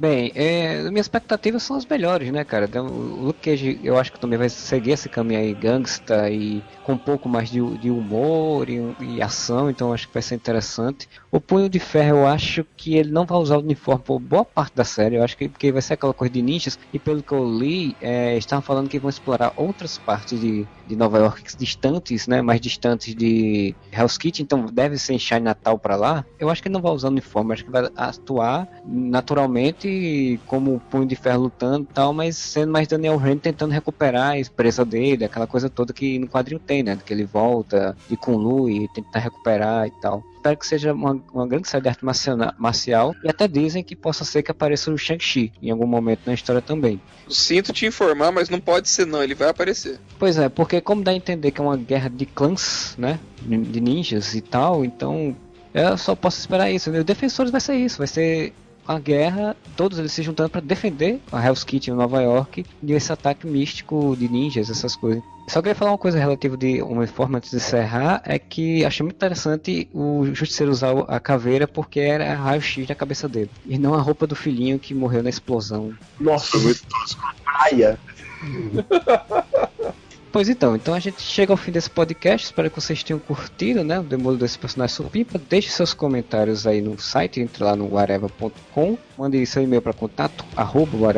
[0.01, 2.67] Bem, é, minhas expectativas são as melhores, né, cara?
[2.67, 6.65] Então, o Luke Cage, eu acho que também vai seguir esse caminho aí, gangsta e
[6.81, 10.37] com um pouco mais de, de humor e, e ação, então acho que vai ser
[10.37, 11.09] interessante.
[11.33, 14.45] O Punho de Ferro, eu acho que ele não vai usar o uniforme por boa
[14.45, 17.21] parte da série, eu acho que porque vai ser aquela coisa de ninjas, e pelo
[17.25, 21.57] que eu li, é, estavam falando que vão explorar outras partes de, de Nova York
[21.57, 26.25] distantes, né, mais distantes de Hell's Kitchen, então deve ser em Natal pra lá.
[26.39, 31.15] Eu acho que não vai usar uniforme, acho que vai atuar naturalmente como Punho de
[31.15, 35.47] Ferro lutando e tal, mas sendo mais Daniel Rand tentando recuperar a empresa dele, aquela
[35.47, 36.99] coisa toda que no quadrinho tem, né?
[37.05, 40.25] Que ele volta de Kunlu e tenta recuperar e tal.
[40.49, 43.95] Espero que seja uma, uma grande série de arte marcial, marcial e até dizem que
[43.95, 47.01] possa ser que apareça o Shang-Chi em algum momento na história também.
[47.29, 50.01] Sinto te informar, mas não pode ser não, ele vai aparecer.
[50.19, 53.19] Pois é, porque como dá a entender que é uma guerra de clãs, né?
[53.43, 55.37] De ninjas e tal, então
[55.75, 56.91] eu só posso esperar isso.
[56.91, 58.55] O Defensores vai ser isso, vai ser
[58.87, 62.95] a guerra, todos eles se juntando para defender a Hell's Kitchen em Nova York de
[62.95, 65.23] esse ataque místico de ninjas, essas coisas.
[65.49, 69.03] Só queria falar uma coisa relativa de uma forma antes de encerrar, é que achei
[69.03, 73.51] muito interessante o Justiceiro usar a caveira porque era raio-x da cabeça dele.
[73.67, 75.95] E não a roupa do filhinho que morreu na explosão.
[76.21, 77.23] Nossa, muito tosco.
[77.43, 77.99] Praia.
[80.39, 82.47] Pois então, então a gente chega ao fim desse podcast.
[82.47, 83.99] Espero que vocês tenham curtido, né?
[83.99, 85.37] O Demolidor desse personagem supimpa.
[85.37, 88.97] Deixe seus comentários aí no site, entre lá no whatever.com.
[89.19, 91.13] Mande seu e-mail para contato arroba.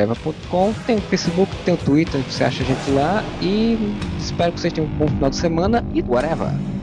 [0.87, 3.23] Tem o Facebook, tem o Twitter, você acha a gente lá.
[3.43, 3.77] E
[4.19, 6.80] espero que vocês tenham um bom final de semana e whatever.